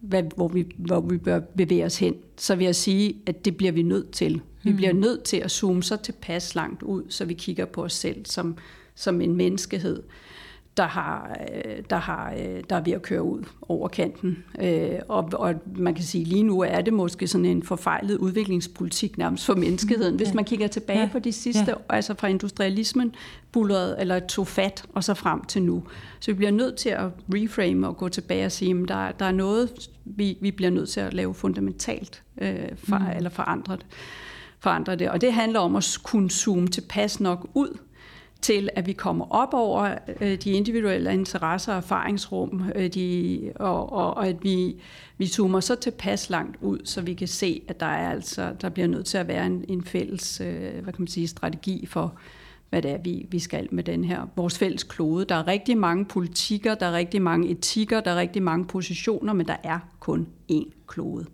hvad, 0.00 0.22
hvor, 0.36 0.48
vi, 0.48 0.66
hvor 0.76 1.00
vi 1.00 1.18
bør 1.18 1.40
bevæge 1.56 1.84
os 1.84 1.98
hen, 1.98 2.14
så 2.36 2.54
vil 2.54 2.64
jeg 2.64 2.76
sige, 2.76 3.16
at 3.26 3.44
det 3.44 3.56
bliver 3.56 3.72
vi 3.72 3.82
nødt 3.82 4.10
til. 4.10 4.40
Vi 4.62 4.70
mm. 4.70 4.76
bliver 4.76 4.92
nødt 4.92 5.22
til 5.22 5.36
at 5.36 5.50
zoome 5.50 5.82
så 5.82 5.96
tilpas 5.96 6.54
langt 6.54 6.82
ud, 6.82 7.02
så 7.08 7.24
vi 7.24 7.34
kigger 7.34 7.64
på 7.64 7.84
os 7.84 7.92
selv 7.92 8.26
som, 8.26 8.56
som 8.94 9.20
en 9.20 9.36
menneskehed 9.36 10.02
der, 10.76 10.86
har, 10.86 11.36
øh, 11.54 11.82
der, 11.90 11.96
har, 11.96 12.32
øh, 12.32 12.62
der 12.70 12.76
er 12.76 12.80
ved 12.80 12.92
at 12.92 13.02
køre 13.02 13.22
ud 13.22 13.44
over 13.62 13.88
kanten. 13.88 14.44
Øh, 14.60 14.98
og, 15.08 15.30
og 15.32 15.54
man 15.76 15.94
kan 15.94 16.04
sige, 16.04 16.24
lige 16.24 16.42
nu 16.42 16.60
er 16.60 16.80
det 16.80 16.92
måske 16.92 17.26
sådan 17.26 17.44
en 17.44 17.62
forfejlet 17.62 18.16
udviklingspolitik 18.16 19.18
nærmest 19.18 19.46
for 19.46 19.54
menneskeheden. 19.54 20.16
Hvis 20.16 20.34
man 20.34 20.44
kigger 20.44 20.68
tilbage 20.68 21.00
ja. 21.00 21.08
på 21.12 21.18
de 21.18 21.32
sidste 21.32 21.64
ja. 21.68 21.74
altså 21.88 22.14
fra 22.14 22.28
industrialismen, 22.28 23.14
bullerede, 23.52 23.96
eller 24.00 24.20
tog 24.20 24.46
fat, 24.46 24.84
og 24.94 25.04
så 25.04 25.14
frem 25.14 25.44
til 25.44 25.62
nu. 25.62 25.82
Så 26.20 26.30
vi 26.30 26.36
bliver 26.36 26.50
nødt 26.50 26.76
til 26.76 26.88
at 26.88 27.06
reframe 27.34 27.88
og 27.88 27.96
gå 27.96 28.08
tilbage 28.08 28.46
og 28.46 28.52
sige, 28.52 28.82
at 28.82 28.88
der, 28.88 29.12
der 29.12 29.24
er 29.24 29.32
noget, 29.32 29.70
vi, 30.04 30.38
vi 30.40 30.50
bliver 30.50 30.70
nødt 30.70 30.88
til 30.88 31.00
at 31.00 31.14
lave 31.14 31.34
fundamentalt 31.34 32.22
øh, 32.38 32.54
for, 32.76 32.98
mm. 32.98 33.16
eller 33.16 33.30
forandre 33.30 33.76
det. 33.76 33.86
forandre 34.60 34.96
det. 34.96 35.10
Og 35.10 35.20
det 35.20 35.32
handler 35.32 35.60
om 35.60 35.76
at 35.76 35.98
kunne 36.02 36.30
zoome 36.30 36.66
tilpas 36.66 37.20
nok 37.20 37.50
ud 37.54 37.78
til, 38.42 38.68
at 38.74 38.86
vi 38.86 38.92
kommer 38.92 39.26
op 39.30 39.54
over 39.54 39.94
øh, 40.20 40.38
de 40.44 40.50
individuelle 40.50 41.12
interesser 41.12 41.72
og 41.72 41.78
erfaringsrum, 41.78 42.70
øh, 42.74 42.94
de, 42.94 43.52
og, 43.56 43.92
og, 43.92 44.16
og 44.16 44.28
at 44.28 44.36
vi, 44.44 44.76
vi 45.18 45.26
zoomer 45.26 45.60
så 45.60 45.74
tilpas 45.74 46.30
langt 46.30 46.56
ud, 46.60 46.78
så 46.84 47.00
vi 47.00 47.14
kan 47.14 47.28
se, 47.28 47.62
at 47.68 47.80
der 47.80 47.86
er 47.86 48.10
altså 48.10 48.54
der 48.60 48.68
bliver 48.68 48.88
nødt 48.88 49.06
til 49.06 49.18
at 49.18 49.28
være 49.28 49.46
en, 49.46 49.64
en 49.68 49.84
fælles 49.84 50.40
øh, 50.40 50.82
hvad 50.82 50.92
kan 50.92 51.02
man 51.02 51.08
sige, 51.08 51.28
strategi 51.28 51.86
for, 51.86 52.14
hvad 52.70 52.82
det 52.82 52.90
er, 52.90 52.98
vi, 52.98 53.26
vi 53.30 53.38
skal 53.38 53.68
med 53.70 53.84
den 53.84 54.04
her, 54.04 54.26
vores 54.36 54.58
fælles 54.58 54.82
klode. 54.82 55.24
Der 55.24 55.34
er 55.34 55.46
rigtig 55.46 55.78
mange 55.78 56.04
politikker, 56.04 56.74
der 56.74 56.86
er 56.86 56.92
rigtig 56.92 57.22
mange 57.22 57.48
etikker, 57.48 58.00
der 58.00 58.10
er 58.10 58.16
rigtig 58.16 58.42
mange 58.42 58.64
positioner, 58.64 59.32
men 59.32 59.46
der 59.46 59.56
er 59.62 59.78
kun 60.00 60.28
én 60.52 60.70
klode. 60.86 61.26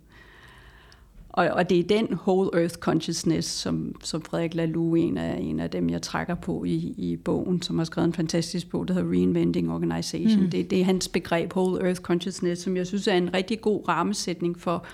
Og, 1.29 1.47
og 1.47 1.69
det 1.69 1.79
er 1.79 1.83
den 1.83 2.13
whole 2.13 2.49
earth 2.61 2.75
consciousness, 2.75 3.49
som, 3.49 3.95
som 4.03 4.21
Frederik 4.21 4.53
Laloux, 4.53 4.99
en 4.99 5.17
af, 5.17 5.37
en 5.39 5.59
af 5.59 5.69
dem, 5.69 5.89
jeg 5.89 6.01
trækker 6.01 6.35
på 6.35 6.63
i, 6.63 6.93
i 6.97 7.15
bogen, 7.15 7.61
som 7.61 7.77
har 7.77 7.85
skrevet 7.85 8.07
en 8.07 8.13
fantastisk 8.13 8.69
bog, 8.69 8.87
der 8.87 8.93
hedder 8.93 9.11
Reinventing 9.11 9.71
Organization. 9.71 10.43
Mm. 10.43 10.49
Det, 10.49 10.69
det 10.69 10.81
er 10.81 10.85
hans 10.85 11.07
begreb, 11.07 11.55
whole 11.55 11.85
earth 11.85 12.01
consciousness, 12.01 12.63
som 12.63 12.77
jeg 12.77 12.87
synes 12.87 13.07
er 13.07 13.13
en 13.13 13.33
rigtig 13.33 13.61
god 13.61 13.87
rammesætning 13.87 14.59
for, 14.59 14.85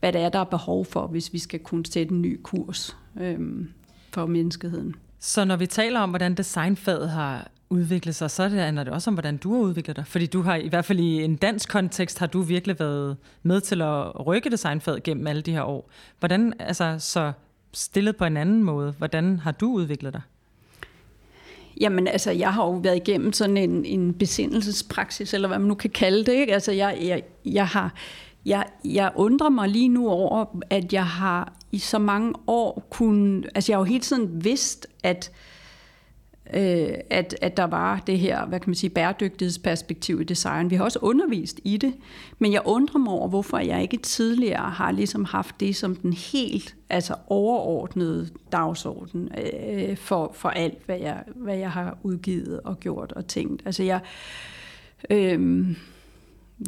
hvad 0.00 0.12
det 0.12 0.20
er, 0.20 0.28
der 0.28 0.38
er 0.38 0.44
behov 0.44 0.84
for, 0.84 1.06
hvis 1.06 1.32
vi 1.32 1.38
skal 1.38 1.60
kunne 1.60 1.86
sætte 1.86 2.14
en 2.14 2.22
ny 2.22 2.40
kurs 2.42 2.96
øhm, 3.20 3.68
for 4.12 4.26
menneskeheden. 4.26 4.94
Så 5.18 5.44
når 5.44 5.56
vi 5.56 5.66
taler 5.66 6.00
om, 6.00 6.10
hvordan 6.10 6.34
designfaget 6.34 7.10
har 7.10 7.50
udvikle 7.70 8.12
sig, 8.12 8.30
så 8.30 8.48
handler 8.48 8.84
det 8.84 8.92
også 8.92 9.10
om, 9.10 9.14
hvordan 9.14 9.36
du 9.36 9.54
har 9.54 9.60
udviklet 9.60 9.96
dig. 9.96 10.06
Fordi 10.06 10.26
du 10.26 10.42
har, 10.42 10.56
i 10.56 10.68
hvert 10.68 10.84
fald 10.84 10.98
i 10.98 11.22
en 11.22 11.36
dansk 11.36 11.68
kontekst, 11.68 12.18
har 12.18 12.26
du 12.26 12.40
virkelig 12.40 12.80
været 12.80 13.16
med 13.42 13.60
til 13.60 13.82
at 13.82 14.26
rykke 14.26 14.50
designfaget 14.50 15.02
gennem 15.02 15.26
alle 15.26 15.42
de 15.42 15.52
her 15.52 15.62
år. 15.62 15.90
Hvordan, 16.18 16.52
altså 16.58 16.96
så 16.98 17.32
stillet 17.72 18.16
på 18.16 18.24
en 18.24 18.36
anden 18.36 18.62
måde, 18.62 18.94
hvordan 18.98 19.38
har 19.38 19.52
du 19.52 19.72
udviklet 19.72 20.12
dig? 20.12 20.22
Jamen 21.80 22.08
altså, 22.08 22.30
jeg 22.30 22.54
har 22.54 22.64
jo 22.64 22.70
været 22.70 22.96
igennem 22.96 23.32
sådan 23.32 23.56
en, 23.56 23.84
en 23.84 24.14
besindelsespraksis, 24.14 25.34
eller 25.34 25.48
hvad 25.48 25.58
man 25.58 25.68
nu 25.68 25.74
kan 25.74 25.90
kalde 25.90 26.24
det. 26.24 26.32
Ikke? 26.32 26.54
Altså, 26.54 26.72
jeg, 26.72 26.98
jeg, 27.02 27.22
jeg 27.44 27.66
har... 27.66 27.94
Jeg, 28.46 28.64
jeg 28.84 29.12
undrer 29.14 29.48
mig 29.48 29.68
lige 29.68 29.88
nu 29.88 30.08
over, 30.08 30.44
at 30.70 30.92
jeg 30.92 31.06
har 31.06 31.52
i 31.72 31.78
så 31.78 31.98
mange 31.98 32.34
år 32.46 32.86
kun... 32.90 33.44
Altså, 33.54 33.72
jeg 33.72 33.76
har 33.76 33.80
jo 33.80 33.84
hele 33.84 34.00
tiden 34.00 34.44
vidst, 34.44 34.86
at 35.02 35.30
øh, 35.32 35.47
øh, 36.54 36.88
at, 37.10 37.36
at 37.40 37.56
der 37.56 37.64
var 37.64 38.02
det 38.06 38.18
her, 38.18 38.46
hvad 38.46 38.60
kan 38.60 38.70
man 38.70 38.74
sige, 38.74 38.90
bæredygtighedsperspektiv 38.90 40.20
i 40.20 40.24
design. 40.24 40.70
Vi 40.70 40.76
har 40.76 40.84
også 40.84 40.98
undervist 41.02 41.60
i 41.64 41.76
det, 41.76 41.94
men 42.38 42.52
jeg 42.52 42.62
undrer 42.64 42.98
mig 42.98 43.12
over, 43.12 43.28
hvorfor 43.28 43.58
jeg 43.58 43.82
ikke 43.82 43.96
tidligere 43.96 44.70
har 44.70 44.92
ligesom 44.92 45.24
haft 45.24 45.60
det 45.60 45.76
som 45.76 45.96
den 45.96 46.12
helt 46.12 46.74
altså 46.90 47.14
overordnede 47.26 48.28
dagsorden 48.52 49.28
øh, 49.38 49.96
for, 49.96 50.32
for 50.34 50.48
alt, 50.48 50.78
hvad 50.86 50.98
jeg, 50.98 51.22
hvad 51.34 51.56
jeg 51.56 51.70
har 51.70 51.98
udgivet 52.02 52.60
og 52.60 52.80
gjort 52.80 53.12
og 53.12 53.26
tænkt. 53.26 53.62
Altså 53.64 53.82
jeg... 53.82 54.00
Øh, 55.10 55.66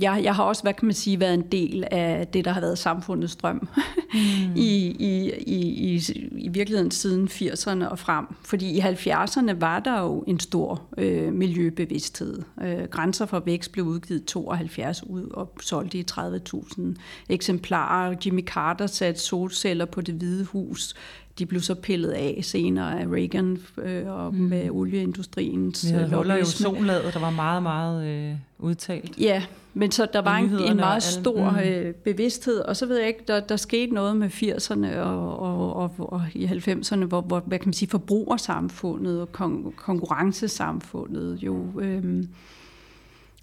jeg, 0.01 0.21
jeg 0.25 0.35
har 0.35 0.45
også, 0.45 0.63
hvad 0.63 0.75
kan 0.75 0.87
man 0.87 0.95
sige, 0.95 1.21
været 1.21 1.35
en 1.35 1.47
del 1.53 1.85
af 1.91 2.27
det, 2.27 2.45
der 2.45 2.53
har 2.53 2.61
været 2.61 2.79
samfundets 2.79 3.37
drøm 3.37 3.57
mm. 4.15 4.21
I, 4.57 4.97
i, 4.99 5.33
i, 5.47 5.59
i, 5.95 6.03
i 6.39 6.49
virkeligheden 6.49 6.91
siden 6.91 7.29
80'erne 7.29 7.87
og 7.87 7.99
frem. 7.99 8.27
Fordi 8.45 8.71
i 8.71 8.81
70'erne 8.81 9.53
var 9.61 9.81
der 9.81 10.01
jo 10.01 10.25
en 10.27 10.41
stor 10.41 10.83
øh, 10.99 11.33
miljøbevidsthed. 11.33 12.43
Øh, 12.63 12.85
Grænser 12.91 13.27
for 13.27 13.39
vækst 13.39 13.73
blev 13.73 13.85
udgivet 13.85 14.25
72 14.25 15.07
ud 15.07 15.31
og 15.31 15.53
solgt 15.61 15.95
i 15.95 16.05
30.000 16.11 16.83
eksemplarer. 17.29 18.15
Jimmy 18.27 18.45
Carter 18.45 18.87
satte 18.87 19.21
solceller 19.21 19.85
på 19.85 20.01
det 20.01 20.15
hvide 20.15 20.45
hus 20.45 20.95
de 21.41 21.47
blev 21.47 21.61
så 21.61 21.75
pillet 21.75 22.11
af 22.11 22.39
senere 22.43 23.01
af 23.01 23.07
Reagan 23.07 23.59
øh, 23.79 24.07
og 24.07 24.35
mm. 24.35 24.41
med 24.41 24.71
olieindustriens 24.71 25.87
Vi 25.87 25.91
havde 25.91 26.15
huller 26.15 26.37
i 26.37 26.41
ozonlaget, 26.41 27.15
der 27.15 27.21
var 27.21 27.31
meget, 27.31 27.63
meget 27.63 28.07
øh, 28.07 28.35
udtalt. 28.59 29.19
Ja, 29.19 29.43
men 29.75 29.91
så 29.91 30.07
der 30.13 30.23
var 30.23 30.37
en, 30.37 30.59
en 30.71 30.77
meget 30.77 31.03
stor 31.03 31.51
mm. 31.51 31.59
øh, 31.59 31.95
bevidsthed, 31.95 32.61
og 32.61 32.77
så 32.77 32.87
ved 32.87 32.99
jeg 32.99 33.09
ikke, 33.09 33.25
der, 33.29 33.41
der 33.41 33.57
skete 33.57 33.95
noget 33.95 34.17
med 34.17 34.29
80'erne 34.29 34.97
og, 34.99 35.39
og, 35.39 35.77
og, 35.77 35.93
og 35.99 36.23
i 36.35 36.47
90'erne, 36.47 37.05
hvor, 37.05 37.21
hvor 37.21 37.41
hvad 37.41 37.59
kan 37.59 37.69
man 37.69 37.73
sige, 37.73 37.89
forbrugersamfundet 37.89 39.21
og 39.21 39.33
kon, 39.33 39.73
konkurrencesamfundet 39.77 41.43
jo, 41.43 41.81
øh, 41.81 42.25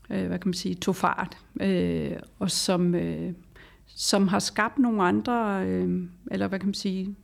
øh, 0.10 0.28
hvad 0.28 0.40
kan 0.40 0.48
man 0.50 0.54
sige, 0.54 0.76
tog 0.76 0.96
fart, 0.96 1.38
øh, 1.62 2.12
og 2.40 2.52
som, 2.52 2.96
øh, 2.96 3.34
som 3.86 4.28
har 4.28 4.40
skabt 4.40 4.80
nogle 4.80 5.04
andre, 5.04 5.66
øh, 5.68 6.04
eller 6.32 6.48
hvad 6.48 6.60
kan 6.60 6.68
man 6.68 6.74
sige, 6.74 7.16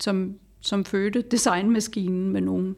som, 0.00 0.34
som 0.60 0.84
fødte 0.84 1.22
designmaskinen 1.22 2.30
med 2.30 2.40
nogle, 2.40 2.74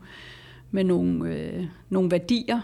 med 0.70 0.84
nogle, 0.84 1.30
øh, 1.30 1.66
nogle 1.88 2.10
værdier. 2.10 2.60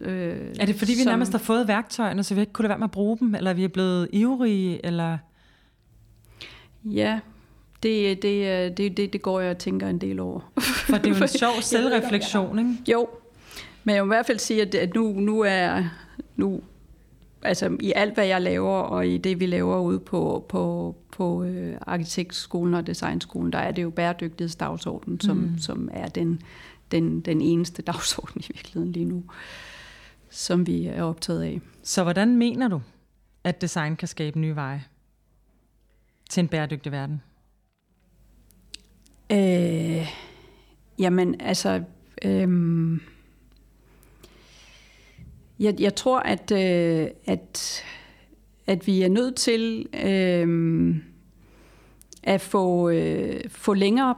Øh, 0.00 0.54
er 0.60 0.66
det 0.66 0.74
fordi, 0.74 0.92
vi 0.92 0.98
som, 0.98 1.10
nærmest 1.10 1.32
har 1.32 1.38
fået 1.38 1.68
værktøjerne, 1.68 2.24
så 2.24 2.34
vi 2.34 2.40
ikke 2.40 2.52
kunne 2.52 2.62
lade 2.62 2.70
være 2.70 2.78
med 2.78 2.86
at 2.86 2.90
bruge 2.90 3.18
dem, 3.18 3.34
eller 3.34 3.52
vi 3.52 3.64
er 3.64 3.68
blevet 3.68 4.08
ivrige, 4.12 4.86
eller... 4.86 5.18
Ja, 6.84 7.20
det, 7.82 8.22
det, 8.22 8.78
det, 8.78 8.96
det, 8.96 9.12
det 9.12 9.22
går 9.22 9.40
jeg 9.40 9.50
og 9.50 9.58
tænker 9.58 9.88
en 9.88 9.98
del 9.98 10.20
over. 10.20 10.40
For 10.60 10.96
det 10.96 11.06
er 11.06 11.16
jo 11.16 11.22
en 11.22 11.28
sjov 11.42 11.52
selvreflektion, 11.60 12.58
ikke? 12.58 12.92
Jo, 12.92 13.08
men 13.84 13.94
jeg 13.94 14.02
vil 14.02 14.06
i 14.06 14.14
hvert 14.14 14.26
fald 14.26 14.38
sige, 14.38 14.80
at 14.80 14.94
nu, 14.94 15.12
nu 15.12 15.40
er 15.40 15.84
nu, 16.36 16.60
altså 17.42 17.76
i 17.80 17.92
alt, 17.96 18.14
hvad 18.14 18.26
jeg 18.26 18.42
laver, 18.42 18.78
og 18.78 19.06
i 19.06 19.18
det, 19.18 19.40
vi 19.40 19.46
laver 19.46 19.80
ude 19.80 20.00
på, 20.00 20.46
på, 20.48 20.96
på 21.12 21.44
øh, 21.44 21.76
arkitektskolen 21.80 22.74
og 22.74 22.86
designskolen, 22.86 23.52
der 23.52 23.58
er 23.58 23.70
det 23.70 23.82
jo 23.82 23.90
bæredygtighedsdagsordenen, 23.90 25.20
som, 25.20 25.36
mm. 25.36 25.58
som 25.58 25.88
er 25.92 26.08
den, 26.08 26.42
den, 26.90 27.20
den 27.20 27.40
eneste 27.40 27.82
dagsorden 27.82 28.40
i 28.40 28.50
virkeligheden 28.54 28.92
lige 28.92 29.04
nu, 29.04 29.24
som 30.30 30.66
vi 30.66 30.86
er 30.86 31.02
optaget 31.02 31.42
af. 31.42 31.60
Så 31.82 32.02
hvordan 32.02 32.36
mener 32.36 32.68
du, 32.68 32.80
at 33.44 33.60
design 33.60 33.96
kan 33.96 34.08
skabe 34.08 34.38
nye 34.38 34.54
veje 34.54 34.84
til 36.30 36.40
en 36.40 36.48
bæredygtig 36.48 36.92
verden? 36.92 37.22
Øh, 39.32 40.08
jamen, 40.98 41.40
altså... 41.40 41.82
Øh, 42.24 42.98
jeg, 45.58 45.80
jeg 45.80 45.94
tror, 45.94 46.18
at, 46.18 46.50
øh, 46.52 47.08
at, 47.26 47.82
at 48.66 48.86
vi 48.86 49.02
er 49.02 49.08
nødt 49.08 49.34
til 49.36 49.86
øh, 50.04 50.96
at 52.22 52.40
få, 52.40 52.88
øh, 52.88 53.40
få 53.48 53.74
længere 53.74 54.14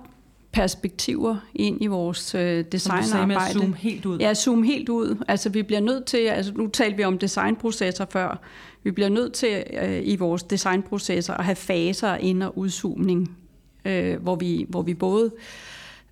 perspektiver 0.52 1.36
ind 1.54 1.82
i 1.82 1.86
vores 1.86 2.34
øh, 2.34 2.64
designarbejde. 2.72 3.52
Som 3.52 3.60
zoome 3.60 3.76
helt 3.76 4.06
ud. 4.06 4.18
Ja, 4.18 4.34
zoome 4.34 4.66
helt 4.66 4.88
ud. 4.88 5.16
Altså 5.28 5.48
vi 5.48 5.62
bliver 5.62 5.80
nødt 5.80 6.04
til, 6.04 6.18
altså 6.18 6.52
nu 6.52 6.66
talte 6.66 6.96
vi 6.96 7.04
om 7.04 7.18
designprocesser 7.18 8.06
før, 8.10 8.40
vi 8.82 8.90
bliver 8.90 9.08
nødt 9.08 9.32
til 9.32 9.64
øh, 9.82 10.00
i 10.04 10.16
vores 10.16 10.42
designprocesser 10.42 11.34
at 11.34 11.44
have 11.44 11.56
faser 11.56 12.14
ind- 12.14 12.42
og 12.42 12.58
udzoomning, 12.58 13.36
øh, 13.84 14.22
hvor, 14.22 14.36
vi, 14.36 14.66
hvor 14.68 14.82
vi 14.82 14.94
både 14.94 15.24
øh, 15.24 15.40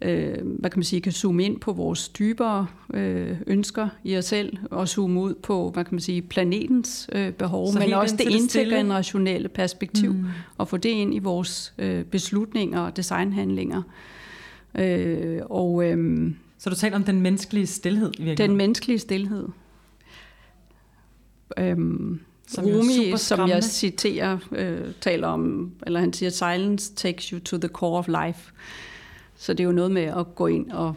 øh, 0.03 0.35
hvad 0.43 0.71
kan 0.71 0.79
man 0.79 0.85
sige, 0.85 1.01
kan 1.01 1.13
zoome 1.13 1.45
ind 1.45 1.61
på 1.61 1.73
vores 1.73 2.09
dybere 2.09 2.67
øh, 2.95 3.37
ønsker 3.47 3.89
i 4.05 4.17
os 4.17 4.25
selv, 4.25 4.59
og 4.71 4.89
zoome 4.89 5.21
ud 5.21 5.35
på, 5.35 5.71
hvad 5.71 5.85
kan 5.85 5.95
man 5.95 6.01
sige, 6.01 6.23
planetens 6.23 7.09
øh, 7.13 7.33
behov, 7.33 7.73
Så 7.73 7.79
men 7.79 7.93
også 7.93 8.17
det 8.17 8.31
intergenerationelle 8.31 9.49
perspektiv, 9.49 10.13
mm. 10.13 10.25
og 10.59 10.69
få 10.69 10.77
det 10.77 10.89
ind 10.89 11.15
i 11.15 11.19
vores 11.19 11.75
øh, 11.79 12.05
beslutninger 12.05 12.81
og 12.81 12.97
designhandlinger. 12.97 13.83
Øh, 14.79 15.41
og, 15.45 15.85
øh, 15.85 16.31
Så 16.59 16.71
du 16.71 16.77
taler 16.77 16.97
om 16.97 17.05
den 17.05 17.21
menneskelige 17.21 17.67
stillhed 17.67 18.07
i 18.07 18.23
virkeligheden? 18.23 18.51
Den 18.51 18.57
menneskelige 18.57 18.99
stillhed. 18.99 19.49
Øhm, 21.59 22.21
som 22.49 22.65
Rumi, 22.65 23.17
som 23.17 23.49
jeg 23.49 23.65
citerer, 23.65 24.39
øh, 24.53 24.93
taler 25.01 25.29
om, 25.29 25.73
eller 25.87 26.01
han 26.01 26.13
siger, 26.13 26.31
silence 26.31 26.95
takes 26.95 27.29
you 27.29 27.41
to 27.41 27.59
the 27.59 27.69
core 27.69 27.99
of 27.99 28.09
life. 28.09 28.53
Så 29.37 29.53
det 29.55 29.61
er 29.61 29.65
jo 29.65 29.73
noget 29.73 29.91
med 29.91 30.03
at 30.03 30.35
gå 30.35 30.47
ind 30.47 30.71
og, 30.71 30.95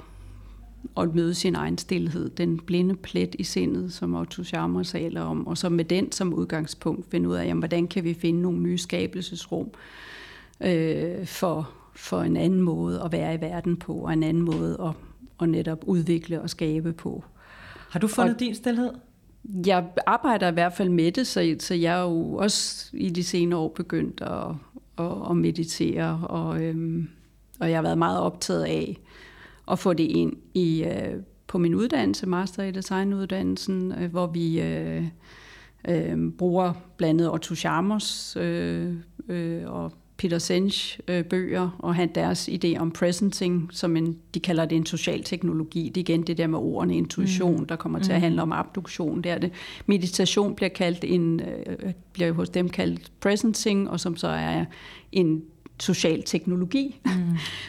og 0.95 1.15
møde 1.15 1.33
sin 1.33 1.55
egen 1.55 1.77
stillhed, 1.77 2.29
den 2.29 2.59
blinde 2.59 2.95
plet 2.95 3.35
i 3.39 3.43
sindet, 3.43 3.93
som 3.93 4.15
Otto 4.15 4.43
Scharmer 4.43 4.83
taler 4.83 5.21
om, 5.21 5.47
og 5.47 5.57
så 5.57 5.69
med 5.69 5.85
den 5.85 6.11
som 6.11 6.33
udgangspunkt 6.33 7.11
finde 7.11 7.29
ud 7.29 7.35
af, 7.35 7.45
jamen, 7.45 7.61
hvordan 7.61 7.87
kan 7.87 8.03
vi 8.03 8.13
finde 8.13 8.41
nogle 8.41 8.59
nye 8.59 8.77
skabelsesrum 8.77 9.69
øh, 10.61 11.25
for, 11.25 11.69
for 11.95 12.21
en 12.21 12.37
anden 12.37 12.61
måde 12.61 13.01
at 13.05 13.11
være 13.11 13.35
i 13.35 13.41
verden 13.41 13.77
på, 13.77 13.93
og 13.93 14.13
en 14.13 14.23
anden 14.23 14.43
måde 14.43 14.77
at, 14.83 14.91
at 15.41 15.49
netop 15.49 15.83
udvikle 15.87 16.41
og 16.41 16.49
skabe 16.49 16.93
på. 16.93 17.23
Har 17.89 17.99
du 17.99 18.07
fundet 18.07 18.33
og, 18.33 18.39
din 18.39 18.55
stillhed? 18.55 18.89
Jeg 19.65 19.85
arbejder 20.05 20.47
i 20.47 20.53
hvert 20.53 20.73
fald 20.73 20.89
med 20.89 21.11
det, 21.11 21.27
så, 21.27 21.55
så 21.59 21.73
jeg 21.73 21.99
er 21.99 22.03
jo 22.03 22.33
også 22.33 22.89
i 22.93 23.09
de 23.09 23.23
senere 23.23 23.59
år 23.59 23.67
begyndt 23.67 24.21
at, 24.21 24.55
at, 25.05 25.29
at 25.29 25.37
meditere 25.37 26.27
og... 26.27 26.63
Øhm, 26.63 27.09
og 27.59 27.69
jeg 27.69 27.77
har 27.77 27.81
været 27.81 27.97
meget 27.97 28.19
optaget 28.19 28.63
af 28.63 28.99
at 29.71 29.79
få 29.79 29.93
det 29.93 30.03
ind 30.03 30.33
i 30.53 30.83
øh, 30.83 31.15
på 31.47 31.57
min 31.57 31.75
uddannelse, 31.75 32.27
master 32.27 32.63
i 32.63 32.71
designuddannelsen, 32.71 33.91
øh, 33.91 34.11
hvor 34.11 34.27
vi 34.27 34.61
øh, 34.61 35.03
øh, 35.87 36.31
bruger 36.37 36.73
blandt 36.97 37.21
andet 37.21 37.33
Otto 37.33 37.55
Scharmers 37.55 38.37
øh, 38.39 38.93
øh, 39.29 39.63
og 39.65 39.91
Peter 40.17 40.37
Senge 40.37 41.01
øh, 41.07 41.23
bøger, 41.23 41.69
og 41.79 41.95
han 41.95 42.09
deres 42.15 42.49
idé 42.49 42.77
om 42.77 42.91
presenting, 42.91 43.69
som 43.71 43.97
en, 43.97 44.17
de 44.33 44.39
kalder 44.39 44.65
det 44.65 44.75
en 44.75 44.85
social 44.85 45.23
teknologi. 45.23 45.89
Det 45.89 45.97
er 45.97 46.01
igen 46.01 46.21
det 46.21 46.37
der 46.37 46.47
med 46.47 46.59
ordene 46.59 46.97
intuition, 46.97 47.59
mm. 47.59 47.65
der 47.65 47.75
kommer 47.75 47.99
til 47.99 48.11
at 48.11 48.17
mm. 48.17 48.21
handle 48.21 48.41
om 48.41 48.51
abduktion. 48.51 49.21
Det 49.21 49.31
er 49.31 49.37
det. 49.37 49.51
Meditation 49.85 50.55
bliver 50.55 50.69
kaldt 50.69 51.03
en, 51.03 51.39
øh, 51.39 51.93
bliver 52.13 52.31
hos 52.31 52.49
dem 52.49 52.69
kaldt 52.69 53.11
presenting, 53.19 53.89
og 53.89 53.99
som 53.99 54.15
så 54.15 54.27
er 54.27 54.65
en 55.11 55.43
social 55.79 56.23
teknologi, 56.23 56.99
mm. 57.05 57.11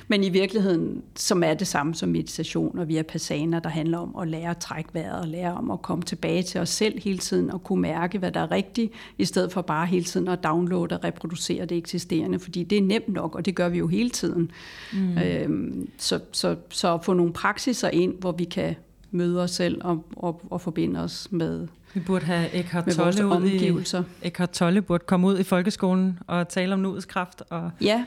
men 0.09 0.25
i 0.25 0.29
virkeligheden, 0.29 1.03
som 1.17 1.43
er 1.43 1.55
det 1.55 1.67
samme 1.67 1.95
som 1.95 2.09
meditation 2.09 2.79
og 2.79 2.89
via 2.89 3.03
passaner, 3.03 3.61
der 3.61 3.69
handler 3.69 3.99
om 3.99 4.17
at 4.23 4.29
lære 4.29 4.51
at 4.51 4.59
trække 4.59 4.91
vejret 4.95 5.21
og 5.21 5.29
lære 5.29 5.55
om 5.55 5.71
at 5.71 5.83
komme 5.83 6.05
tilbage 6.05 6.43
til 6.43 6.61
os 6.61 6.69
selv 6.69 7.01
hele 7.01 7.19
tiden 7.19 7.51
og 7.51 7.65
kunne 7.65 7.83
mærke, 7.83 8.19
hvad 8.19 8.33
der 8.33 8.41
er 8.41 8.51
rigtigt, 8.51 8.93
i 9.19 9.25
stedet 9.25 9.53
for 9.53 9.63
bare 9.63 9.87
hele 9.87 10.05
tiden 10.05 10.29
at 10.29 10.45
downloade 10.45 10.97
og 10.97 11.05
reproducere 11.05 11.65
det 11.65 11.79
eksisterende, 11.79 12.39
fordi 12.39 12.65
det 12.65 12.79
er 12.79 12.83
nemt 12.83 13.09
nok, 13.09 13.35
og 13.35 13.47
det 13.47 13.55
gør 13.55 13.69
vi 13.69 13.79
jo 13.79 13.87
hele 13.87 14.11
tiden. 14.11 14.51
Mm. 14.93 15.19
Øhm, 15.19 15.91
så, 15.99 16.21
så, 16.33 16.57
så 16.69 16.95
at 16.95 17.05
få 17.05 17.13
nogle 17.13 17.33
praksiser 17.33 17.89
ind, 17.89 18.15
hvor 18.19 18.33
vi 18.33 18.45
kan 18.45 18.75
møde 19.11 19.43
os 19.43 19.51
selv 19.51 19.81
og, 19.85 20.05
og, 20.17 20.41
og 20.51 20.61
forbinde 20.61 21.01
os 21.01 21.29
med 21.31 21.69
vi 21.95 22.01
burde 22.01 22.25
have 22.25 22.55
Eckhart 22.55 22.85
Tolle 22.87 23.27
ud 23.27 23.47
i, 23.47 24.27
Eckhart 24.27 24.51
Tolle 24.51 24.83
burde 24.83 25.05
komme 25.07 25.27
ud 25.27 25.39
i 25.39 25.43
folkeskolen 25.43 26.19
og 26.27 26.49
tale 26.49 26.75
om 26.75 26.81
nuets 26.81 27.07
kraft. 27.07 27.43
Og... 27.51 27.71
Ja, 27.81 28.05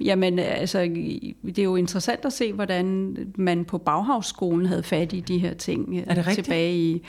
Jamen, 0.00 0.38
altså, 0.38 0.80
det 1.46 1.58
er 1.58 1.62
jo 1.62 1.76
interessant 1.76 2.24
at 2.24 2.32
se, 2.32 2.52
hvordan 2.52 3.16
man 3.36 3.64
på 3.64 3.78
Bauhausskolen 3.78 4.66
havde 4.66 4.82
fat 4.82 5.12
i 5.12 5.20
de 5.20 5.38
her 5.38 5.54
ting. 5.54 5.98
Er 5.98 6.14
det 6.14 6.26
rigtigt? 6.26 6.44
Tilbage 6.44 6.78
i, 6.78 7.02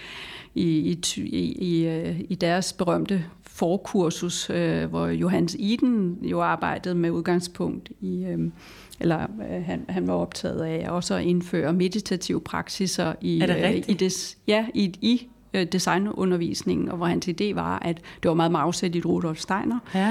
i, 0.56 1.00
i, 1.18 1.56
i, 1.60 1.88
øh, 1.88 2.20
i 2.30 2.36
deres 2.36 2.74
berømte 2.74 3.26
forkursus, 3.44 4.50
øh, 4.50 4.90
hvor 4.90 5.08
Johannes 5.08 5.56
Iden 5.60 6.18
jo 6.22 6.42
arbejdede 6.42 6.96
med 6.96 7.12
udgangspunkt 7.12 7.92
i, 8.02 8.26
øh, 8.26 8.52
eller 9.00 9.28
øh, 9.52 9.64
han, 9.66 9.86
han 9.90 10.08
var 10.08 10.14
optaget 10.14 10.62
af 10.62 10.90
også 10.90 11.16
at 11.16 11.24
indføre 11.24 11.74
meditative 11.74 12.42
praksiser 12.42 13.14
i, 13.22 13.42
er 13.42 13.46
det 13.46 13.56
rigtigt? 13.56 13.90
øh, 13.90 13.96
i, 13.96 13.98
des, 13.98 14.38
ja, 14.48 14.66
i, 14.74 14.94
i 15.02 15.28
øh, 15.56 15.66
designundervisningen, 15.66 16.90
og 16.90 16.98
hvor 16.98 17.06
hans 17.06 17.28
idé 17.28 17.54
var, 17.54 17.80
at 17.80 17.98
det 18.24 18.30
var 18.30 18.34
meget 18.34 18.56
afsæt 18.56 18.96
i 18.96 19.02
Rudolf 19.02 19.40
Steiner, 19.40 19.80
ja. 19.96 20.08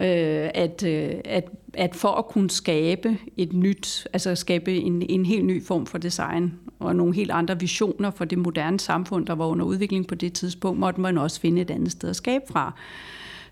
øh, 0.00 0.50
at, 0.54 0.82
øh, 0.82 1.10
at, 1.24 1.44
at 1.74 1.96
for 1.96 2.08
at 2.08 2.26
kunne 2.26 2.50
skabe 2.50 3.18
et 3.36 3.52
nyt, 3.52 4.06
altså 4.12 4.34
skabe 4.34 4.76
en, 4.76 5.02
en 5.08 5.26
helt 5.26 5.44
ny 5.44 5.64
form 5.64 5.86
for 5.86 5.98
design, 5.98 6.52
og 6.78 6.96
nogle 6.96 7.14
helt 7.14 7.30
andre 7.30 7.60
visioner 7.60 8.10
for 8.10 8.24
det 8.24 8.38
moderne 8.38 8.80
samfund, 8.80 9.26
der 9.26 9.34
var 9.34 9.46
under 9.46 9.64
udvikling 9.64 10.06
på 10.06 10.14
det 10.14 10.32
tidspunkt, 10.32 10.80
måtte 10.80 11.00
man 11.00 11.18
også 11.18 11.40
finde 11.40 11.62
et 11.62 11.70
andet 11.70 11.92
sted 11.92 12.10
at 12.10 12.16
skabe 12.16 12.44
fra. 12.50 12.74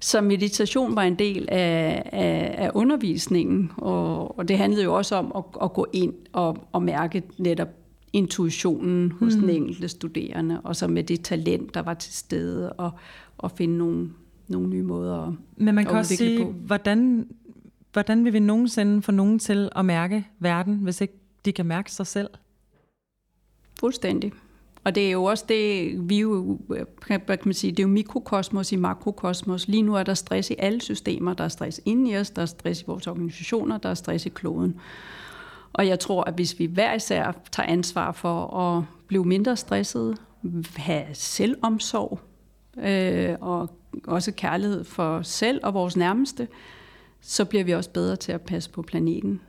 Så 0.01 0.21
meditation 0.21 0.97
var 0.97 1.03
en 1.03 1.15
del 1.15 1.49
af, 1.49 2.03
af, 2.13 2.55
af 2.59 2.71
undervisningen, 2.75 3.73
og, 3.77 4.39
og 4.39 4.49
det 4.49 4.59
handlede 4.59 4.85
jo 4.85 4.95
også 4.95 5.17
om 5.17 5.33
at, 5.37 5.45
at 5.63 5.73
gå 5.73 5.87
ind 5.93 6.15
og, 6.33 6.59
og 6.73 6.83
mærke 6.83 7.23
netop 7.39 7.69
intuitionen 8.17 9.13
hos 9.13 9.35
mm. 9.35 9.41
den 9.41 9.51
enkelte 9.51 9.89
studerende, 9.89 10.61
og 10.61 10.77
så 10.77 10.89
med 10.89 11.05
det 11.05 11.25
talent, 11.25 11.75
der 11.75 11.83
var 11.83 11.95
til 11.95 12.13
stede, 12.13 12.73
og, 12.73 12.91
og 13.39 13.51
finde 13.51 13.79
nogle, 13.79 14.11
nogle 14.49 14.69
nye 14.69 14.83
måder 14.83 15.27
at 15.27 15.35
Men 15.57 15.75
man 15.75 15.85
kan 15.85 15.97
også 15.97 16.17
sige, 16.17 16.45
på. 16.45 16.51
hvordan, 16.51 17.29
hvordan 17.93 18.25
vil 18.25 18.33
vi 18.33 18.39
nogensinde 18.39 19.03
få 19.03 19.13
nogen 19.13 19.39
til 19.39 19.69
at 19.77 19.85
mærke 19.85 20.27
verden, 20.39 20.75
hvis 20.75 21.01
ikke 21.01 21.15
de 21.45 21.53
kan 21.53 21.67
mærke 21.67 21.93
sig 21.93 22.07
selv? 22.07 22.29
Fuldstændig. 23.81 24.33
Og 24.85 24.95
det 24.95 25.07
er 25.07 25.11
jo 25.11 25.25
også 25.25 25.45
det, 25.49 25.95
vi 26.09 26.21
jo, 26.21 26.59
kan 27.01 27.21
man 27.45 27.55
sige, 27.55 27.71
det 27.71 27.79
er 27.79 27.83
jo 27.83 27.89
mikrokosmos 27.89 28.73
i 28.73 28.77
makrokosmos. 28.77 29.69
Lige 29.69 29.83
nu 29.83 29.95
er 29.95 30.03
der 30.03 30.15
stress 30.15 30.51
i 30.51 30.55
alle 30.59 30.81
systemer. 30.81 31.35
Der 31.35 31.45
er 31.45 31.49
stress 31.49 31.81
inde 31.85 32.11
i 32.11 32.17
os, 32.17 32.31
der 32.31 32.43
er 32.43 32.47
stress 32.47 32.83
i 32.83 32.85
vores 32.87 33.07
organisationer, 33.07 33.79
der 33.79 33.89
er 33.89 33.95
stress 33.95 34.27
i 34.27 34.29
kloden. 34.29 34.77
Og 35.77 35.87
jeg 35.87 36.01
tror, 36.01 36.25
at 36.25 36.35
hvis 36.35 36.59
vi 36.59 36.65
hver 36.65 36.95
især 36.95 37.33
tager 37.53 37.69
ansvar 37.69 38.13
for 38.13 38.57
at 38.57 38.85
blive 39.07 39.25
mindre 39.25 39.57
stresset, 39.57 40.19
have 40.77 41.05
selvomsorg 41.13 42.21
øh, 42.79 43.37
og 43.41 43.71
også 44.07 44.33
kærlighed 44.33 44.85
for 44.85 45.05
os 45.05 45.29
selv 45.29 45.61
og 45.63 45.75
vores 45.75 45.97
nærmeste, 45.97 46.49
så 47.21 47.45
bliver 47.45 47.65
vi 47.65 47.75
også 47.75 47.91
bedre 47.91 48.17
til 48.17 48.33
at 48.33 48.41
passe 48.41 48.71
på 48.71 48.83
planeten. 48.83 49.41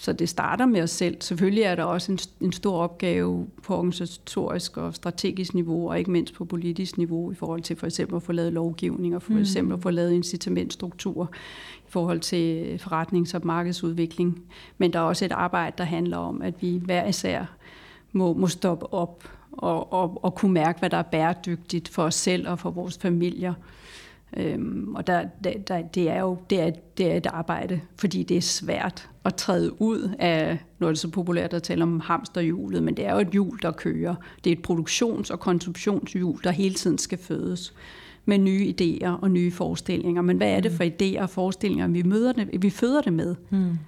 Så 0.00 0.12
det 0.12 0.28
starter 0.28 0.66
med 0.66 0.82
os 0.82 0.90
selv. 0.90 1.16
Selvfølgelig 1.20 1.62
er 1.62 1.74
der 1.74 1.84
også 1.84 2.12
en, 2.12 2.18
en 2.40 2.52
stor 2.52 2.76
opgave 2.76 3.46
på 3.62 3.76
organisatorisk 3.76 4.76
og 4.76 4.94
strategisk 4.94 5.54
niveau, 5.54 5.90
og 5.90 5.98
ikke 5.98 6.10
mindst 6.10 6.34
på 6.34 6.44
politisk 6.44 6.98
niveau, 6.98 7.32
i 7.32 7.34
forhold 7.34 7.62
til 7.62 7.76
for 7.76 7.86
eksempel 7.86 8.16
at 8.16 8.22
få 8.22 8.32
lavet 8.32 8.52
lovgivning, 8.52 9.16
og 9.16 9.22
for 9.22 9.32
mm. 9.32 9.38
eksempel 9.38 9.74
at 9.74 9.82
få 9.82 9.90
lavet 9.90 10.12
incitamentstrukturer 10.12 11.26
i 11.76 11.88
forhold 11.88 12.20
til 12.20 12.80
forretnings- 12.82 13.34
og 13.34 13.40
markedsudvikling. 13.44 14.42
Men 14.78 14.92
der 14.92 14.98
er 14.98 15.02
også 15.02 15.24
et 15.24 15.32
arbejde, 15.32 15.74
der 15.78 15.84
handler 15.84 16.16
om, 16.16 16.42
at 16.42 16.54
vi 16.60 16.80
hver 16.84 17.06
især 17.06 17.44
må, 18.12 18.32
må 18.32 18.46
stoppe 18.46 18.92
op 18.92 19.24
og, 19.52 19.92
og, 19.92 20.24
og 20.24 20.34
kunne 20.34 20.52
mærke, 20.52 20.78
hvad 20.78 20.90
der 20.90 20.96
er 20.96 21.02
bæredygtigt 21.02 21.88
for 21.88 22.02
os 22.02 22.14
selv 22.14 22.48
og 22.48 22.58
for 22.58 22.70
vores 22.70 22.98
familier. 22.98 23.54
Øhm, 24.36 24.94
og 24.94 25.06
der, 25.06 25.24
der, 25.44 25.82
det 25.82 26.10
er 26.10 26.20
jo 26.20 26.38
det 26.50 26.60
er, 26.60 26.70
det 26.98 27.12
er 27.12 27.16
et 27.16 27.26
arbejde, 27.26 27.80
fordi 27.96 28.22
det 28.22 28.36
er 28.36 28.40
svært 28.40 29.08
at 29.24 29.34
træde 29.34 29.82
ud 29.82 30.14
af, 30.18 30.58
nu 30.78 30.86
er 30.86 30.90
det 30.90 30.98
så 30.98 31.08
populært 31.08 31.54
at 31.54 31.62
tale 31.62 31.82
om 31.82 32.00
hamsterhjulet, 32.00 32.82
men 32.82 32.96
det 32.96 33.06
er 33.06 33.12
jo 33.12 33.18
et 33.18 33.28
hjul, 33.28 33.58
der 33.62 33.70
kører. 33.70 34.14
Det 34.44 34.52
er 34.52 34.56
et 34.56 34.66
produktions- 34.66 35.30
og 35.30 35.40
konsumtionshjul, 35.40 36.40
der 36.44 36.50
hele 36.50 36.74
tiden 36.74 36.98
skal 36.98 37.18
fødes 37.18 37.74
med 38.24 38.38
nye 38.38 38.74
idéer 38.80 39.08
og 39.22 39.30
nye 39.30 39.50
forestillinger. 39.50 40.22
Men 40.22 40.36
hvad 40.36 40.50
er 40.50 40.60
det 40.60 40.72
for 40.72 40.84
idéer 40.84 41.22
og 41.22 41.30
forestillinger, 41.30 41.88
vi, 41.88 42.02
møder 42.02 42.32
det, 42.32 42.62
vi 42.62 42.70
føder 42.70 43.00
det 43.00 43.12
med? 43.12 43.34
Mm. 43.50 43.78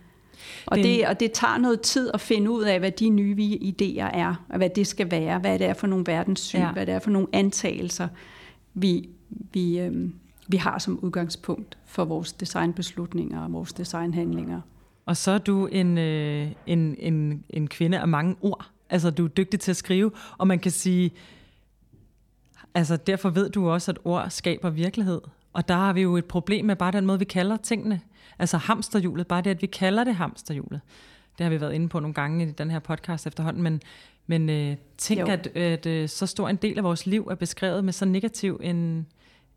Og, 0.66 0.78
det, 0.78 1.07
og 1.07 1.20
det 1.20 1.32
tager 1.32 1.59
noget 1.59 1.80
tid 1.80 2.11
at 2.14 2.20
finde 2.20 2.51
ud 2.51 2.62
af, 2.62 2.78
hvad 2.78 2.90
de 2.90 3.09
nye 3.09 3.59
idéer 3.62 4.18
er, 4.18 4.45
og 4.49 4.57
hvad 4.57 4.70
det 4.70 4.86
skal 4.86 5.11
være, 5.11 5.38
hvad 5.38 5.59
det 5.59 5.66
er 5.66 5.74
for 5.74 5.86
nogle 5.86 6.05
verdenssyn, 6.07 6.59
ja. 6.59 6.72
hvad 6.72 6.86
det 6.86 6.95
er 6.95 6.99
for 6.99 7.11
nogle 7.11 7.28
antagelser, 7.32 8.09
vi, 8.74 9.09
vi, 9.53 9.80
øhm, 9.80 10.14
vi 10.53 10.57
har 10.57 10.78
som 10.78 10.98
udgangspunkt 10.98 11.78
for 11.84 12.05
vores 12.05 12.32
designbeslutninger 12.32 13.40
og 13.40 13.53
vores 13.53 13.72
designhandlinger. 13.72 14.61
Og 15.07 15.16
så 15.16 15.30
er 15.30 15.38
du 15.38 15.66
en, 15.66 15.98
øh, 15.98 16.48
en, 16.66 16.96
en, 16.98 17.44
en 17.50 17.68
kvinde 17.68 18.00
af 18.00 18.09
mange 18.09 18.36
ord. 18.40 18.70
Altså, 18.90 19.11
du 19.11 19.24
er 19.24 19.28
dygtig 19.28 19.61
til 19.61 19.70
at 19.70 19.76
skrive, 19.76 20.11
og 20.38 20.46
man 20.46 20.59
kan 20.59 20.70
sige, 20.70 21.11
altså 22.74 22.96
derfor 22.96 23.30
ved 23.30 23.50
du 23.50 23.70
også, 23.70 23.90
at 23.90 23.98
ord 24.05 24.30
skaber 24.30 24.70
virkelighed. 24.70 25.20
Og 25.53 25.68
der 25.68 25.74
har 25.74 25.92
vi 25.92 26.03
jo 26.03 26.16
et 26.16 26.24
problem 26.24 26.64
med 26.64 26.76
bare 26.76 26.92
den 26.92 27.07
måde, 27.07 27.18
vi 27.18 27.24
kalder 27.24 27.57
tingene. 27.57 28.00
Altså 28.38 28.57
hamsterhjulet, 28.57 29.26
bare 29.26 29.42
det, 29.42 29.50
at 29.50 29.62
vi 29.62 29.66
kalder 29.66 30.05
det 30.05 30.14
hamsterhjulet. 30.14 30.80
Det 31.38 31.44
har 31.44 31.50
vi 31.50 31.61
været 31.61 31.72
inde 31.72 31.88
på 31.88 32.00
nogle 32.00 32.14
gange 32.14 32.48
i 32.48 32.50
den 32.50 32.70
her 32.70 32.78
podcast 32.78 33.26
efterhånden, 33.26 33.62
men, 33.62 33.80
men 34.26 34.50
øh, 34.50 34.76
tænk, 34.98 35.20
jo. 35.20 35.26
at, 35.26 35.46
at 35.46 35.86
øh, 35.86 36.09
så 36.09 36.26
stor 36.26 36.48
en 36.48 36.57
del 36.57 36.78
af 36.78 36.84
vores 36.84 37.07
liv 37.07 37.28
er 37.30 37.34
beskrevet 37.34 37.84
med 37.84 37.92
så 37.92 38.05
negativ 38.05 38.61
en, 38.62 39.07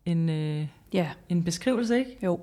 en, 0.04 0.28
øh, 0.28 0.66
ja. 0.92 1.08
en 1.28 1.44
beskrivelse, 1.44 1.98
ikke? 1.98 2.18
Jo. 2.22 2.40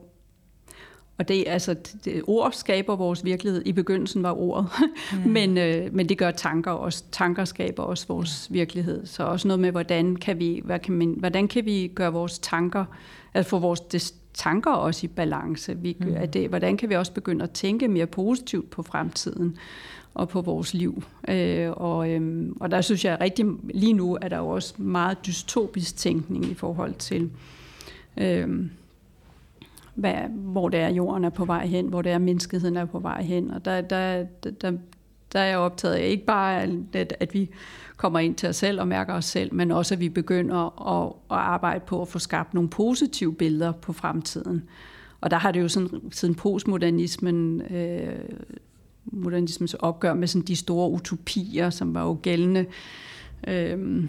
Og 1.17 1.27
det, 1.27 1.43
altså, 1.47 1.75
det, 2.05 2.21
ord 2.27 2.51
skaber 2.51 2.95
vores 2.95 3.25
virkelighed. 3.25 3.61
I 3.65 3.71
begyndelsen 3.71 4.23
var 4.23 4.39
ordet, 4.39 4.67
mm. 5.13 5.31
men, 5.37 5.57
øh, 5.57 5.93
men 5.95 6.09
det 6.09 6.17
gør 6.17 6.31
tanker 6.31 6.71
også. 6.71 7.03
Tanker 7.11 7.45
skaber 7.45 7.83
også 7.83 8.07
vores 8.07 8.47
ja. 8.49 8.53
virkelighed. 8.53 9.05
Så 9.05 9.23
også 9.23 9.47
noget 9.47 9.59
med, 9.59 9.71
hvordan 9.71 10.15
kan 10.15 10.39
vi, 10.39 10.61
hvad 10.63 10.79
kan 10.79 10.93
man, 10.93 11.15
hvordan 11.17 11.47
kan 11.47 11.65
vi 11.65 11.91
gøre 11.95 12.13
vores 12.13 12.39
tanker, 12.39 12.85
altså 13.33 13.49
få 13.49 13.59
vores 13.59 13.79
des, 13.79 14.15
tanker 14.33 14.71
også 14.71 15.05
i 15.05 15.07
balance. 15.07 15.77
Vi, 15.77 15.97
mm. 15.99 16.13
at 16.15 16.33
det, 16.33 16.49
hvordan 16.49 16.77
kan 16.77 16.89
vi 16.89 16.95
også 16.95 17.13
begynde 17.13 17.43
at 17.43 17.51
tænke 17.51 17.87
mere 17.87 18.07
positivt 18.07 18.69
på 18.69 18.83
fremtiden 18.83 19.57
og 20.13 20.29
på 20.29 20.41
vores 20.41 20.73
liv. 20.73 21.03
Øh, 21.27 21.71
og, 21.71 22.09
øh, 22.09 22.49
og 22.59 22.71
der 22.71 22.81
synes 22.81 23.05
jeg 23.05 23.17
rigtig, 23.21 23.45
lige 23.73 23.93
nu 23.93 24.17
er 24.21 24.27
der 24.27 24.37
jo 24.37 24.47
også 24.47 24.73
meget 24.77 25.17
dystopisk 25.25 25.97
tænkning 25.97 26.45
i 26.45 26.53
forhold 26.53 26.93
til, 26.93 27.31
øh, 28.17 28.69
hvad, 29.95 30.13
hvor 30.29 30.69
det 30.69 30.79
er, 30.79 30.89
jorden 30.89 31.23
er 31.23 31.29
på 31.29 31.45
vej 31.45 31.65
hen, 31.65 31.87
hvor 31.87 32.01
det 32.01 32.11
er, 32.11 32.17
menneskeheden 32.17 32.77
er 32.77 32.85
på 32.85 32.99
vej 32.99 33.21
hen. 33.21 33.51
Og 33.51 33.65
der, 33.65 33.81
der, 33.81 34.23
der, 34.61 34.71
der 35.33 35.39
er 35.39 35.45
jeg 35.45 35.57
optaget 35.57 35.95
af 35.95 36.07
ikke 36.07 36.25
bare, 36.25 36.63
at, 36.93 37.13
at 37.19 37.33
vi 37.33 37.49
kommer 37.97 38.19
ind 38.19 38.35
til 38.35 38.49
os 38.49 38.55
selv 38.55 38.79
og 38.79 38.87
mærker 38.87 39.13
os 39.13 39.25
selv, 39.25 39.53
men 39.53 39.71
også 39.71 39.93
at 39.93 39.99
vi 39.99 40.09
begynder 40.09 40.89
at, 40.91 41.13
at 41.31 41.37
arbejde 41.37 41.85
på 41.87 42.01
at 42.01 42.07
få 42.07 42.19
skabt 42.19 42.53
nogle 42.53 42.69
positive 42.69 43.33
billeder 43.35 43.71
på 43.71 43.93
fremtiden. 43.93 44.63
Og 45.21 45.31
der 45.31 45.37
har 45.37 45.51
det 45.51 45.61
jo 45.61 45.67
sådan, 45.67 46.01
siden 46.11 46.35
postmodernismen, 46.35 47.61
øh, 47.61 48.19
modernismens 49.05 49.73
opgør 49.73 50.13
med 50.13 50.27
sådan 50.27 50.47
de 50.47 50.55
store 50.55 50.89
utopier, 50.89 51.69
som 51.69 51.93
var 51.93 52.03
jo 52.03 52.19
gældende, 52.21 52.65
øh, 53.47 54.03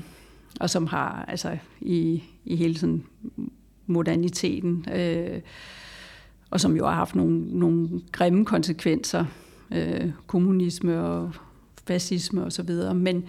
og 0.60 0.70
som 0.70 0.86
har 0.86 1.24
altså 1.28 1.58
i, 1.80 2.22
i 2.44 2.56
hele 2.56 2.78
sådan 2.78 3.04
moderniteten, 3.86 4.86
øh, 4.94 5.40
og 6.50 6.60
som 6.60 6.76
jo 6.76 6.86
har 6.86 6.94
haft 6.94 7.14
nogle, 7.14 7.58
nogle 7.58 8.00
grimme 8.12 8.44
konsekvenser, 8.44 9.24
øh, 9.70 10.10
kommunisme 10.26 11.00
og 11.00 11.32
fascisme 11.86 12.44
osv., 12.44 12.70
men 12.94 13.24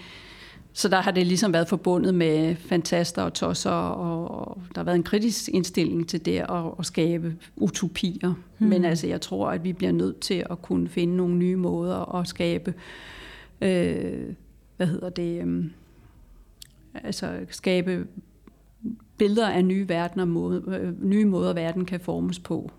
så 0.78 0.90
der 0.90 1.02
har 1.02 1.12
det 1.12 1.28
ligesom 1.28 1.54
været 1.54 1.68
forbundet 1.68 2.16
med 2.16 2.56
fantaster 2.56 3.22
og 3.22 3.34
tosser, 3.34 3.72
og 3.72 4.62
der 4.76 4.80
har 4.82 4.84
været 4.84 4.96
en 4.96 5.04
kritisk 5.04 5.50
indstilling 5.50 6.10
til 6.10 6.26
det 6.26 6.38
at, 6.38 6.66
at 6.80 6.86
skabe 6.86 7.36
utopier. 7.56 8.34
Hmm. 8.58 8.70
Men 8.70 8.86
altså, 8.86 9.08
jeg 9.08 9.22
tror, 9.22 9.50
at 9.50 9.64
vi 9.64 9.74
bliver 9.74 9.92
nødt 9.92 10.20
til 10.20 10.46
at 10.50 10.62
kunne 10.62 10.88
finde 10.88 11.16
nogle 11.16 11.36
nye 11.36 11.56
måder 11.56 12.16
at 12.16 12.28
skabe, 12.28 12.74
øh, 13.62 14.34
hvad 14.78 14.88
hedder 14.88 15.10
det, 15.10 15.46
øh, 15.46 15.66
altså 16.94 17.40
skabe 17.50 18.08
billeder 19.18 19.50
af 19.50 19.66
nye 19.66 19.90
verdener, 19.90 20.26
måde, 20.26 20.64
øh, 20.68 21.04
nye 21.04 21.26
måder, 21.26 21.54
verden 21.54 21.86
kan 21.86 22.00
formes 22.00 22.40
på. 22.40 22.72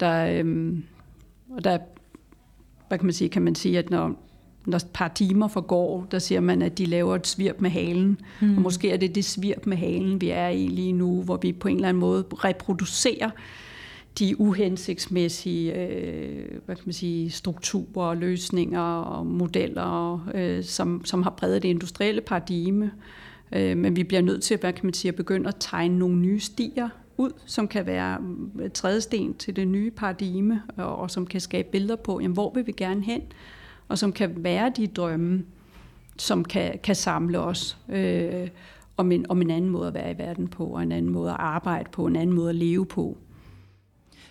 Der, 0.00 0.42
øh, 0.44 0.76
og 1.50 1.64
der, 1.64 1.78
hvad 2.88 2.98
kan 2.98 3.06
man 3.06 3.14
sige, 3.14 3.28
kan 3.28 3.42
man 3.42 3.54
sige, 3.54 3.78
at 3.78 3.90
når 3.90 4.16
når 4.66 4.76
et 4.76 4.86
par 4.94 5.08
timer 5.08 5.48
forgår, 5.48 6.06
der 6.10 6.18
siger 6.18 6.40
man, 6.40 6.62
at 6.62 6.78
de 6.78 6.84
laver 6.84 7.14
et 7.14 7.26
svirp 7.26 7.60
med 7.60 7.70
halen. 7.70 8.20
Mm. 8.40 8.56
Og 8.56 8.62
måske 8.62 8.90
er 8.90 8.96
det 8.96 9.14
det 9.14 9.24
svirp 9.24 9.66
med 9.66 9.76
halen, 9.76 10.20
vi 10.20 10.30
er 10.30 10.48
i 10.48 10.66
lige 10.66 10.92
nu, 10.92 11.22
hvor 11.22 11.36
vi 11.36 11.52
på 11.52 11.68
en 11.68 11.76
eller 11.76 11.88
anden 11.88 12.00
måde 12.00 12.24
reproducerer 12.32 13.30
de 14.18 14.40
uhensigtsmæssige 14.40 15.74
øh, 15.74 16.44
hvad 16.66 16.76
kan 16.76 16.82
man 16.86 16.92
sige, 16.92 17.30
strukturer, 17.30 18.14
løsninger 18.14 18.80
og 18.80 19.26
modeller, 19.26 20.28
øh, 20.34 20.64
som, 20.64 21.04
som 21.04 21.22
har 21.22 21.30
præget 21.30 21.62
det 21.62 21.68
industrielle 21.68 22.20
paradigme. 22.20 22.84
Øh, 22.84 22.90
Øh, 23.52 23.76
men 23.76 23.96
vi 23.96 24.04
bliver 24.04 24.22
nødt 24.22 24.42
til 24.42 24.56
hvad 24.56 24.72
kan 24.72 24.86
man 24.86 24.94
sige, 24.94 25.08
at 25.08 25.14
begynde 25.14 25.48
at 25.48 25.56
tegne 25.60 25.98
nogle 25.98 26.16
nye 26.16 26.40
stier 26.40 26.88
ud, 27.16 27.30
som 27.46 27.68
kan 27.68 27.86
være 27.86 28.18
mm, 28.18 28.70
trædesten 28.74 29.34
til 29.34 29.56
det 29.56 29.68
nye 29.68 29.90
paradigme, 29.90 30.62
og, 30.76 30.96
og 30.96 31.10
som 31.10 31.26
kan 31.26 31.40
skabe 31.40 31.68
billeder 31.72 31.96
på, 31.96 32.20
jamen, 32.20 32.34
hvor 32.34 32.52
vil 32.54 32.66
vi 32.66 32.72
gerne 32.72 33.02
hen, 33.02 33.22
og 33.88 33.98
som 33.98 34.12
kan 34.12 34.44
være 34.44 34.72
de 34.76 34.86
drømme, 34.86 35.44
som 36.18 36.44
kan, 36.44 36.78
kan 36.82 36.94
samle 36.94 37.38
os 37.38 37.78
øh, 37.88 38.48
om, 38.96 39.12
en, 39.12 39.26
om 39.28 39.42
en 39.42 39.50
anden 39.50 39.70
måde 39.70 39.88
at 39.88 39.94
være 39.94 40.10
i 40.12 40.18
verden 40.18 40.48
på, 40.48 40.64
og 40.64 40.82
en 40.82 40.92
anden 40.92 41.12
måde 41.12 41.30
at 41.30 41.36
arbejde 41.38 41.90
på, 41.92 42.06
en 42.06 42.16
anden 42.16 42.36
måde 42.36 42.48
at 42.50 42.56
leve 42.56 42.86
på. 42.86 43.18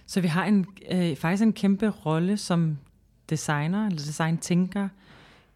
Så 0.06 0.22
vi 0.22 0.28
har 0.28 0.46
en, 0.46 0.66
øh, 0.92 1.16
faktisk 1.16 1.44
en 1.44 1.54
kæmpe 1.54 1.90
rolle 1.90 2.38
som 2.38 2.78
designer, 3.30 3.86
eller 3.86 3.98
designtænker, 3.98 4.90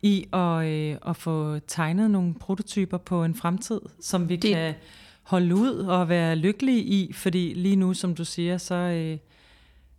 i 0.03 0.25
at, 0.33 0.65
øh, 0.65 0.97
at 1.07 1.15
få 1.15 1.59
tegnet 1.59 2.11
nogle 2.11 2.33
prototyper 2.33 2.97
på 2.97 3.23
en 3.23 3.35
fremtid, 3.35 3.81
som 4.01 4.29
vi 4.29 4.35
det... 4.35 4.55
kan 4.55 4.73
holde 5.23 5.55
ud 5.55 5.75
og 5.75 6.09
være 6.09 6.35
lykkelige 6.35 6.81
i, 6.81 7.13
fordi 7.13 7.53
lige 7.53 7.75
nu, 7.75 7.93
som 7.93 8.15
du 8.15 8.25
siger, 8.25 8.57
så, 8.57 8.75
øh, 8.75 9.17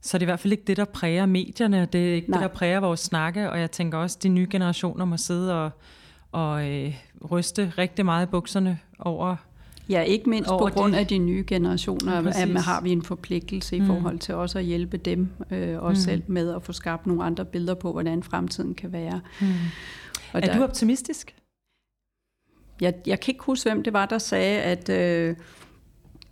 så 0.00 0.18
det 0.18 0.22
er 0.22 0.26
i 0.26 0.30
hvert 0.30 0.40
fald 0.40 0.52
ikke 0.52 0.64
det, 0.66 0.76
der 0.76 0.84
præger 0.84 1.26
medierne, 1.26 1.88
det 1.92 2.10
er 2.10 2.14
ikke 2.14 2.30
Nej. 2.30 2.40
det, 2.40 2.50
der 2.50 2.56
præger 2.56 2.80
vores 2.80 3.00
snakke, 3.00 3.50
og 3.50 3.60
jeg 3.60 3.70
tænker 3.70 3.98
også, 3.98 4.16
at 4.18 4.22
de 4.22 4.28
nye 4.28 4.48
generationer 4.50 5.04
må 5.04 5.16
sidde 5.16 5.64
og, 5.64 5.70
og 6.32 6.70
øh, 6.70 6.94
ryste 7.30 7.72
rigtig 7.78 8.04
meget 8.04 8.26
i 8.26 8.30
bukserne 8.30 8.78
over 8.98 9.36
Ja, 9.88 10.02
ikke 10.02 10.30
mindst 10.30 10.50
på 10.50 10.70
grund 10.72 10.96
af 10.96 11.06
de 11.06 11.18
nye 11.18 11.44
generationer, 11.46 12.12
ja, 12.12 12.42
at 12.42 12.48
man 12.48 12.62
har 12.62 12.80
vi 12.80 12.90
en 12.90 13.02
forpligtelse 13.02 13.76
i 13.76 13.80
mm. 13.80 13.86
forhold 13.86 14.18
til 14.18 14.34
også 14.34 14.58
at 14.58 14.64
hjælpe 14.64 14.96
dem, 14.96 15.28
øh, 15.50 15.82
også 15.82 16.00
mm. 16.00 16.04
selv 16.04 16.22
med 16.26 16.54
at 16.54 16.62
få 16.62 16.72
skabt 16.72 17.06
nogle 17.06 17.24
andre 17.24 17.44
billeder 17.44 17.74
på, 17.74 17.92
hvordan 17.92 18.22
fremtiden 18.22 18.74
kan 18.74 18.92
være. 18.92 19.20
Mm. 19.40 19.46
Og 20.32 20.40
er 20.40 20.46
der, 20.46 20.56
du 20.56 20.64
optimistisk? 20.64 21.34
Jeg, 22.80 22.94
jeg 23.06 23.20
kan 23.20 23.34
ikke 23.34 23.44
huske, 23.44 23.70
hvem 23.70 23.82
det 23.82 23.92
var, 23.92 24.06
der 24.06 24.18
sagde, 24.18 24.62
at 24.62 24.88
øh, 24.88 25.36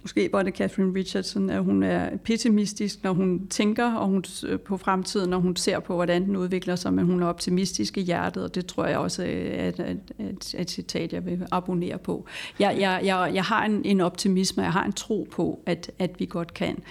måske 0.03 0.29
var 0.33 0.43
det 0.43 0.55
Catherine 0.55 0.95
Richardson, 0.95 1.51
at 1.51 1.65
hun 1.65 1.83
er 1.83 2.17
pessimistisk, 2.17 3.05
når 3.05 3.13
hun 3.13 3.49
tænker 3.49 3.93
og 3.93 4.07
hun, 4.07 4.25
øh, 4.47 4.61
på 4.61 4.77
fremtiden, 4.77 5.31
når 5.31 5.39
hun 5.39 5.57
ser 5.57 5.79
på, 5.79 5.95
hvordan 5.95 6.25
den 6.25 6.37
udvikler 6.37 6.77
sig, 6.77 6.93
men 6.95 7.05
hun 7.05 7.23
er 7.23 7.27
optimistisk 7.27 7.99
i 7.99 8.01
hjertet, 8.01 8.45
og 8.45 8.55
det 8.55 8.67
tror 8.67 8.87
jeg 8.87 8.99
også 8.99 9.25
øh, 9.25 9.29
er 9.31 9.69
et, 9.69 9.81
et, 9.81 10.01
et, 10.19 10.55
et 10.59 10.71
citat, 10.71 11.13
jeg 11.13 11.27
vil 11.27 11.47
abonnere 11.51 11.99
på. 11.99 12.27
Jeg, 12.59 12.77
jeg, 12.81 13.01
jeg, 13.05 13.31
jeg 13.35 13.45
har 13.45 13.65
en, 13.65 13.83
en 13.85 14.01
optimisme, 14.01 14.63
jeg 14.63 14.73
har 14.73 14.85
en 14.85 14.93
tro 14.93 15.29
på, 15.31 15.61
at, 15.67 15.91
at 15.99 16.11
vi 16.19 16.27
godt 16.27 16.55
kan. 16.55 16.77
Øh, 16.77 16.83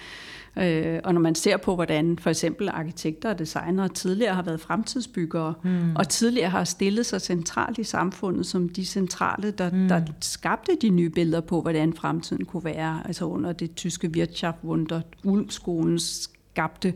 og 1.04 1.14
når 1.14 1.18
man 1.18 1.34
ser 1.34 1.56
på, 1.56 1.74
hvordan 1.74 2.18
for 2.18 2.30
eksempel 2.30 2.68
arkitekter 2.68 3.30
og 3.30 3.38
designere 3.38 3.88
tidligere 3.88 4.34
har 4.34 4.42
været 4.42 4.60
fremtidsbyggere, 4.60 5.54
mm. 5.64 5.96
og 5.96 6.08
tidligere 6.08 6.50
har 6.50 6.64
stillet 6.64 7.06
sig 7.06 7.20
centralt 7.20 7.78
i 7.78 7.84
samfundet 7.84 8.46
som 8.46 8.68
de 8.68 8.86
centrale, 8.86 9.50
der, 9.50 9.70
mm. 9.70 9.88
der 9.88 10.02
skabte 10.20 10.72
de 10.82 10.88
nye 10.88 11.10
billeder 11.10 11.40
på, 11.40 11.60
hvordan 11.60 11.92
fremtiden 11.92 12.44
kunne 12.44 12.64
være. 12.64 13.02
Altså 13.04 13.24
under 13.24 13.52
det 13.52 13.74
tyske 13.74 14.08
Wirtschaftswunder, 14.08 15.00
Ulmskolen 15.24 15.98
skabte 15.98 16.94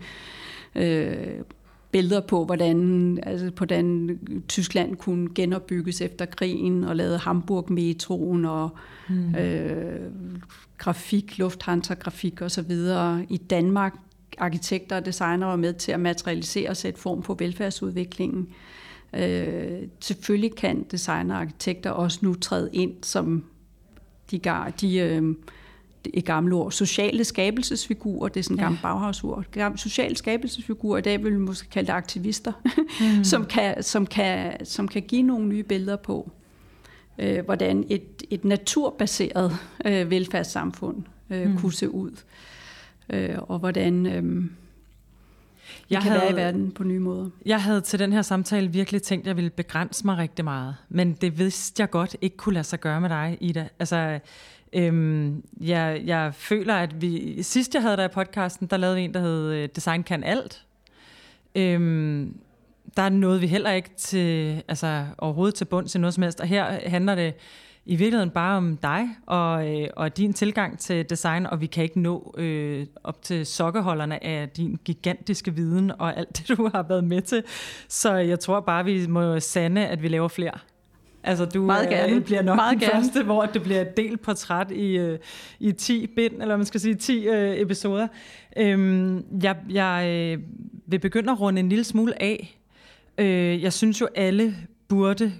øh, 0.74 1.16
billeder 1.96 2.20
på, 2.20 2.44
hvordan, 2.44 3.18
altså, 3.22 3.50
hvordan 3.56 4.18
Tyskland 4.48 4.96
kunne 4.96 5.28
genopbygges 5.34 6.00
efter 6.00 6.26
krigen, 6.26 6.84
og 6.84 6.96
lavede 6.96 7.18
Hamburg-metroen, 7.18 8.44
og 8.44 8.70
mm. 9.08 9.34
øh, 9.34 10.10
grafik, 10.78 11.38
lufthansa-grafik 11.38 12.42
osv. 12.42 12.72
I 13.28 13.36
Danmark, 13.36 13.94
arkitekter 14.38 14.96
og 14.96 15.06
designer 15.06 15.46
var 15.46 15.56
med 15.56 15.74
til 15.74 15.92
at 15.92 16.00
materialisere 16.00 16.70
og 16.70 16.76
sætte 16.76 17.00
form 17.00 17.22
på 17.22 17.34
velfærdsudviklingen. 17.34 18.48
Øh, 19.14 19.82
selvfølgelig 20.00 20.54
kan 20.54 20.86
designer 20.90 21.34
og 21.34 21.40
arkitekter 21.40 21.90
også 21.90 22.18
nu 22.22 22.34
træde 22.34 22.70
ind 22.72 22.92
som 23.02 23.44
de, 24.30 24.40
de 24.80 24.98
øh, 24.98 25.34
et 26.14 26.24
gamle 26.24 26.54
ord, 26.54 26.72
sociale 26.72 27.24
skabelsesfigurer, 27.24 28.28
det 28.28 28.40
er 28.40 28.44
sådan 28.44 28.54
et 28.54 28.58
ja. 28.58 28.64
gammelt 28.64 28.82
Bauhaus-ord. 28.82 29.44
Sociale 29.76 30.16
skabelsesfigurer, 30.16 30.98
i 30.98 31.00
dag 31.00 31.24
vil 31.24 31.32
vi 31.32 31.38
måske 31.38 31.70
kalde 31.70 31.86
det 31.86 31.92
aktivister, 31.92 32.52
mm. 33.18 33.24
som, 33.24 33.44
kan, 33.44 33.82
som, 33.82 34.06
kan, 34.06 34.64
som 34.66 34.88
kan 34.88 35.02
give 35.02 35.22
nogle 35.22 35.46
nye 35.46 35.62
billeder 35.62 35.96
på, 35.96 36.30
øh, 37.18 37.44
hvordan 37.44 37.84
et, 37.88 38.22
et 38.30 38.44
naturbaseret 38.44 39.56
øh, 39.84 40.10
velfærdssamfund 40.10 41.02
øh, 41.30 41.50
mm. 41.50 41.58
kunne 41.58 41.72
se 41.72 41.90
ud, 41.90 42.10
øh, 43.10 43.38
og 43.38 43.58
hvordan... 43.58 44.06
Øh, 44.06 44.44
jeg 45.90 46.02
kan 46.02 46.12
havde, 46.12 46.22
være 46.22 46.32
i 46.32 46.36
verden 46.36 46.70
på 46.70 46.84
nye 46.84 46.98
måder. 46.98 47.30
Jeg 47.46 47.62
havde 47.62 47.80
til 47.80 47.98
den 47.98 48.12
her 48.12 48.22
samtale 48.22 48.68
virkelig 48.68 49.02
tænkt, 49.02 49.24
at 49.24 49.26
jeg 49.26 49.36
ville 49.36 49.50
begrænse 49.50 50.06
mig 50.06 50.18
rigtig 50.18 50.44
meget. 50.44 50.76
Men 50.88 51.12
det 51.12 51.38
vidste 51.38 51.80
jeg 51.80 51.90
godt 51.90 52.16
ikke 52.20 52.36
kunne 52.36 52.52
lade 52.52 52.64
sig 52.64 52.80
gøre 52.80 53.00
med 53.00 53.08
dig, 53.08 53.38
Ida. 53.40 53.68
Altså, 53.78 54.20
Øhm, 54.76 55.44
jeg, 55.60 56.02
jeg 56.04 56.34
føler, 56.34 56.74
at 56.74 57.02
vi... 57.02 57.42
Sidst 57.42 57.74
jeg 57.74 57.82
havde 57.82 57.96
der 57.96 58.04
i 58.04 58.08
podcasten, 58.08 58.66
der 58.66 58.76
lavede 58.76 58.96
vi 58.96 59.02
en, 59.02 59.14
der 59.14 59.20
hed 59.20 59.52
øh, 59.52 59.68
Design 59.76 60.02
kan 60.02 60.24
alt. 60.24 60.64
Øhm, 61.54 62.36
der 62.96 63.08
noget 63.08 63.40
vi 63.40 63.46
heller 63.46 63.72
ikke 63.72 63.90
til, 63.96 64.62
altså, 64.68 65.06
overhovedet 65.18 65.54
til 65.54 65.64
bunds 65.64 65.94
i 65.94 65.98
noget 65.98 66.14
som 66.14 66.22
helst. 66.22 66.40
Og 66.40 66.46
her 66.46 66.88
handler 66.88 67.14
det 67.14 67.34
i 67.86 67.96
virkeligheden 67.96 68.30
bare 68.30 68.56
om 68.56 68.76
dig 68.76 69.08
og, 69.26 69.68
øh, 69.68 69.88
og 69.96 70.16
din 70.16 70.32
tilgang 70.32 70.78
til 70.78 71.10
design, 71.10 71.46
og 71.46 71.60
vi 71.60 71.66
kan 71.66 71.84
ikke 71.84 72.00
nå 72.00 72.34
øh, 72.38 72.86
op 73.04 73.22
til 73.22 73.46
sokkeholderne 73.46 74.24
af 74.24 74.48
din 74.48 74.78
gigantiske 74.84 75.54
viden 75.54 75.92
og 75.98 76.18
alt 76.18 76.38
det, 76.38 76.48
du 76.58 76.70
har 76.74 76.82
været 76.82 77.04
med 77.04 77.22
til. 77.22 77.42
Så 77.88 78.14
jeg 78.14 78.40
tror 78.40 78.60
bare, 78.60 78.84
vi 78.84 79.06
må 79.06 79.40
sande, 79.40 79.86
at 79.86 80.02
vi 80.02 80.08
laver 80.08 80.28
flere. 80.28 80.58
Altså, 81.26 81.44
du 81.44 81.62
Meget 81.62 81.88
gerne. 81.88 82.12
Øh, 82.12 82.24
bliver 82.24 82.42
nok 82.42 82.56
Meget 82.56 82.80
den 82.80 82.88
gerne. 82.88 83.04
første, 83.04 83.22
hvor 83.22 83.46
det 83.46 83.62
bliver 83.62 83.80
et 83.80 83.96
delt 83.96 84.20
portræt 84.22 84.70
i, 84.70 84.98
øh, 84.98 85.18
i 85.60 85.72
10 85.72 86.06
bind, 86.06 86.42
eller 86.42 86.56
man 86.56 86.66
skal 86.66 86.80
sige 86.80 86.94
10 86.94 87.26
øh, 87.28 87.60
episoder. 87.60 88.08
Øhm, 88.56 89.24
jeg 89.42 89.56
jeg 89.70 90.08
øh, 90.08 90.42
vil 90.86 90.98
begynde 90.98 91.32
at 91.32 91.40
runde 91.40 91.60
en 91.60 91.68
lille 91.68 91.84
smule 91.84 92.22
af. 92.22 92.58
Øh, 93.18 93.62
jeg 93.62 93.72
synes 93.72 94.00
jo, 94.00 94.08
alle 94.14 94.56
burde 94.88 95.32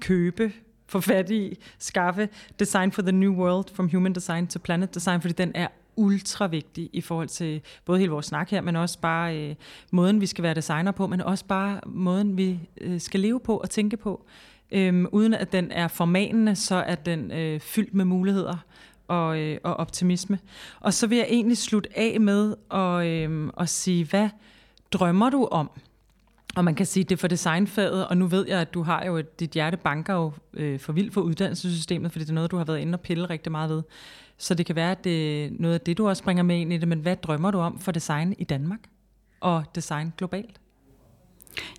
købe 0.00 0.52
få 0.86 1.00
fat 1.00 1.30
i, 1.30 1.56
skaffe 1.78 2.28
Design 2.58 2.92
for 2.92 3.02
the 3.02 3.12
New 3.12 3.32
World, 3.32 3.64
From 3.74 3.90
Human 3.90 4.12
Design 4.12 4.46
to 4.46 4.58
Planet 4.58 4.94
Design, 4.94 5.20
fordi 5.20 5.34
den 5.34 5.52
er 5.54 5.68
ultra 5.96 6.46
vigtig 6.46 6.90
i 6.92 7.00
forhold 7.00 7.28
til 7.28 7.60
både 7.84 7.98
hele 7.98 8.10
vores 8.10 8.26
snak 8.26 8.50
her, 8.50 8.60
men 8.60 8.76
også 8.76 8.98
bare 9.00 9.38
øh, 9.38 9.54
måden, 9.92 10.20
vi 10.20 10.26
skal 10.26 10.42
være 10.42 10.54
designer 10.54 10.92
på, 10.92 11.06
men 11.06 11.20
også 11.20 11.44
bare 11.44 11.80
måden, 11.86 12.36
vi 12.36 12.58
øh, 12.80 13.00
skal 13.00 13.20
leve 13.20 13.40
på 13.40 13.56
og 13.56 13.70
tænke 13.70 13.96
på. 13.96 14.26
Øhm, 14.72 15.06
uden 15.12 15.34
at 15.34 15.52
den 15.52 15.72
er 15.72 15.88
formanende, 15.88 16.56
så 16.56 16.74
er 16.74 16.94
den 16.94 17.32
øh, 17.32 17.60
fyldt 17.60 17.94
med 17.94 18.04
muligheder 18.04 18.56
og, 19.08 19.38
øh, 19.40 19.58
og 19.64 19.74
optimisme. 19.74 20.38
Og 20.80 20.94
så 20.94 21.06
vil 21.06 21.18
jeg 21.18 21.26
egentlig 21.30 21.58
slutte 21.58 21.98
af 21.98 22.20
med 22.20 22.54
at, 22.70 23.06
øh, 23.06 23.50
at 23.60 23.68
sige, 23.68 24.04
hvad 24.04 24.28
drømmer 24.92 25.30
du 25.30 25.48
om? 25.50 25.70
Og 26.56 26.64
man 26.64 26.74
kan 26.74 26.86
sige, 26.86 27.04
det 27.04 27.12
er 27.12 27.16
for 27.16 27.28
designfaget, 27.28 28.06
og 28.06 28.16
nu 28.16 28.26
ved 28.26 28.46
jeg, 28.48 28.60
at 28.60 28.74
du 28.74 28.82
har 28.82 29.04
jo, 29.04 29.16
at 29.16 29.40
dit 29.40 29.50
hjerte 29.50 29.76
banker 29.76 30.14
jo 30.14 30.32
øh, 30.54 30.80
for 30.80 30.92
vildt 30.92 31.14
for 31.14 31.20
uddannelsessystemet, 31.20 32.12
fordi 32.12 32.24
det 32.24 32.30
er 32.30 32.34
noget, 32.34 32.50
du 32.50 32.56
har 32.56 32.64
været 32.64 32.78
inde 32.78 32.96
og 32.96 33.00
pille 33.00 33.30
rigtig 33.30 33.52
meget 33.52 33.70
ved. 33.70 33.82
Så 34.38 34.54
det 34.54 34.66
kan 34.66 34.76
være, 34.76 34.90
at 34.90 35.04
det 35.04 35.44
er 35.44 35.50
noget 35.58 35.74
af 35.74 35.80
det, 35.80 35.98
du 35.98 36.08
også 36.08 36.24
bringer 36.24 36.42
med 36.42 36.56
ind 36.56 36.72
i 36.72 36.78
det, 36.78 36.88
men 36.88 36.98
hvad 36.98 37.16
drømmer 37.16 37.50
du 37.50 37.58
om 37.58 37.78
for 37.78 37.92
design 37.92 38.34
i 38.38 38.44
Danmark 38.44 38.80
og 39.40 39.64
design 39.74 40.12
globalt? 40.16 40.60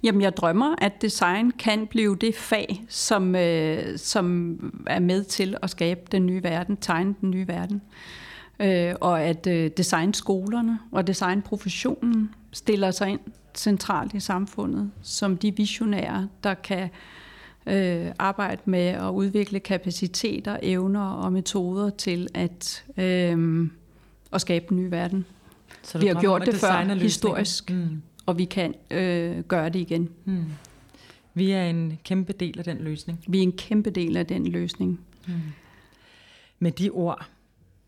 Jamen, 0.04 0.22
jeg 0.22 0.38
drømmer, 0.38 0.76
at 0.78 1.02
design 1.02 1.52
kan 1.52 1.88
blive 1.88 2.18
det 2.22 2.36
fag, 2.36 2.84
som, 2.90 3.36
øh, 3.36 3.98
som 3.98 4.58
er 4.88 5.00
med 5.00 5.24
til 5.24 5.56
at 5.62 5.70
skabe 5.70 6.02
den 6.12 6.26
nye 6.26 6.44
verden, 6.44 6.78
tegne 6.78 7.16
den 7.22 7.32
nye 7.32 7.48
verden. 7.48 7.82
Øh, 8.60 8.96
og 9.02 9.22
at 9.22 9.48
øh, 9.48 9.72
designskolerne 9.78 10.80
og 10.92 11.08
designprofessionen 11.08 12.36
stiller 12.52 12.92
sig 12.92 13.10
ind 13.10 13.20
centralt 13.56 14.14
i 14.14 14.20
samfundet 14.20 14.92
som 15.02 15.38
de 15.38 15.56
visionære, 15.56 16.28
der 16.44 16.54
kan 16.54 16.90
øh, 17.68 18.08
arbejde 18.20 18.62
med 18.66 18.86
at 18.88 19.10
udvikle 19.10 19.60
kapaciteter, 19.60 20.58
evner 20.62 21.06
og 21.06 21.34
metoder 21.34 21.90
til 21.90 22.28
at, 22.34 22.86
øh, 22.98 23.68
at 24.32 24.42
skabe 24.42 24.66
den 24.70 24.78
nye 24.78 24.92
verden. 24.92 25.26
Så 25.84 25.98
vi 25.98 26.08
har 26.08 26.22
gjort 26.22 26.46
det 26.46 26.56
før 26.56 26.94
historisk. 26.94 27.72
Mm 27.72 28.02
og 28.30 28.38
vi 28.38 28.46
kan 28.46 28.76
øh, 28.92 29.44
gøre 29.44 29.70
det 29.70 29.80
igen. 29.80 30.10
Hmm. 30.24 30.46
Vi 31.34 31.52
er 31.52 31.64
en 31.64 32.00
kæmpe 32.04 32.34
del 32.34 32.60
af 32.60 32.66
den 32.66 32.78
løsning. 32.78 33.24
Vi 33.28 33.38
er 33.38 33.44
en 33.44 33.52
kæmpe 33.52 33.90
del 33.90 34.18
af 34.18 34.26
den 34.26 34.48
løsning. 34.48 35.00
Hmm. 35.28 35.42
Med 36.60 36.72
de 36.72 36.90
ord, 36.90 37.30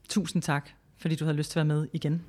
tusind 0.10 0.42
tak, 0.42 0.70
fordi 0.98 1.16
du 1.16 1.26
havde 1.26 1.38
lyst 1.38 1.52
til 1.52 1.60
at 1.60 1.68
være 1.68 1.78
med 1.78 1.88
igen. 1.94 2.22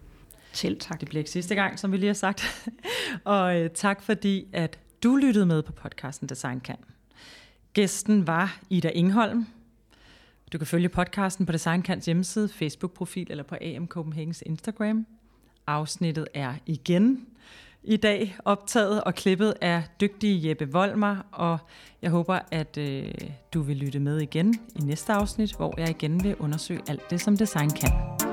Selv 0.53 0.81
tak. 0.81 1.01
Det 1.01 1.09
bliver 1.09 1.21
ikke 1.21 1.31
sidste 1.31 1.55
gang, 1.55 1.79
som 1.79 1.93
vi 1.93 1.97
lige 1.97 2.07
har 2.07 2.15
sagt. 2.15 2.71
og 3.25 3.61
øh, 3.61 3.71
tak 3.71 4.03
fordi, 4.03 4.47
at 4.53 4.79
du 5.03 5.17
lyttede 5.17 5.47
med 5.47 5.63
på 5.63 5.73
podcasten 5.73 6.29
Design 6.29 6.61
Kan. 6.61 6.77
Gæsten 7.73 8.27
var 8.27 8.61
Ida 8.71 8.89
Ingholm. 8.89 9.47
Du 10.53 10.59
kan 10.59 10.67
følge 10.67 10.89
podcasten 10.89 11.47
på 11.47 11.53
Design 11.53 11.83
Kans 11.83 12.07
hjemmeside, 12.07 12.49
Facebook-profil 12.49 13.27
eller 13.31 13.45
på 13.45 13.57
AM 13.61 13.87
Copenhagens 13.87 14.43
Instagram. 14.47 15.07
Afsnittet 15.67 16.29
er 16.35 16.55
igen 16.67 17.27
i 17.85 17.97
dag 17.97 18.37
optaget 18.45 19.05
og 19.05 19.15
klippet 19.15 19.55
af 19.61 19.83
dygtige 20.01 20.49
Jeppe 20.49 20.73
Volmer, 20.73 21.17
og 21.33 21.59
jeg 22.03 22.11
håber, 22.11 22.39
at 22.51 22.79
øh, 22.79 23.05
du 23.55 23.63
vil 23.63 23.77
lytte 23.77 23.99
med 23.99 24.19
igen 24.21 24.55
i 24.77 24.81
næste 24.81 25.13
afsnit, 25.13 25.57
hvor 25.57 25.75
jeg 25.79 25.91
igen 25.91 26.25
vil 26.25 26.37
undersøge 26.37 26.81
alt 26.89 27.11
det, 27.11 27.21
som 27.21 27.37
design 27.37 27.71
kan. 27.71 28.32